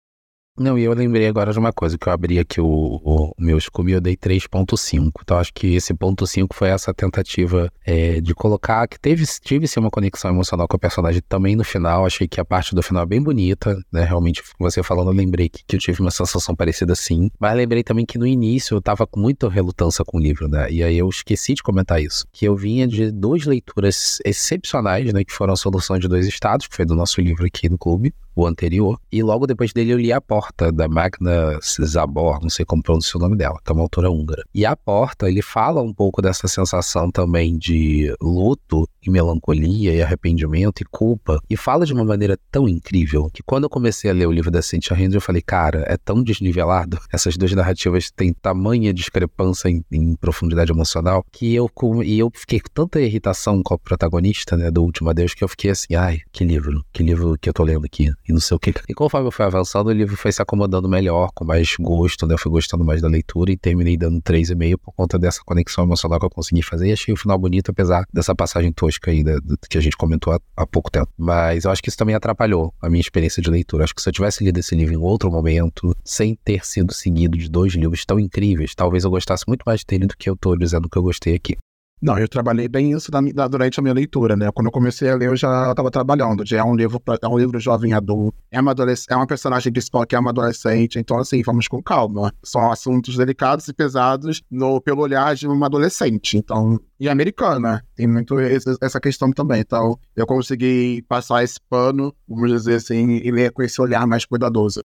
Não, 0.58 0.80
e 0.80 0.84
eu 0.86 0.94
lembrei 0.94 1.28
agora 1.28 1.52
de 1.52 1.60
uma 1.60 1.74
coisa, 1.74 1.98
que 1.98 2.08
eu 2.08 2.14
abri 2.14 2.40
aqui 2.40 2.62
o, 2.62 2.66
o, 3.04 3.34
meu 3.38 3.60
Scooby 3.60 3.92
eu 3.92 4.00
dei 4.00 4.16
3.5. 4.16 5.12
Então 5.22 5.38
acho 5.38 5.54
que 5.54 5.76
esse 5.76 5.94
ponto 5.94 6.26
5 6.26 6.56
foi 6.56 6.70
essa 6.70 6.94
tentativa 6.94 7.70
é, 7.86 8.22
de 8.22 8.34
colocar, 8.34 8.88
que 8.88 8.98
teve, 8.98 9.26
tive 9.42 9.68
sim 9.68 9.82
uma 9.82 9.90
conexão 9.90 10.32
emocional 10.32 10.66
com 10.66 10.78
o 10.78 10.80
personagem 10.80 11.22
também 11.28 11.58
no 11.58 11.66
final. 11.66 12.06
Achei 12.06 12.26
que 12.26 12.40
a 12.40 12.46
parte 12.46 12.74
do 12.74 12.82
final 12.82 13.04
é 13.04 13.06
bem 13.06 13.22
bonita, 13.22 13.78
né? 13.92 14.06
Realmente, 14.06 14.42
você 14.58 14.82
falando, 14.82 15.10
eu 15.10 15.14
lembrei 15.14 15.50
que, 15.50 15.62
que 15.68 15.76
eu 15.76 15.80
tive 15.80 16.00
uma 16.00 16.12
sensação 16.12 16.56
parecida 16.56 16.94
assim. 16.94 17.30
Mas 17.38 17.54
lembrei 17.58 17.84
também 17.84 18.06
que 18.06 18.18
no 18.18 18.26
início 18.26 18.78
eu 18.78 18.82
tava 18.82 19.06
com 19.06 19.20
muita 19.20 19.50
relutância 19.50 20.06
com 20.06 20.18
o 20.18 20.22
livro, 20.22 20.48
né? 20.48 20.72
E 20.72 20.82
aí 20.82 20.98
eu 20.98 21.10
esqueci 21.10 21.54
de 21.54 21.64
comentar 21.64 22.02
isso. 22.02 22.26
Que 22.32 22.46
eu 22.46 22.56
vinha 22.56 22.88
de 22.88 23.12
duas 23.12 23.44
leituras 23.44 24.20
excepcionais, 24.24 25.12
né? 25.12 25.26
Que 25.26 25.34
foram 25.34 25.52
a 25.52 25.58
Solução 25.58 26.00
de 26.00 26.08
Dois 26.08 26.26
Estados, 26.26 26.66
que 26.66 26.76
foi 26.78 26.86
do 26.86 26.96
nosso 26.96 27.20
livro 27.20 27.46
aqui 27.46 27.68
no 27.68 27.78
clube 27.78 28.14
o 28.36 28.46
anterior. 28.46 29.00
E 29.12 29.24
logo 29.24 29.48
depois 29.48 29.72
dele 29.72 29.92
eu 29.92 29.98
li 29.98 30.12
A 30.12 30.20
Porta, 30.20 30.72
da 30.72 30.88
Magna 30.88 31.60
Zabor, 31.62 32.40
não 32.42 32.50
sei 32.50 32.66
como 32.66 32.84
pronunciar 32.84 33.18
o 33.18 33.20
nome 33.20 33.38
dela, 33.38 33.60
que 33.64 33.72
é 33.72 33.74
uma 33.74 33.84
autora 33.84 34.12
húngara. 34.12 34.44
E 34.54 34.66
A 34.66 34.76
Porta, 34.76 35.30
ele 35.30 35.42
fala 35.42 35.82
um 35.82 35.94
pouco 35.94 36.22
dessa 36.22 36.48
sensação 36.48 37.10
também 37.10 37.58
de 37.58 38.14
luto 38.22 38.88
e 39.06 39.10
melancolia 39.10 39.94
e 39.94 40.02
arrependimento 40.02 40.82
e 40.82 40.86
culpa. 40.86 41.40
E 41.50 41.56
fala 41.56 41.86
de 41.86 41.94
uma 41.94 42.04
maneira 42.04 42.38
tão 42.52 42.68
incrível 42.68 43.30
que 43.32 43.44
quando 43.44 43.64
eu 43.64 43.70
comecei 43.70 44.10
a 44.10 44.14
ler 44.14 44.28
o 44.28 44.32
livro 44.32 44.52
da 44.52 44.62
Cynthia 44.62 44.96
Hands, 44.96 45.14
eu 45.14 45.22
falei, 45.22 45.42
cara, 45.42 45.86
é 45.88 45.96
tão 45.96 46.22
desnivelado. 46.22 47.00
Essas 47.14 47.38
duas 47.38 47.52
narrativas 47.54 48.12
têm 48.12 48.34
tamanha 48.34 48.94
discrepância 48.94 49.70
em, 49.70 49.84
em 49.92 50.16
profundidade 50.16 50.72
emocional 50.72 51.24
que 51.32 51.54
eu, 51.54 51.70
e 52.04 52.20
eu 52.20 52.32
fiquei 52.34 52.60
com 52.60 52.70
tanta 52.74 53.00
irritação 53.00 53.62
com 53.64 53.74
a 53.74 53.78
protagonista, 53.78 54.58
né, 54.58 54.72
do 54.72 54.84
Último 54.84 55.10
Adeus, 55.10 55.34
que 55.34 55.44
eu 55.44 55.48
fiquei 55.48 55.72
assim, 55.72 55.96
ai, 55.96 56.20
que 56.32 56.44
livro, 56.44 56.84
que 56.92 57.04
livro 57.04 57.38
que 57.40 57.50
eu 57.50 57.54
tô 57.54 57.64
lendo 57.64 57.86
aqui 57.86 58.10
e 58.28 58.34
não 58.34 58.40
sei 58.40 58.56
o 58.56 58.60
que. 58.60 58.74
E 58.88 58.94
conforme 58.94 59.28
eu 59.28 59.32
fui 59.32 59.46
avançando, 59.46 59.88
o 59.88 59.92
livro 59.92 60.16
foi 60.18 60.32
se 60.32 60.42
acomodando 60.42 60.90
melhor, 60.90 61.30
com 61.34 61.46
mais 61.46 61.76
gosto, 61.80 62.26
né? 62.26 62.34
Eu 62.34 62.38
fui 62.38 62.52
gostando 62.52 62.84
mais 62.84 63.02
da 63.02 63.08
leitura 63.08 63.52
e 63.52 63.58
terminei 63.58 63.98
dando 63.98 64.22
3,5 64.22 64.78
por 64.78 64.94
conta 64.94 65.18
dessa 65.18 65.42
conexão 65.46 65.84
emocional 65.84 66.20
que 66.20 66.26
eu 66.26 66.30
consegui 66.30 66.62
fazer. 66.62 66.88
E 66.88 66.94
achei 66.94 67.14
o 67.14 67.18
final 67.18 67.38
bonito, 67.38 67.72
apesar 67.72 68.06
dessa 68.12 68.36
passagem 68.36 68.72
tosca 68.72 69.12
aí 69.12 69.24
da, 69.24 69.36
da, 69.36 69.56
que 69.70 69.78
a 69.78 69.82
gente 69.82 69.98
comentou 69.98 70.34
há, 70.34 70.40
há, 70.58 70.66
pouco 70.66 70.90
tempo. 70.90 71.10
Mas 71.18 71.66
eu 71.66 71.72
acho 71.72 71.82
que 71.82 71.90
isso 71.90 71.98
também 71.98 72.16
atrapalhou 72.16 72.74
a 72.82 72.90
minha 72.90 73.02
experiência 73.02 73.42
de 73.42 73.50
leitura. 73.50 73.84
Acho 73.84 73.94
que 73.94 74.02
se 74.02 74.10
eu 74.10 74.14
tivesse 74.14 74.44
lido 74.44 74.58
esse 74.60 74.76
livro 74.76 74.94
em 74.94 74.98
outro 74.98 75.32
momento, 75.32 75.96
sem 76.04 76.36
ter 76.44 76.66
sido 76.66 76.94
seguido 76.94 77.38
de 77.38 77.50
dois 77.50 77.74
livros 77.74 78.06
tão 78.06 78.20
incríveis, 78.20 78.74
talvez 78.76 79.04
eu 79.04 79.10
gostasse 79.10 79.44
muito 79.48 79.64
mais 79.66 79.84
dele 79.84 80.08
do 80.08 80.18
que 80.18 80.30
eu 80.30 80.36
tô 80.36 80.56
dizendo 80.56 80.90
que 80.90 80.98
eu 80.98 81.04
gostei 81.04 81.36
aqui. 81.36 81.56
Não, 82.02 82.20
eu 82.20 82.28
trabalhei 82.28 82.68
bem 82.68 82.92
isso 82.92 83.10
na, 83.12 83.22
na, 83.22 83.48
durante 83.48 83.80
a 83.80 83.84
minha 83.84 83.94
leitura, 83.94 84.36
né? 84.36 84.52
Quando 84.54 84.68
eu 84.68 84.72
comecei 84.72 85.10
a 85.10 85.16
ler, 85.16 85.28
eu 85.30 85.36
já 85.36 85.72
estava 85.72 85.90
trabalhando. 85.90 86.46
Já 86.46 86.58
é 86.58 86.64
um 86.64 86.76
livro 86.76 87.00
pra, 87.00 87.18
é 87.22 87.28
um 87.28 87.38
livro 87.38 87.60
jovem 87.60 87.94
adulto. 87.94 88.38
É 88.52 88.60
uma, 88.60 88.76
é 89.10 89.16
uma 89.16 89.26
personagem 89.26 89.72
principal 89.72 90.06
que 90.06 90.16
é 90.16 90.20
uma 90.20 90.30
adolescente. 90.32 91.00
Então, 91.00 91.18
assim, 91.18 91.42
vamos 91.42 91.68
com 91.68 91.82
calma. 91.82 92.34
São 92.44 92.70
assuntos 92.70 93.16
delicados 93.16 93.68
e 93.70 93.74
pesados 93.74 94.42
no, 94.52 94.82
pelo 94.82 95.02
olhar 95.02 95.36
de 95.36 95.48
uma 95.48 95.68
adolescente. 95.68 96.38
Então, 96.38 96.80
e 97.00 97.08
americana. 97.08 97.84
Tem 97.96 98.08
muito 98.08 98.36
essa 98.40 99.00
questão 99.00 99.32
também. 99.32 99.62
Então, 99.62 99.98
eu 100.16 100.28
consegui 100.28 101.02
passar 101.08 101.44
esse 101.44 101.60
pano, 101.70 102.14
vamos 102.28 102.52
dizer 102.52 102.76
assim, 102.76 103.22
e 103.24 103.32
ler 103.32 103.52
com 103.52 103.64
esse 103.64 103.82
olhar 103.82 104.06
mais 104.06 104.26
cuidadoso 104.26 104.82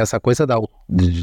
essa 0.00 0.20
coisa 0.20 0.46
da, 0.46 0.56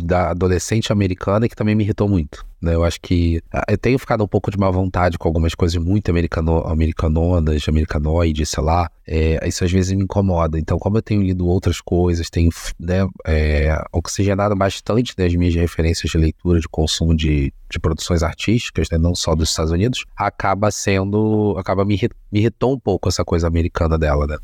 da 0.04 0.32
adolescente 0.32 0.92
americana 0.92 1.48
que 1.48 1.56
também 1.56 1.76
me 1.76 1.84
irritou 1.84 2.08
muito. 2.08 2.46
Né? 2.62 2.74
Eu 2.74 2.84
acho 2.84 3.00
que 3.00 3.42
ah, 3.54 3.64
eu 3.70 3.78
tenho 3.78 4.00
ficado 4.00 4.24
um 4.24 4.28
pouco 4.28 4.50
de 4.50 4.58
má 4.58 4.70
vontade 4.70 5.18
com 5.18 5.28
algumas 5.28 5.54
coisas 5.54 5.82
muito 5.82 6.10
americano, 6.10 6.60
americanonas, 6.68 7.68
americanoides, 7.68 8.50
sei 8.50 8.64
lá. 8.64 8.90
É, 9.08 9.48
isso 9.48 9.64
às 9.64 9.72
vezes 9.72 9.96
me 9.96 10.04
incomoda. 10.04 10.58
Então, 10.58 10.80
como 10.80 10.98
eu 10.98 11.02
tenho 11.02 11.22
lido 11.22 11.48
outras 11.48 11.80
coisas, 11.80 12.30
tenho 12.30 12.50
né, 12.80 13.08
é, 13.26 13.80
oxigenado 13.92 14.56
bastante 14.56 15.16
das 15.16 15.34
minhas 15.36 15.56
referências 15.56 16.12
de 16.12 16.18
leitura, 16.18 16.60
de 16.60 16.68
consumo 16.68 17.16
de, 17.16 17.54
de 17.70 17.80
produções 17.80 18.24
artísticas, 18.24 18.90
né, 18.92 18.98
não 18.98 19.14
só 19.14 19.36
dos 19.36 19.50
Estados 19.50 19.72
Unidos, 19.72 20.06
acaba 20.16 20.72
sendo. 20.72 21.56
acaba 21.58 21.86
me, 21.86 22.00
me 22.32 22.40
irritou 22.40 22.74
um 22.74 22.80
pouco 22.80 23.08
essa 23.08 23.24
coisa 23.24 23.48
americana 23.48 23.98
dela, 23.98 24.26
né? 24.26 24.38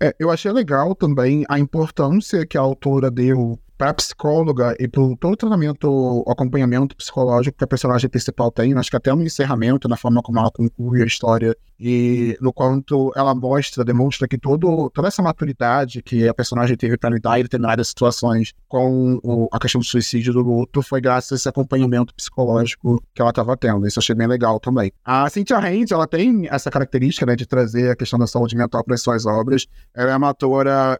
É, 0.00 0.14
eu 0.18 0.30
achei 0.30 0.52
legal 0.52 0.94
também 0.94 1.44
a 1.48 1.58
importância 1.58 2.46
que 2.46 2.56
a 2.56 2.60
autora 2.60 3.10
deu 3.10 3.58
para 3.78 3.94
psicóloga 3.94 4.76
e 4.78 4.88
para 4.88 5.02
todo 5.20 5.32
o 5.32 5.36
tratamento, 5.36 6.24
acompanhamento 6.26 6.96
psicológico 6.96 7.56
que 7.56 7.64
a 7.64 7.66
personagem 7.66 8.10
principal 8.10 8.50
tem, 8.50 8.74
acho 8.74 8.90
que 8.90 8.96
até 8.96 9.14
no 9.14 9.22
encerramento, 9.22 9.88
na 9.88 9.96
forma 9.96 10.20
como 10.20 10.40
ela 10.40 10.50
conclui 10.50 11.02
a 11.02 11.06
história 11.06 11.56
e 11.78 12.36
no 12.40 12.52
quanto 12.52 13.12
ela 13.14 13.34
mostra, 13.34 13.84
demonstra 13.84 14.26
que 14.26 14.36
todo, 14.36 14.90
toda 14.90 15.06
essa 15.06 15.22
maturidade 15.22 16.02
que 16.02 16.26
a 16.26 16.34
personagem 16.34 16.76
teve 16.76 16.98
para 16.98 17.10
lidar 17.10 17.38
em 17.38 17.44
determinadas 17.44 17.88
situações 17.88 18.52
com 18.66 19.20
o, 19.22 19.48
a 19.52 19.60
questão 19.60 19.80
do 19.80 19.86
suicídio 19.86 20.32
do 20.32 20.42
luto 20.42 20.82
foi 20.82 21.00
graças 21.00 21.32
a 21.32 21.36
esse 21.36 21.48
acompanhamento 21.48 22.12
psicológico 22.14 23.00
que 23.14 23.22
ela 23.22 23.30
estava 23.30 23.56
tendo. 23.56 23.86
Isso 23.86 23.98
eu 23.98 24.02
achei 24.02 24.14
bem 24.14 24.26
legal 24.26 24.58
também. 24.58 24.92
A 25.04 25.30
Cynthia 25.30 25.58
Haynes, 25.58 25.92
ela 25.92 26.08
tem 26.08 26.48
essa 26.50 26.68
característica 26.68 27.24
né, 27.24 27.36
de 27.36 27.46
trazer 27.46 27.92
a 27.92 27.96
questão 27.96 28.18
da 28.18 28.26
saúde 28.26 28.56
mental 28.56 28.82
para 28.82 28.94
as 28.94 29.02
suas 29.02 29.24
obras. 29.24 29.66
Ela 29.94 30.12
é 30.12 30.16
uma 30.16 30.34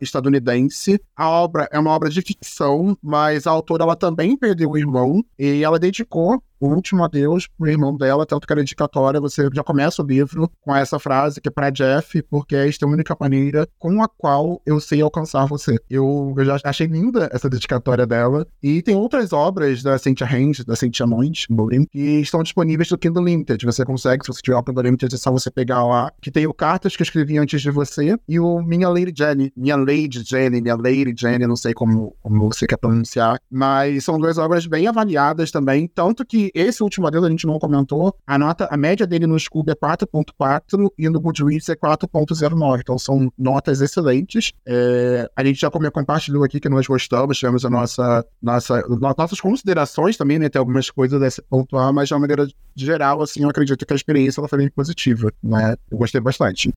estadunidense. 0.01 1.01
A 1.16 1.29
obra 1.29 1.68
é 1.72 1.79
uma 1.79 1.91
obra 1.91 2.09
de 2.09 2.22
ficção, 2.22 2.68
mas 3.03 3.47
a 3.47 3.51
autora 3.51 3.85
ela 3.85 3.97
também 3.97 4.37
perdeu 4.37 4.71
o 4.71 4.79
irmão 4.79 5.25
e 5.39 5.62
ela 5.62 5.79
dedicou 5.79 6.43
o 6.61 6.68
último 6.68 7.04
adeus 7.04 7.46
pro 7.46 7.68
irmão 7.68 7.96
dela, 7.96 8.26
tanto 8.26 8.46
que 8.46 8.52
era 8.52 8.61
dedicatória, 8.61 9.20
você 9.20 9.48
já 9.52 9.62
começa 9.62 10.02
o 10.02 10.06
livro 10.06 10.50
com 10.61 10.74
essa 10.74 10.98
frase 10.98 11.40
que 11.40 11.48
é 11.48 11.50
para 11.52 11.70
Jeff, 11.70 12.22
porque 12.22 12.56
esta 12.56 12.84
é 12.84 12.88
a 12.88 12.90
única 12.90 13.16
maneira 13.18 13.66
com 13.78 14.02
a 14.02 14.09
qual 14.09 14.61
eu 14.66 14.80
sei 14.80 15.00
alcançar 15.00 15.46
você. 15.46 15.76
Eu, 15.88 16.34
eu 16.36 16.44
já 16.44 16.59
achei 16.64 16.86
linda 16.86 17.28
essa 17.32 17.48
dedicatória 17.48 18.06
dela. 18.06 18.46
E 18.62 18.82
tem 18.82 18.94
outras 18.94 19.32
obras 19.32 19.82
da 19.82 19.98
Cynthia 19.98 20.26
Hand, 20.26 20.64
da 20.66 20.76
Cynthia 20.76 21.06
Monde, 21.06 21.46
que 21.90 22.20
estão 22.20 22.42
disponíveis 22.42 22.90
no 22.90 22.98
Kindle 22.98 23.24
Limited. 23.24 23.64
Você 23.64 23.84
consegue, 23.84 24.24
se 24.24 24.32
você 24.32 24.42
tiver 24.42 24.56
o 24.56 24.62
Kindle 24.62 24.82
Limited, 24.82 25.14
é 25.14 25.18
só 25.18 25.30
você 25.30 25.50
pegar 25.50 25.84
lá, 25.84 26.12
que 26.20 26.30
tem 26.30 26.46
o 26.46 26.54
Cartas 26.54 26.96
que 26.96 27.02
eu 27.02 27.04
escrevi 27.04 27.38
antes 27.38 27.61
de 27.62 27.70
você 27.70 28.16
e 28.28 28.40
o 28.40 28.61
Minha 28.62 28.88
Lady 28.88 29.12
Jenny. 29.16 29.52
Minha 29.56 29.76
Lady 29.76 30.22
Jenny, 30.24 30.61
Minha 30.61 30.76
Lady 30.76 31.14
Jenny, 31.16 31.46
não 31.46 31.56
sei 31.56 31.72
como, 31.72 32.16
como 32.22 32.52
você 32.52 32.66
quer 32.66 32.76
pronunciar, 32.76 33.38
mas 33.50 34.04
são 34.04 34.18
duas 34.18 34.38
obras 34.38 34.66
bem 34.66 34.86
avaliadas 34.86 35.50
também, 35.50 35.86
tanto 35.86 36.24
que 36.24 36.47
esse 36.55 36.82
último 36.82 37.05
modelo 37.05 37.26
a 37.26 37.30
gente 37.30 37.46
não 37.46 37.59
comentou, 37.59 38.14
a 38.26 38.38
nota, 38.38 38.68
a 38.70 38.76
média 38.76 39.07
dele 39.07 39.26
no 39.26 39.38
Scoob 39.38 39.70
é 39.70 39.74
4.4 39.74 40.90
e 40.99 41.09
no 41.09 41.20
Goodreads 41.20 41.68
é 41.68 41.76
4.09, 41.76 42.80
então 42.80 42.99
são 42.99 43.32
notas 43.38 43.80
excelentes. 43.80 44.53
É, 44.66 45.28
a 45.36 45.44
gente 45.44 45.61
já 45.61 45.70
compartilhou 45.70 46.44
aqui 46.44 46.61
que 46.61 46.68
nós 46.68 46.86
gostamos, 46.86 47.38
tivemos 47.38 47.64
a 47.64 47.70
nossa, 47.70 48.24
nossa, 48.42 48.82
nossas 49.16 49.40
considerações 49.40 50.16
também, 50.16 50.38
né, 50.38 50.49
tem 50.49 50.59
algumas 50.59 50.90
coisas 50.90 51.40
A, 51.72 51.92
mas 51.92 52.09
de 52.09 52.14
uma 52.14 52.20
maneira 52.20 52.46
geral, 52.74 53.22
assim, 53.22 53.42
eu 53.42 53.49
acredito 53.49 53.84
que 53.84 53.92
a 53.92 53.96
experiência 53.96 54.40
ela 54.40 54.49
foi 54.49 54.59
bem 54.59 54.70
positiva, 54.70 55.32
né, 55.42 55.76
eu 55.90 55.99
gostei 55.99 56.20
bastante. 56.20 56.72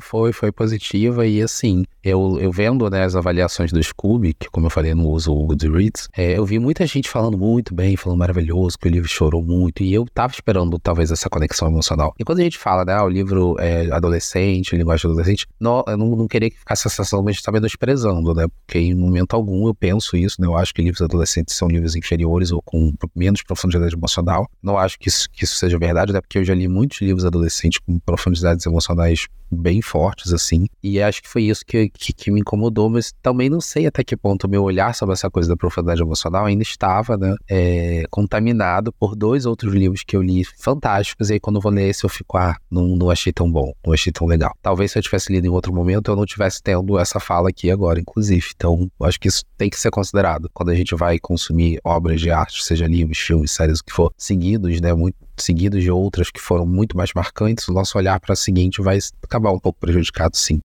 Foi, 0.00 0.32
foi 0.32 0.52
positiva 0.52 1.26
e 1.26 1.42
assim, 1.42 1.84
eu, 2.04 2.38
eu 2.40 2.52
vendo 2.52 2.88
né, 2.88 3.02
as 3.02 3.16
avaliações 3.16 3.72
do 3.72 3.82
Scooby, 3.82 4.34
que 4.34 4.48
como 4.48 4.66
eu 4.66 4.70
falei, 4.70 4.94
não 4.94 5.06
uso 5.06 5.32
o 5.32 5.46
Goodreads, 5.46 6.08
é, 6.16 6.38
eu 6.38 6.46
vi 6.46 6.60
muita 6.60 6.86
gente 6.86 7.10
falando 7.10 7.36
muito 7.36 7.74
bem, 7.74 7.96
falando 7.96 8.20
maravilhoso, 8.20 8.78
que 8.78 8.86
o 8.86 8.90
livro 8.90 9.08
chorou 9.08 9.42
muito, 9.42 9.82
e 9.82 9.92
eu 9.92 10.06
tava 10.14 10.32
esperando 10.32 10.78
talvez 10.78 11.10
essa 11.10 11.28
conexão 11.28 11.66
emocional. 11.66 12.14
E 12.20 12.24
quando 12.24 12.38
a 12.38 12.44
gente 12.44 12.56
fala, 12.56 12.84
né, 12.84 12.92
ah, 12.92 13.02
o 13.02 13.08
livro 13.08 13.56
é 13.58 13.90
adolescente, 13.90 14.76
linguagem 14.76 15.10
adolescente, 15.10 15.44
não, 15.58 15.82
eu 15.88 15.96
não, 15.96 16.10
não 16.14 16.28
queria 16.28 16.50
que 16.50 16.58
ficasse 16.58 16.86
a 16.86 16.90
sensação 16.90 17.24
de 17.24 17.32
gente 17.32 17.42
tá 17.42 17.50
menosprezando, 17.50 18.32
né, 18.32 18.46
porque 18.64 18.78
em 18.78 18.94
momento 18.94 19.34
algum 19.34 19.66
eu 19.66 19.74
penso 19.74 20.16
isso, 20.16 20.40
né, 20.40 20.46
eu 20.46 20.56
acho 20.56 20.72
que 20.72 20.82
livros 20.82 21.02
adolescentes 21.02 21.56
são 21.56 21.66
livros 21.66 21.96
inferiores 21.96 22.52
ou 22.52 22.62
com 22.62 22.94
menos 23.12 23.42
profundidade 23.42 23.92
emocional. 23.92 24.48
Não 24.62 24.78
acho 24.78 24.96
que 25.00 25.08
isso, 25.08 25.28
que 25.32 25.42
isso 25.42 25.56
seja 25.56 25.76
verdade, 25.76 26.12
né, 26.12 26.20
porque 26.20 26.38
eu 26.38 26.44
já 26.44 26.54
li 26.54 26.68
muitos 26.68 27.00
livros 27.00 27.24
adolescentes 27.24 27.80
com 27.84 27.98
profundidades 27.98 28.64
emocionais 28.64 29.26
bem 29.50 29.79
fortes, 29.82 30.32
assim. 30.32 30.66
E 30.82 31.00
acho 31.00 31.22
que 31.22 31.28
foi 31.28 31.44
isso 31.44 31.64
que, 31.64 31.88
que, 31.90 32.12
que, 32.12 32.30
me 32.30 32.40
incomodou, 32.40 32.88
mas 32.88 33.12
também 33.22 33.48
não 33.48 33.60
sei 33.60 33.86
até 33.86 34.02
que 34.04 34.16
ponto 34.16 34.46
o 34.46 34.50
meu 34.50 34.62
olhar 34.62 34.94
sobre 34.94 35.12
essa 35.12 35.30
coisa 35.30 35.48
da 35.48 35.56
profundidade 35.56 36.02
emocional 36.02 36.46
ainda 36.46 36.62
estava, 36.62 37.16
né, 37.16 37.34
é, 37.48 38.04
contaminado 38.10 38.92
por 38.92 39.14
dois 39.14 39.46
outros 39.46 39.72
livros 39.74 40.02
que 40.04 40.16
eu 40.16 40.22
li 40.22 40.44
fantásticos. 40.44 41.30
E 41.30 41.34
aí, 41.34 41.40
quando 41.40 41.56
eu 41.56 41.62
vou 41.62 41.72
ler 41.72 41.88
esse, 41.88 42.04
eu 42.04 42.10
fico, 42.10 42.36
ah, 42.36 42.56
não, 42.70 42.96
não 42.96 43.10
achei 43.10 43.32
tão 43.32 43.50
bom, 43.50 43.72
não 43.84 43.92
achei 43.92 44.12
tão 44.12 44.26
legal. 44.26 44.54
Talvez 44.62 44.92
se 44.92 44.98
eu 44.98 45.02
tivesse 45.02 45.32
lido 45.32 45.46
em 45.46 45.50
outro 45.50 45.72
momento, 45.72 46.10
eu 46.10 46.16
não 46.16 46.26
tivesse 46.26 46.62
tendo 46.62 46.98
essa 46.98 47.20
fala 47.20 47.48
aqui 47.48 47.70
agora, 47.70 48.00
inclusive. 48.00 48.46
Então, 48.54 48.90
acho 49.02 49.18
que 49.18 49.28
isso 49.28 49.44
tem 49.56 49.68
que 49.68 49.78
ser 49.78 49.90
considerado 49.90 50.50
quando 50.52 50.70
a 50.70 50.74
gente 50.74 50.94
vai 50.94 51.18
consumir 51.18 51.80
obras 51.84 52.20
de 52.20 52.30
arte, 52.30 52.62
seja 52.62 52.86
livros, 52.86 53.18
filmes, 53.18 53.50
séries, 53.50 53.80
o 53.80 53.84
que 53.84 53.92
for, 53.92 54.12
seguidos, 54.16 54.80
né, 54.80 54.94
muito 54.94 55.16
seguidos 55.42 55.82
de 55.82 55.90
outras 55.90 56.30
que 56.30 56.40
foram 56.40 56.66
muito 56.66 56.96
mais 56.96 57.12
marcantes, 57.14 57.68
o 57.68 57.72
nosso 57.72 57.96
olhar 57.98 58.18
para 58.20 58.32
a 58.32 58.36
seguinte 58.36 58.80
vai 58.80 58.98
acabar 59.22 59.52
um 59.52 59.58
pouco 59.58 59.78
prejudicado, 59.80 60.36
sim. 60.36 60.60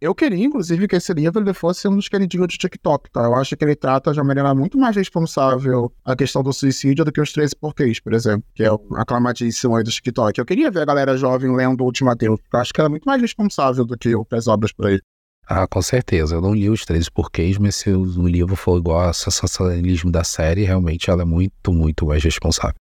Eu 0.00 0.14
queria, 0.14 0.44
inclusive, 0.44 0.86
que 0.86 0.96
esse 0.96 1.14
livro 1.14 1.40
ele 1.40 1.54
fosse 1.54 1.88
um 1.88 1.96
dos 1.96 2.08
queridinhos 2.08 2.48
de 2.48 2.58
TikTok, 2.58 3.10
tá? 3.10 3.22
Eu 3.22 3.34
acho 3.34 3.56
que 3.56 3.64
ele 3.64 3.74
trata 3.74 4.12
de 4.12 4.18
uma 4.18 4.26
maneira 4.26 4.54
muito 4.54 4.76
mais 4.76 4.94
responsável 4.94 5.90
a 6.04 6.14
questão 6.14 6.42
do 6.42 6.52
suicídio 6.52 7.04
do 7.04 7.12
que 7.12 7.20
os 7.20 7.32
13 7.32 7.56
porquês, 7.56 8.00
por 8.00 8.12
exemplo, 8.12 8.44
que 8.54 8.64
é 8.64 8.70
o 8.70 8.80
aclamadíssimo 8.96 9.76
aí 9.76 9.82
do 9.82 9.90
TikTok. 9.90 10.38
Eu 10.38 10.44
queria 10.44 10.70
ver 10.70 10.80
a 10.80 10.84
galera 10.84 11.16
jovem 11.16 11.56
lendo 11.56 11.80
o 11.80 11.84
Última 11.84 12.14
Deus, 12.14 12.38
porque 12.40 12.56
eu 12.56 12.60
acho 12.60 12.74
que 12.74 12.80
ela 12.80 12.88
é 12.88 12.90
muito 12.90 13.04
mais 13.04 13.22
responsável 13.22 13.84
do 13.86 13.96
que 13.96 14.14
outras 14.14 14.46
obras 14.46 14.72
por 14.72 14.86
aí. 14.88 15.00
Ah, 15.46 15.66
com 15.66 15.80
certeza. 15.80 16.34
Eu 16.34 16.40
não 16.40 16.54
li 16.54 16.68
os 16.68 16.84
13 16.84 17.10
porquês, 17.10 17.56
mas 17.56 17.76
se 17.76 17.90
o 17.90 18.26
livro 18.26 18.56
for 18.56 18.78
igual 18.78 19.06
ao 19.06 19.14
sensacionalismo 19.14 20.10
da 20.10 20.24
série, 20.24 20.64
realmente 20.64 21.08
ela 21.08 21.22
é 21.22 21.24
muito, 21.24 21.72
muito 21.72 22.06
mais 22.06 22.22
responsável. 22.22 22.74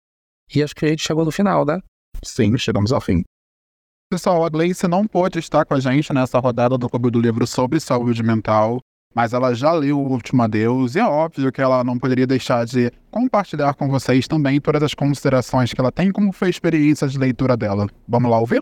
E 0.55 0.63
acho 0.63 0.75
que 0.75 0.85
a 0.85 0.89
gente 0.89 1.03
chegou 1.03 1.25
no 1.25 1.31
final, 1.31 1.65
né? 1.65 1.81
Sim, 2.25 2.57
chegamos 2.59 2.93
ao 2.93 3.01
fim. 3.01 3.23
Pessoal, 4.11 4.45
a 4.45 4.49
Gleice 4.49 4.89
não 4.89 5.07
pôde 5.07 5.39
estar 5.39 5.65
com 5.65 5.75
a 5.75 5.81
gente 5.81 6.13
nessa 6.13 6.39
rodada 6.41 6.77
do 6.77 6.89
Clube 6.89 7.11
do 7.11 7.21
Livro 7.21 7.47
sobre 7.47 7.79
saúde 7.79 8.23
mental, 8.25 8.81
mas 9.15 9.33
ela 9.33 9.55
já 9.55 9.73
leu 9.73 10.01
O 10.01 10.11
Último 10.11 10.43
Adeus 10.43 10.97
e 10.97 10.99
é 10.99 11.05
óbvio 11.05 11.53
que 11.53 11.61
ela 11.61 11.85
não 11.85 11.97
poderia 11.97 12.27
deixar 12.27 12.67
de 12.67 12.91
compartilhar 13.11 13.75
com 13.75 13.89
vocês 13.89 14.27
também 14.27 14.61
todas 14.61 14.83
as 14.83 14.95
considerações 14.95 15.73
que 15.73 15.81
ela 15.81 15.93
tem 15.93 16.11
como 16.11 16.33
foi 16.33 16.49
a 16.49 16.51
experiência 16.51 17.07
de 17.07 17.19
leitura 17.19 17.57
dela. 17.57 17.87
Vamos 18.09 18.31
lá 18.31 18.41
ouvir? 18.41 18.61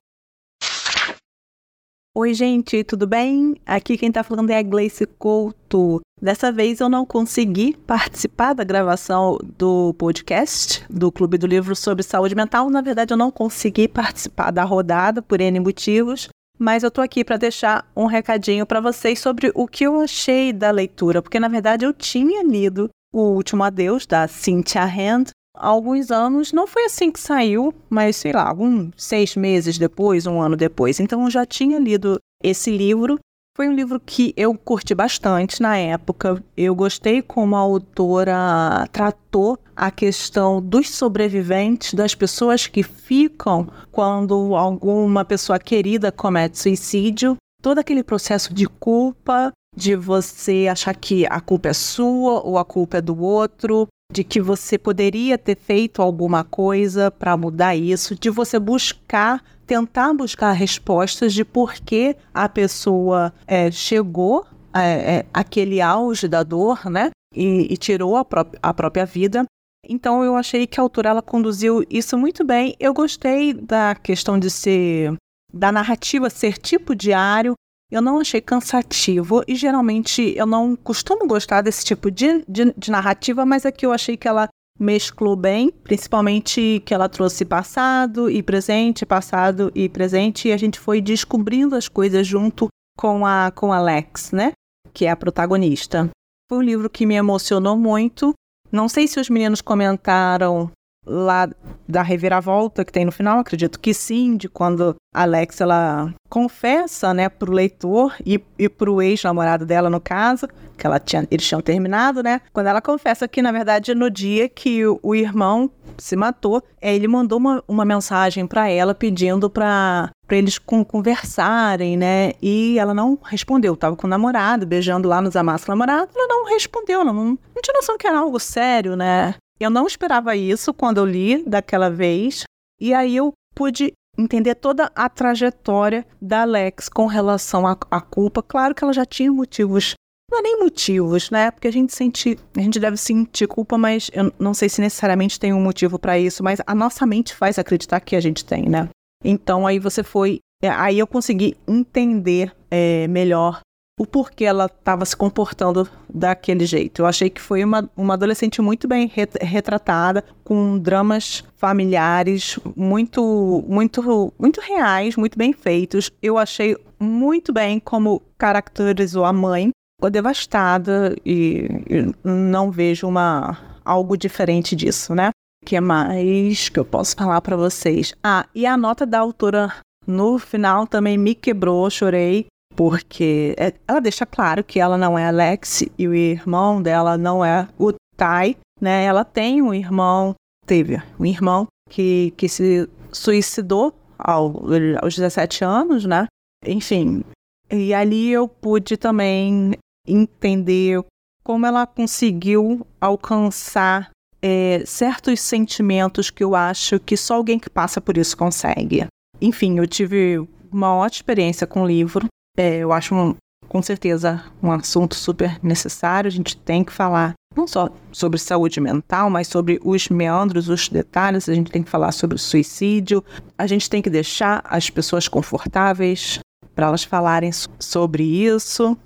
Oi, 2.21 2.35
gente, 2.35 2.83
tudo 2.83 3.07
bem? 3.07 3.55
Aqui 3.65 3.97
quem 3.97 4.11
tá 4.11 4.25
falando 4.25 4.51
é 4.51 4.59
a 4.59 4.63
Gleice 4.63 5.07
Couto. 5.07 6.01
Dessa 6.21 6.51
vez 6.51 6.81
eu 6.81 6.89
não 6.89 7.07
consegui 7.07 7.77
participar 7.87 8.55
da 8.55 8.65
gravação 8.65 9.39
do 9.57 9.95
podcast 9.95 10.85
do 10.91 11.13
Clube 11.13 11.39
do 11.39 11.47
Livro 11.47 11.77
sobre 11.77 12.03
Saúde 12.03 12.35
Mental. 12.35 12.69
Na 12.71 12.81
verdade, 12.81 13.15
eu 13.15 13.17
não 13.17 13.31
consegui 13.31 13.87
participar 13.87 14.51
da 14.51 14.65
rodada 14.65 15.23
por 15.23 15.41
N 15.41 15.61
motivos, 15.61 16.29
mas 16.59 16.83
eu 16.83 16.91
tô 16.91 17.01
aqui 17.01 17.23
para 17.23 17.37
deixar 17.37 17.89
um 17.95 18.07
recadinho 18.07 18.67
para 18.67 18.81
vocês 18.81 19.21
sobre 19.21 19.53
o 19.55 19.69
que 19.69 19.85
eu 19.85 20.01
achei 20.01 20.53
da 20.53 20.73
leitura, 20.73 21.23
porque 21.23 21.39
na 21.39 21.47
verdade 21.47 21.87
eu 21.87 21.93
tinha 21.93 22.43
lido 22.43 22.91
O 23.15 23.35
Último 23.37 23.63
Adeus 23.63 24.07
da 24.07 24.27
Cynthia 24.27 24.85
Hand 24.85 25.27
alguns 25.59 26.11
anos. 26.11 26.53
Não 26.53 26.67
foi 26.67 26.85
assim 26.85 27.11
que 27.11 27.21
saiu, 27.21 27.75
mas 27.91 28.17
sei 28.17 28.33
lá, 28.33 28.49
alguns 28.49 28.91
seis 28.97 29.37
meses 29.37 29.79
depois, 29.79 30.27
um 30.27 30.41
ano 30.41 30.57
depois. 30.57 31.01
Então 31.01 31.25
eu 31.25 31.31
já 31.31 31.45
tinha 31.45 31.79
lido 31.79 32.19
esse 32.43 32.71
livro 32.71 33.19
foi 33.59 33.69
um 33.69 33.75
livro 33.75 33.99
que 33.99 34.33
eu 34.37 34.55
curti 34.55 34.95
bastante 34.95 35.61
na 35.61 35.77
época. 35.77 36.41
Eu 36.57 36.77
gostei 36.77 37.21
como 37.21 37.57
a 37.57 37.59
autora 37.59 38.87
tratou 38.93 39.59
a 39.75 39.91
questão 39.91 40.63
dos 40.63 40.91
sobreviventes, 40.91 41.93
das 41.93 42.15
pessoas 42.15 42.69
que 42.69 42.85
ficam 42.85 43.67
quando 43.91 44.55
alguma 44.55 45.25
pessoa 45.25 45.59
querida 45.59 46.13
comete 46.13 46.57
suicídio. 46.57 47.37
Todo 47.61 47.81
aquele 47.81 48.05
processo 48.05 48.55
de 48.55 48.65
culpa, 48.65 49.51
de 49.77 49.97
você 49.97 50.69
achar 50.71 50.95
que 50.95 51.27
a 51.27 51.41
culpa 51.41 51.71
é 51.71 51.73
sua 51.73 52.41
ou 52.47 52.59
a 52.59 52.65
culpa 52.65 52.99
é 52.99 53.01
do 53.01 53.21
outro, 53.21 53.89
de 54.11 54.25
que 54.25 54.41
você 54.41 54.79
poderia 54.79 55.37
ter 55.37 55.57
feito 55.57 56.01
alguma 56.01 56.43
coisa 56.43 57.11
para 57.11 57.37
mudar 57.37 57.77
isso, 57.77 58.15
de 58.15 58.31
você 58.31 58.59
buscar 58.59 59.43
tentar 59.67 60.15
buscar 60.15 60.53
respostas 60.53 61.35
de 61.35 61.45
por 61.45 61.75
que 61.75 62.17
a 62.33 62.49
pessoa 62.49 63.35
é, 63.47 63.71
chegou 63.71 64.47
é, 64.75 65.17
é, 65.17 65.27
aquele 65.33 65.83
auge 65.83 66.27
da 66.27 66.43
dor, 66.43 66.89
né? 66.91 67.11
E, 67.35 67.67
e 67.71 67.77
tirou 67.77 68.17
a, 68.17 68.25
pró 68.25 68.47
a, 68.63 68.73
própria 68.73 69.05
vida. 69.05 69.45
Então 69.87 70.25
eu 70.25 70.37
achei 70.37 70.67
que 70.67 70.81
a 70.81 70.83
autora 70.83 71.11
ela 71.11 71.21
conduziu 71.21 71.85
isso 71.91 72.17
muito 72.17 72.43
bem. 72.45 72.75
Eu 72.81 72.95
gostei 72.95 73.53
da 73.53 73.95
questão 73.95 74.39
de 74.39 74.49
ser 74.51 75.15
da 75.53 75.71
narrativa 75.71 76.31
ser 76.31 76.57
tipo 76.57 76.95
diário. 76.95 77.53
Eu 77.91 78.03
não 78.03 78.21
achei 78.21 78.41
cansativo 78.41 79.43
e 79.49 79.55
geralmente 79.55 80.35
eu 80.37 80.47
não 80.47 80.77
costumo 80.77 81.27
gostar 81.27 81.63
desse 81.63 81.85
tipo 81.85 82.11
de, 82.11 82.45
de, 82.47 82.73
de 82.77 82.91
narrativa, 82.91 83.47
mas 83.47 83.65
aqui 83.65 83.87
eu 83.87 83.93
achei 83.93 84.17
que 84.17 84.29
ela 84.29 84.49
mesclou 84.79 85.35
bem, 85.35 85.71
principalmente 85.71 86.83
que 86.85 86.93
ela 86.93 87.09
trouxe 87.09 87.45
passado 87.45 88.31
e 88.31 88.43
presente, 88.43 89.07
passado 89.07 89.73
e 89.75 89.89
presente, 89.89 90.49
e 90.49 90.53
a 90.53 90.57
gente 90.57 90.79
foi 90.79 91.01
descobrindo 91.01 91.75
as 91.75 91.89
coisas 91.89 92.27
junto 92.27 92.69
com 92.97 93.27
a 93.27 93.51
com 93.51 93.73
Alex, 93.73 94.33
né? 94.33 94.53
Que 94.93 95.07
é 95.07 95.11
a 95.11 95.17
protagonista. 95.17 96.11
Foi 96.49 96.59
um 96.59 96.63
livro 96.63 96.91
que 96.91 97.07
me 97.07 97.15
emocionou 97.15 97.77
muito. 97.77 98.35
Não 98.71 98.89
sei 98.89 99.09
se 99.09 99.19
os 99.19 99.31
meninos 99.31 99.63
comentaram 99.63 100.71
lá 101.09 101.49
da 101.89 102.03
reviravolta 102.03 102.85
que 102.85 102.93
tem 102.93 103.05
no 103.05 103.13
final, 103.13 103.39
acredito 103.39 103.81
que 103.81 103.95
sim, 103.95 104.37
de 104.37 104.49
quando 104.49 104.95
a 105.15 105.23
Alex 105.23 105.61
ela 105.61 106.13
confessa, 106.29 107.15
né, 107.15 107.29
pro 107.29 107.51
leitor 107.51 108.15
e, 108.25 108.41
e 108.59 108.69
pro 108.69 109.01
ex-namorado 109.01 109.65
dela 109.65 109.89
no 109.89 110.01
caso, 110.01 110.47
que 110.77 110.87
ela 110.87 111.01
tinha, 111.01 111.27
eles 111.31 111.47
tinham 111.47 111.63
terminado, 111.63 112.23
né? 112.23 112.43
Quando 112.53 112.67
ela 112.67 112.83
confessa 112.83 113.27
que 113.27 113.41
na 113.41 113.51
verdade 113.51 113.95
no 113.95 114.11
dia 114.11 114.49
que 114.49 114.87
o, 114.87 115.01
o 115.03 115.15
irmão 115.15 115.71
se 115.97 116.15
matou, 116.15 116.63
é, 116.81 116.95
ele 116.95 117.09
mandou 117.09 117.39
uma, 117.39 117.65
uma 117.67 117.85
mensagem 117.85 118.47
para 118.47 118.69
ela 118.69 118.95
pedindo 118.95 119.49
para 119.51 120.11
para 120.27 120.37
eles 120.37 120.59
conversarem, 120.59 121.97
né? 121.97 122.33
E 122.43 122.79
ela 122.79 122.93
não 122.93 123.19
respondeu. 123.25 123.75
Tava 123.75 123.97
com 123.97 124.07
o 124.07 124.11
namorado, 124.11 124.67
beijando 124.67 125.09
lá 125.09 125.23
nos 125.23 125.35
amassos 125.35 125.65
do 125.67 125.71
namorado. 125.71 126.11
Ela 126.15 126.29
não 126.29 126.45
respondeu, 126.45 127.03
não, 127.03 127.15
não 127.15 127.39
tinha 127.63 127.73
noção 127.75 127.97
que 127.97 128.07
era 128.07 128.19
algo 128.19 128.39
sério, 128.39 128.95
né? 128.95 129.37
Eu 129.61 129.71
não 129.71 129.87
esperava 129.87 130.37
isso 130.37 130.73
quando 130.73 130.99
eu 130.99 131.05
li 131.05 131.43
daquela 131.45 131.91
vez, 131.91 132.45
e 132.81 132.95
aí 132.95 133.17
eu 133.17 133.33
pude 133.55 133.93
entender 134.17 134.55
toda 134.55 134.91
a 134.95 135.09
trajetória 135.09 136.07
da 136.21 136.43
Alex 136.43 136.89
com 136.89 137.07
relação 137.07 137.67
à, 137.67 137.77
à 137.91 138.01
culpa. 138.01 138.43
Claro 138.43 138.75
que 138.75 138.83
ela 138.83 138.93
já 138.93 139.05
tinha 139.05 139.33
motivos 139.33 139.95
não 140.31 140.41
é 140.41 140.43
nem 140.43 140.59
motivos, 140.59 141.31
né? 141.31 141.51
Porque 141.51 141.69
a 141.69 141.73
gente 141.73 141.95
sente, 141.95 142.39
a 142.57 142.61
gente 142.61 142.79
deve 142.79 142.97
sentir 142.97 143.47
culpa, 143.47 143.79
mas 143.79 144.11
eu 144.13 144.33
não 144.39 144.53
sei 144.53 144.69
se 144.69 144.81
necessariamente 144.81 145.41
tem 145.41 145.55
um 145.55 145.61
motivo 145.61 145.99
para 145.99 146.19
isso, 146.19 146.45
mas 146.45 146.61
a 146.67 146.75
nossa 146.75 147.07
mente 147.07 147.35
faz 147.35 147.59
acreditar 147.59 148.01
que 148.01 148.15
a 148.15 148.21
gente 148.21 148.45
tem, 148.45 148.69
né? 148.69 148.89
Então 149.25 149.67
aí 149.67 149.79
você 149.79 150.03
foi, 150.03 150.41
é, 150.63 150.69
aí 150.69 150.99
eu 150.99 151.07
consegui 151.07 151.57
entender 151.67 152.55
é, 152.71 153.09
melhor 153.09 153.61
o 153.99 154.07
porquê 154.07 154.45
ela 154.45 154.67
estava 154.67 155.05
se 155.05 155.17
comportando 155.17 155.89
daquele 156.09 156.65
jeito. 156.65 157.03
Eu 157.03 157.07
achei 157.07 157.29
que 157.29 157.41
foi 157.41 157.65
uma, 157.65 157.91
uma 157.97 158.15
adolescente 158.15 158.63
muito 158.63 158.87
bem 158.87 159.11
retratada, 159.41 160.25
com 160.45 160.79
dramas 160.79 161.45
familiares 161.57 162.59
muito, 162.77 163.65
muito, 163.67 164.33
muito 164.39 164.61
reais, 164.61 165.17
muito 165.17 165.37
bem 165.37 165.53
feitos. 165.53 166.11
Eu 166.23 166.39
achei 166.39 166.77
muito 166.99 167.53
bem 167.53 167.81
como 167.81 168.23
caracterizou 168.39 169.25
a 169.25 169.33
mãe. 169.33 169.71
Ficou 170.01 170.11
devastada 170.11 171.17
e, 171.27 171.67
e 171.91 172.15
não 172.23 172.71
vejo 172.71 173.09
uma 173.09 173.59
algo 173.85 174.17
diferente 174.17 174.77
disso, 174.77 175.15
né? 175.15 175.31
que 175.65 175.77
é 175.77 175.81
mais 175.81 176.69
que 176.69 176.79
eu 176.79 176.85
posso 176.85 177.17
falar 177.17 177.41
para 177.41 177.57
vocês? 177.57 178.15
Ah, 178.23 178.47
e 178.55 178.65
a 178.65 178.77
nota 178.77 179.05
da 179.05 179.19
autora 179.19 179.75
no 180.07 180.39
final 180.39 180.87
também 180.87 181.19
me 181.19 181.35
quebrou, 181.35 181.91
chorei 181.91 182.47
porque 182.79 183.57
é, 183.59 183.75
ela 183.89 183.99
deixa 183.99 184.25
claro 184.25 184.63
que 184.63 184.79
ela 184.79 184.97
não 184.97 185.19
é 185.19 185.27
Alex 185.27 185.83
e 185.99 186.07
o 186.07 186.15
irmão 186.15 186.81
dela 186.81 187.19
não 187.19 187.45
é 187.45 187.69
o 187.77 187.93
Tai, 188.17 188.57
né? 188.81 189.03
Ela 189.03 189.25
tem 189.25 189.61
um 189.61 189.75
irmão, 189.75 190.37
teve 190.65 191.03
um 191.19 191.27
irmão 191.27 191.67
que, 191.91 192.33
que 192.37 192.49
se 192.49 192.89
suicidou 193.11 193.93
ao, 194.17 194.63
aos 195.03 195.17
17 195.17 195.65
anos, 195.65 196.05
né? 196.05 196.27
enfim. 196.65 197.25
E 197.69 197.93
ali 197.93 198.31
eu 198.31 198.47
pude 198.47 198.97
também 198.97 199.73
entender 200.07 201.05
como 201.43 201.67
ela 201.67 201.85
conseguiu 201.85 202.87
alcançar 203.01 204.11
é, 204.41 204.85
certos 204.87 205.41
sentimentos 205.41 206.31
que 206.31 206.45
eu 206.45 206.55
acho 206.55 207.01
que 207.01 207.17
só 207.17 207.35
alguém 207.35 207.59
que 207.59 207.69
passa 207.69 208.01
por 208.01 208.17
isso 208.17 208.37
consegue. 208.37 209.05
Enfim, 209.41 209.79
eu 209.79 209.87
tive 209.87 210.47
uma 210.71 210.95
ótima 210.95 211.17
experiência 211.17 211.67
com 211.67 211.83
o 211.83 211.87
livro. 211.87 212.29
É, 212.59 212.79
eu 212.79 212.93
acho, 212.93 213.15
um, 213.15 213.37
com 213.69 213.81
certeza, 213.81 214.45
um 214.61 214.73
assunto 214.73 215.15
super 215.15 215.63
necessário. 215.63 216.27
A 216.27 216.33
gente 216.33 216.57
tem 216.57 216.83
que 216.83 216.93
falar 216.93 217.35
não 217.57 217.69
só 217.69 217.89
sobre 218.11 218.37
saúde 218.37 218.81
mental, 218.81 219.31
mas 219.31 219.47
sobre 219.47 219.79
os 219.85 220.09
meandros, 220.09 220.69
os 220.69 220.89
detalhes. 220.89 221.49
A 221.49 221.55
gente 221.55 221.71
tem 221.71 221.85
que 221.85 221.91
falar 221.91 222.11
sobre 222.11 222.37
suicídio. 222.37 223.25
A 223.57 223.65
gente 223.69 223.89
tem 223.89 224.03
que 224.03 224.11
deixar 224.11 224.61
as 224.65 224.91
pessoas 224.91 225.29
confortáveis 225.29 226.41
para 226.75 226.89
elas 226.89 227.05
falarem 227.05 227.53
sobre 227.79 228.25
isso. 228.25 228.99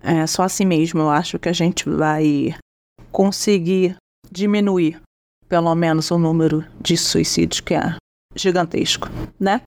É, 0.00 0.24
só 0.28 0.44
assim 0.44 0.64
mesmo 0.64 1.00
eu 1.00 1.10
acho 1.10 1.36
que 1.36 1.48
a 1.48 1.52
gente 1.52 1.90
vai 1.90 2.54
conseguir 3.10 3.96
diminuir 4.30 5.00
pelo 5.48 5.74
menos 5.74 6.12
o 6.12 6.18
número 6.18 6.64
de 6.80 6.96
suicídios, 6.96 7.60
que 7.60 7.74
é 7.74 7.96
gigantesco, 8.36 9.08
né? 9.38 9.62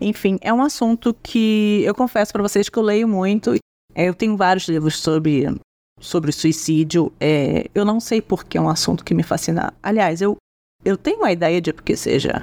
Enfim, 0.00 0.38
é 0.40 0.52
um 0.52 0.62
assunto 0.62 1.14
que 1.22 1.82
eu 1.84 1.94
confesso 1.94 2.32
para 2.32 2.42
vocês 2.42 2.68
que 2.68 2.78
eu 2.78 2.82
leio 2.82 3.08
muito. 3.08 3.54
É, 3.94 4.08
eu 4.08 4.14
tenho 4.14 4.36
vários 4.36 4.68
livros 4.68 4.98
sobre, 4.98 5.46
sobre 6.00 6.32
suicídio. 6.32 7.12
É, 7.18 7.68
eu 7.74 7.84
não 7.84 7.98
sei 7.98 8.20
porque 8.20 8.58
é 8.58 8.60
um 8.60 8.68
assunto 8.68 9.04
que 9.04 9.14
me 9.14 9.22
fascina. 9.22 9.72
Aliás, 9.82 10.20
eu, 10.20 10.36
eu 10.84 10.96
tenho 10.96 11.18
uma 11.18 11.32
ideia 11.32 11.60
de 11.60 11.72
porque 11.72 11.96
seja 11.96 12.42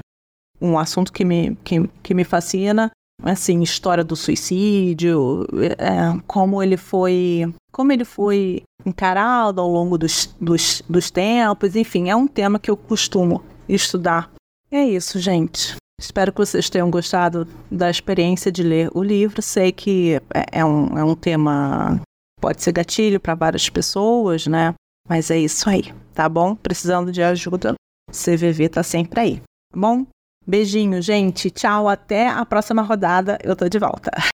um 0.59 0.77
assunto 0.77 1.11
que 1.11 1.23
me, 1.23 1.55
que, 1.63 1.87
que 2.01 2.13
me 2.13 2.23
fascina, 2.23 2.89
assim, 3.21 3.61
história 3.61 4.03
do 4.03 4.15
suicídio, 4.15 5.45
é, 5.77 6.19
como 6.25 6.63
ele 6.63 6.77
foi, 6.77 7.53
como 7.71 7.91
ele 7.91 8.05
foi 8.05 8.63
encarado 8.85 9.61
ao 9.61 9.69
longo 9.69 9.97
dos, 9.97 10.33
dos, 10.39 10.81
dos 10.89 11.11
tempos, 11.11 11.75
enfim, 11.75 12.09
é 12.09 12.15
um 12.15 12.27
tema 12.27 12.59
que 12.59 12.71
eu 12.71 12.77
costumo 12.77 13.43
estudar. 13.67 14.31
É 14.71 14.83
isso, 14.83 15.19
gente. 15.19 15.75
Espero 16.03 16.33
que 16.33 16.39
vocês 16.39 16.69
tenham 16.69 16.91
gostado 16.91 17.47
da 17.71 17.89
experiência 17.89 18.51
de 18.51 18.61
ler 18.61 18.89
o 18.93 19.01
livro. 19.01 19.41
Sei 19.41 19.71
que 19.71 20.15
é, 20.33 20.59
é 20.59 20.65
um, 20.65 20.97
é 20.97 21.03
um 21.03 21.15
tema 21.15 22.01
pode 22.41 22.61
ser 22.61 22.73
gatilho 22.73 23.21
para 23.21 23.35
várias 23.35 23.69
pessoas, 23.69 24.45
né? 24.45 24.73
Mas 25.07 25.31
é 25.31 25.39
isso 25.39 25.69
aí, 25.69 25.93
tá 26.13 26.27
bom? 26.27 26.55
Precisando 26.55 27.09
de 27.09 27.23
ajuda, 27.23 27.75
CVV 28.11 28.67
tá 28.67 28.83
sempre 28.83 29.19
aí. 29.19 29.41
Bom? 29.73 30.05
Beijinho, 30.45 31.01
gente. 31.01 31.49
Tchau. 31.49 31.87
Até 31.87 32.27
a 32.27 32.45
próxima 32.45 32.81
rodada. 32.81 33.37
Eu 33.41 33.55
tô 33.55 33.69
de 33.69 33.79
volta. 33.79 34.11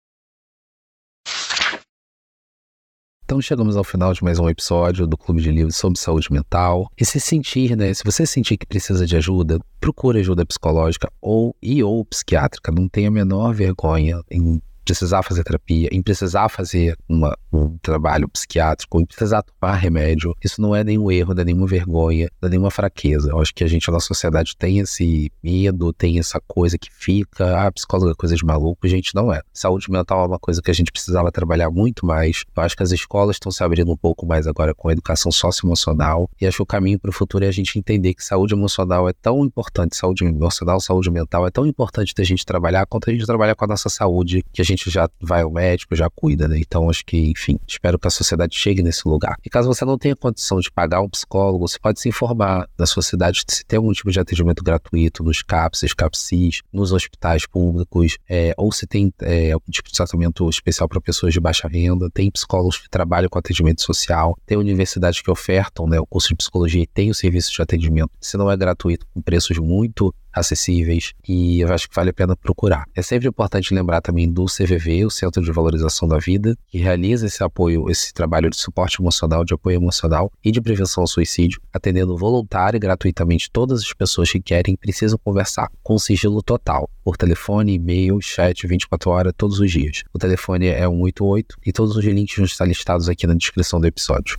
Então 3.29 3.39
chegamos 3.39 3.77
ao 3.77 3.83
final 3.83 4.11
de 4.11 4.23
mais 4.23 4.39
um 4.39 4.49
episódio 4.49 5.05
do 5.05 5.15
Clube 5.15 5.39
de 5.39 5.51
Livros 5.51 5.75
sobre 5.75 5.99
Saúde 5.99 6.33
Mental. 6.33 6.89
E 6.99 7.05
se 7.05 7.19
sentir, 7.19 7.77
né, 7.77 7.93
se 7.93 8.03
você 8.03 8.25
sentir 8.25 8.57
que 8.57 8.65
precisa 8.65 9.05
de 9.05 9.15
ajuda, 9.15 9.59
procure 9.79 10.19
ajuda 10.19 10.43
psicológica 10.43 11.11
ou 11.21 11.55
e 11.61 11.83
ou 11.83 12.03
psiquiátrica. 12.03 12.71
Não 12.71 12.89
tenha 12.89 13.09
a 13.09 13.11
menor 13.11 13.53
vergonha 13.53 14.19
em 14.31 14.59
precisar 14.89 15.21
fazer 15.21 15.43
terapia, 15.43 15.87
em 15.91 16.01
precisar 16.01 16.49
fazer 16.49 16.97
uma, 17.07 17.37
um 17.53 17.77
trabalho 17.77 18.27
psiquiátrico, 18.27 18.99
em 18.99 19.05
precisar 19.05 19.43
tomar 19.43 19.75
remédio, 19.75 20.35
isso 20.43 20.59
não 20.59 20.75
é 20.75 20.83
nenhum 20.83 21.11
erro, 21.11 21.35
não 21.35 21.43
é 21.43 21.45
nenhuma 21.45 21.67
vergonha, 21.67 22.27
não 22.41 22.47
é 22.47 22.49
nenhuma 22.49 22.71
fraqueza. 22.71 23.29
Eu 23.29 23.39
acho 23.39 23.53
que 23.53 23.63
a 23.63 23.67
gente, 23.67 23.89
na 23.91 23.99
sociedade, 23.99 24.57
tem 24.57 24.79
esse 24.79 25.31
medo, 25.43 25.93
tem 25.93 26.17
essa 26.17 26.41
coisa 26.47 26.75
que 26.75 26.89
fica, 26.91 27.67
ah, 27.67 27.71
psicólogo 27.71 28.09
é 28.09 28.15
coisa 28.15 28.35
de 28.35 28.43
maluco. 28.43 28.87
Gente, 28.87 29.13
não 29.13 29.31
é. 29.31 29.41
Saúde 29.53 29.91
mental 29.91 30.23
é 30.23 30.27
uma 30.27 30.39
coisa 30.39 30.59
que 30.59 30.71
a 30.71 30.73
gente 30.73 30.91
precisava 30.91 31.31
trabalhar 31.31 31.69
muito 31.69 32.03
mais. 32.03 32.43
Eu 32.55 32.63
acho 32.63 32.75
que 32.75 32.81
as 32.81 32.91
escolas 32.91 33.35
estão 33.35 33.51
se 33.51 33.63
abrindo 33.63 33.91
um 33.91 33.97
pouco 33.97 34.25
mais 34.25 34.47
agora 34.47 34.73
com 34.73 34.89
a 34.89 34.91
educação 34.91 35.31
socioemocional 35.31 36.27
e 36.41 36.47
acho 36.47 36.57
que 36.57 36.63
o 36.63 36.65
caminho 36.65 36.99
para 36.99 37.09
o 37.09 37.13
futuro 37.13 37.45
é 37.45 37.47
a 37.47 37.51
gente 37.51 37.77
entender 37.77 38.15
que 38.15 38.23
saúde 38.23 38.55
emocional 38.55 39.07
é 39.07 39.13
tão 39.13 39.45
importante, 39.45 39.95
saúde 39.95 40.25
emocional, 40.25 40.79
saúde 40.79 41.11
mental 41.11 41.45
é 41.45 41.51
tão 41.51 41.67
importante 41.67 42.15
da 42.15 42.23
gente 42.23 42.43
trabalhar 42.43 42.87
quanto 42.87 43.09
a 43.09 43.13
gente 43.13 43.25
trabalhar 43.25 43.53
com 43.53 43.65
a 43.65 43.67
nossa 43.67 43.89
saúde, 43.89 44.43
que 44.51 44.61
a 44.61 44.65
gente 44.65 44.78
gente 44.79 44.89
já 44.89 45.09
vai 45.21 45.41
ao 45.41 45.51
médico, 45.51 45.95
já 45.95 46.09
cuida, 46.09 46.47
né? 46.47 46.57
Então 46.59 46.89
acho 46.89 47.05
que, 47.05 47.31
enfim, 47.31 47.59
espero 47.67 47.99
que 47.99 48.07
a 48.07 48.11
sociedade 48.11 48.55
chegue 48.55 48.81
nesse 48.81 49.07
lugar. 49.07 49.35
E 49.45 49.49
caso 49.49 49.67
você 49.67 49.83
não 49.83 49.97
tenha 49.97 50.15
condição 50.15 50.59
de 50.59 50.71
pagar 50.71 51.01
um 51.01 51.09
psicólogo, 51.09 51.67
você 51.67 51.77
pode 51.77 51.99
se 51.99 52.07
informar 52.07 52.67
na 52.77 52.85
sua 52.85 53.03
cidade 53.03 53.43
se 53.47 53.65
tem 53.65 53.77
algum 53.77 53.91
tipo 53.91 54.11
de 54.11 54.19
atendimento 54.19 54.63
gratuito 54.63 55.23
nos 55.23 55.41
CAPS, 55.41 55.93
CAPSIS, 55.93 56.61
nos 56.71 56.91
hospitais 56.91 57.45
públicos, 57.45 58.17
é, 58.29 58.53
ou 58.57 58.71
se 58.71 58.87
tem 58.87 59.13
é, 59.21 59.51
algum 59.51 59.69
tipo 59.69 59.89
de 59.89 59.95
tratamento 59.95 60.49
especial 60.49 60.87
para 60.87 61.01
pessoas 61.01 61.33
de 61.33 61.39
baixa 61.39 61.67
renda, 61.67 62.09
tem 62.13 62.31
psicólogos 62.31 62.77
que 62.77 62.89
trabalham 62.89 63.29
com 63.29 63.37
atendimento 63.37 63.81
social, 63.81 64.37
tem 64.45 64.57
universidades 64.57 65.21
que 65.21 65.29
ofertam 65.29 65.87
né, 65.87 65.99
o 65.99 66.05
curso 66.05 66.29
de 66.29 66.35
psicologia 66.35 66.83
e 66.83 66.87
tem 66.87 67.09
o 67.09 67.15
serviço 67.15 67.51
de 67.51 67.61
atendimento, 67.61 68.11
se 68.21 68.37
não 68.37 68.49
é 68.49 68.55
gratuito, 68.55 69.05
com 69.13 69.21
preços 69.21 69.57
muito 69.57 70.13
acessíveis 70.39 71.13
e 71.27 71.61
eu 71.61 71.71
acho 71.73 71.89
que 71.89 71.95
vale 71.95 72.09
a 72.09 72.13
pena 72.13 72.35
procurar. 72.35 72.85
É 72.95 73.01
sempre 73.01 73.27
importante 73.27 73.73
lembrar 73.73 74.01
também 74.01 74.31
do 74.31 74.45
CVV, 74.45 75.05
o 75.05 75.09
Centro 75.09 75.43
de 75.43 75.51
Valorização 75.51 76.07
da 76.07 76.17
Vida, 76.17 76.55
que 76.67 76.77
realiza 76.77 77.27
esse 77.27 77.43
apoio, 77.43 77.89
esse 77.89 78.13
trabalho 78.13 78.49
de 78.49 78.57
suporte 78.57 79.01
emocional, 79.01 79.45
de 79.45 79.53
apoio 79.53 79.75
emocional 79.75 80.31
e 80.43 80.51
de 80.51 80.61
prevenção 80.61 81.03
ao 81.03 81.07
suicídio, 81.07 81.61
atendendo 81.73 82.17
voluntário 82.17 82.77
e 82.77 82.79
gratuitamente 82.79 83.49
todas 83.51 83.81
as 83.81 83.93
pessoas 83.93 84.31
que 84.31 84.41
querem 84.41 84.73
e 84.73 84.77
precisam 84.77 85.19
conversar 85.23 85.69
com 85.83 85.97
sigilo 85.99 86.41
total, 86.41 86.89
por 87.03 87.17
telefone, 87.17 87.73
e-mail, 87.73 88.19
chat, 88.21 88.65
24 88.65 89.09
horas, 89.11 89.33
todos 89.35 89.59
os 89.59 89.71
dias. 89.71 90.03
O 90.13 90.19
telefone 90.19 90.67
é 90.67 90.81
188 90.81 91.55
e 91.65 91.71
todos 91.71 91.95
os 91.95 92.03
links 92.03 92.35
vão 92.35 92.45
estar 92.45 92.65
listados 92.65 93.09
aqui 93.09 93.27
na 93.27 93.33
descrição 93.33 93.79
do 93.79 93.87
episódio. 93.87 94.37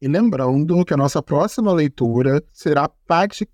E 0.00 0.08
lembrando 0.08 0.84
que 0.84 0.92
a 0.92 0.96
nossa 0.96 1.22
próxima 1.22 1.72
leitura 1.72 2.42
será 2.52 2.90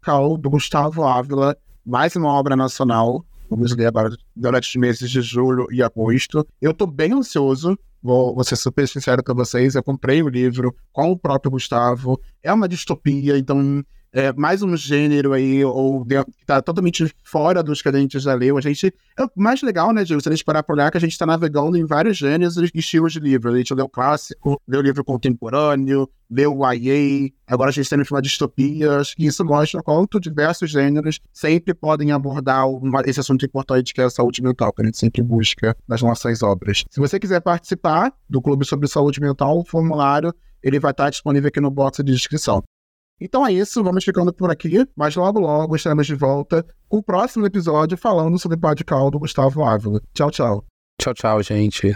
Cal 0.01 0.37
do 0.37 0.51
Gustavo 0.51 1.05
Ávila, 1.05 1.57
mais 1.85 2.15
uma 2.17 2.29
obra 2.29 2.57
nacional. 2.57 3.25
Vamos 3.49 3.75
ler 3.75 3.87
agora 3.87 4.17
durante 4.35 4.69
os 4.69 4.77
meses 4.77 5.11
de 5.11 5.21
julho 5.21 5.67
e 5.73 5.83
agosto. 5.83 6.47
Eu 6.61 6.71
estou 6.71 6.87
bem 6.87 7.13
ansioso, 7.13 7.77
vou, 8.03 8.35
vou 8.35 8.45
ser 8.45 8.57
super 8.57 8.87
sincero 8.87 9.25
com 9.25 9.35
vocês. 9.35 9.75
Eu 9.75 9.83
comprei 9.83 10.23
o 10.23 10.29
livro 10.29 10.75
com 10.93 11.11
o 11.11 11.19
próprio 11.19 11.51
Gustavo. 11.51 12.21
É 12.43 12.53
uma 12.53 12.69
distopia, 12.69 13.37
então 13.37 13.85
é, 14.13 14.33
mais 14.33 14.63
um 14.63 14.77
gênero 14.77 15.33
aí, 15.33 15.65
ou 15.65 16.05
que 16.05 16.45
tá 16.45 16.61
totalmente 16.61 17.13
fora 17.23 17.63
dos 17.63 17.81
que 17.81 17.89
a 17.89 17.93
gente 17.93 18.19
já 18.19 18.35
leu. 18.35 18.59
A 18.59 18.61
gente. 18.61 18.93
É 19.17 19.25
o 19.25 19.31
mais 19.37 19.63
legal, 19.63 19.93
né, 19.93 20.03
Diego? 20.03 20.21
Se 20.21 20.29
a 20.29 20.33
gente 20.33 20.45
parar 20.45 20.63
por 20.63 20.75
olhar, 20.75 20.91
que 20.91 20.97
a 20.97 21.01
gente 21.01 21.13
está 21.13 21.25
navegando 21.25 21.77
em 21.77 21.85
vários 21.85 22.17
gêneros 22.17 22.57
e 22.57 22.71
estilos 22.75 23.13
de 23.13 23.21
livro. 23.21 23.53
A 23.53 23.57
gente 23.57 23.73
leu 23.73 23.89
clássico, 23.89 24.61
leu 24.67 24.81
livro 24.81 25.05
contemporâneo, 25.05 26.09
leu 26.31 26.59
YA, 26.73 27.31
agora 27.47 27.71
a 27.71 27.73
gente 27.73 27.85
está 27.85 27.97
no 27.97 28.05
uma 28.11 28.23
distopia. 28.23 28.99
Acho 28.99 29.15
que 29.15 29.27
isso 29.27 29.45
mostra 29.45 29.83
quanto 29.83 30.19
diversos 30.19 30.71
gêneros 30.71 31.21
sempre 31.33 31.73
podem 31.73 32.11
abordar 32.11 32.69
uma, 32.69 33.03
esse 33.07 33.21
assunto 33.21 33.45
importante 33.45 33.95
que 33.95 34.01
é 34.01 34.05
a 34.05 34.11
saúde 34.11 34.43
mental, 34.43 34.73
que 34.73 34.83
a 34.83 34.85
gente 34.87 34.99
sempre 34.99 35.23
busca 35.23 35.77
nas 35.87 36.03
nossas 36.03 36.43
obras. 36.43 36.85
Se 36.91 36.99
você 36.99 37.19
quiser 37.19 37.41
participar 37.41 38.13
do 38.29 38.43
Clube 38.43 38.65
sobre 38.65 38.89
Saúde 38.89 39.21
Mental, 39.21 39.59
o 39.59 39.65
formulário 39.65 40.35
ele 40.63 40.79
vai 40.79 40.91
estar 40.91 41.11
disponível 41.11 41.49
aqui 41.49 41.61
no 41.61 41.71
box 41.71 42.03
de 42.03 42.13
descrição. 42.13 42.63
Então 43.21 43.47
é 43.47 43.53
isso, 43.53 43.85
vamos 43.85 44.05
ficando 44.05 44.33
por 44.33 44.51
aqui, 44.51 44.87
mas 44.97 45.15
logo 45.15 45.39
logo 45.39 45.77
estaremos 45.77 46.07
de 46.07 46.15
volta 46.15 46.65
com 46.89 46.99
o 46.99 47.03
próximo 47.03 47.47
episódio 47.47 47.99
falando 47.99 48.39
sobre 48.39 48.57
o 48.57 48.61
Padical 48.61 49.11
do 49.11 49.19
Gustavo 49.19 49.63
Ávila. 49.63 50.01
Tchau, 50.15 50.31
tchau. 50.31 50.65
Tchau, 51.01 51.15
tchau, 51.15 51.43
gente. 51.43 51.95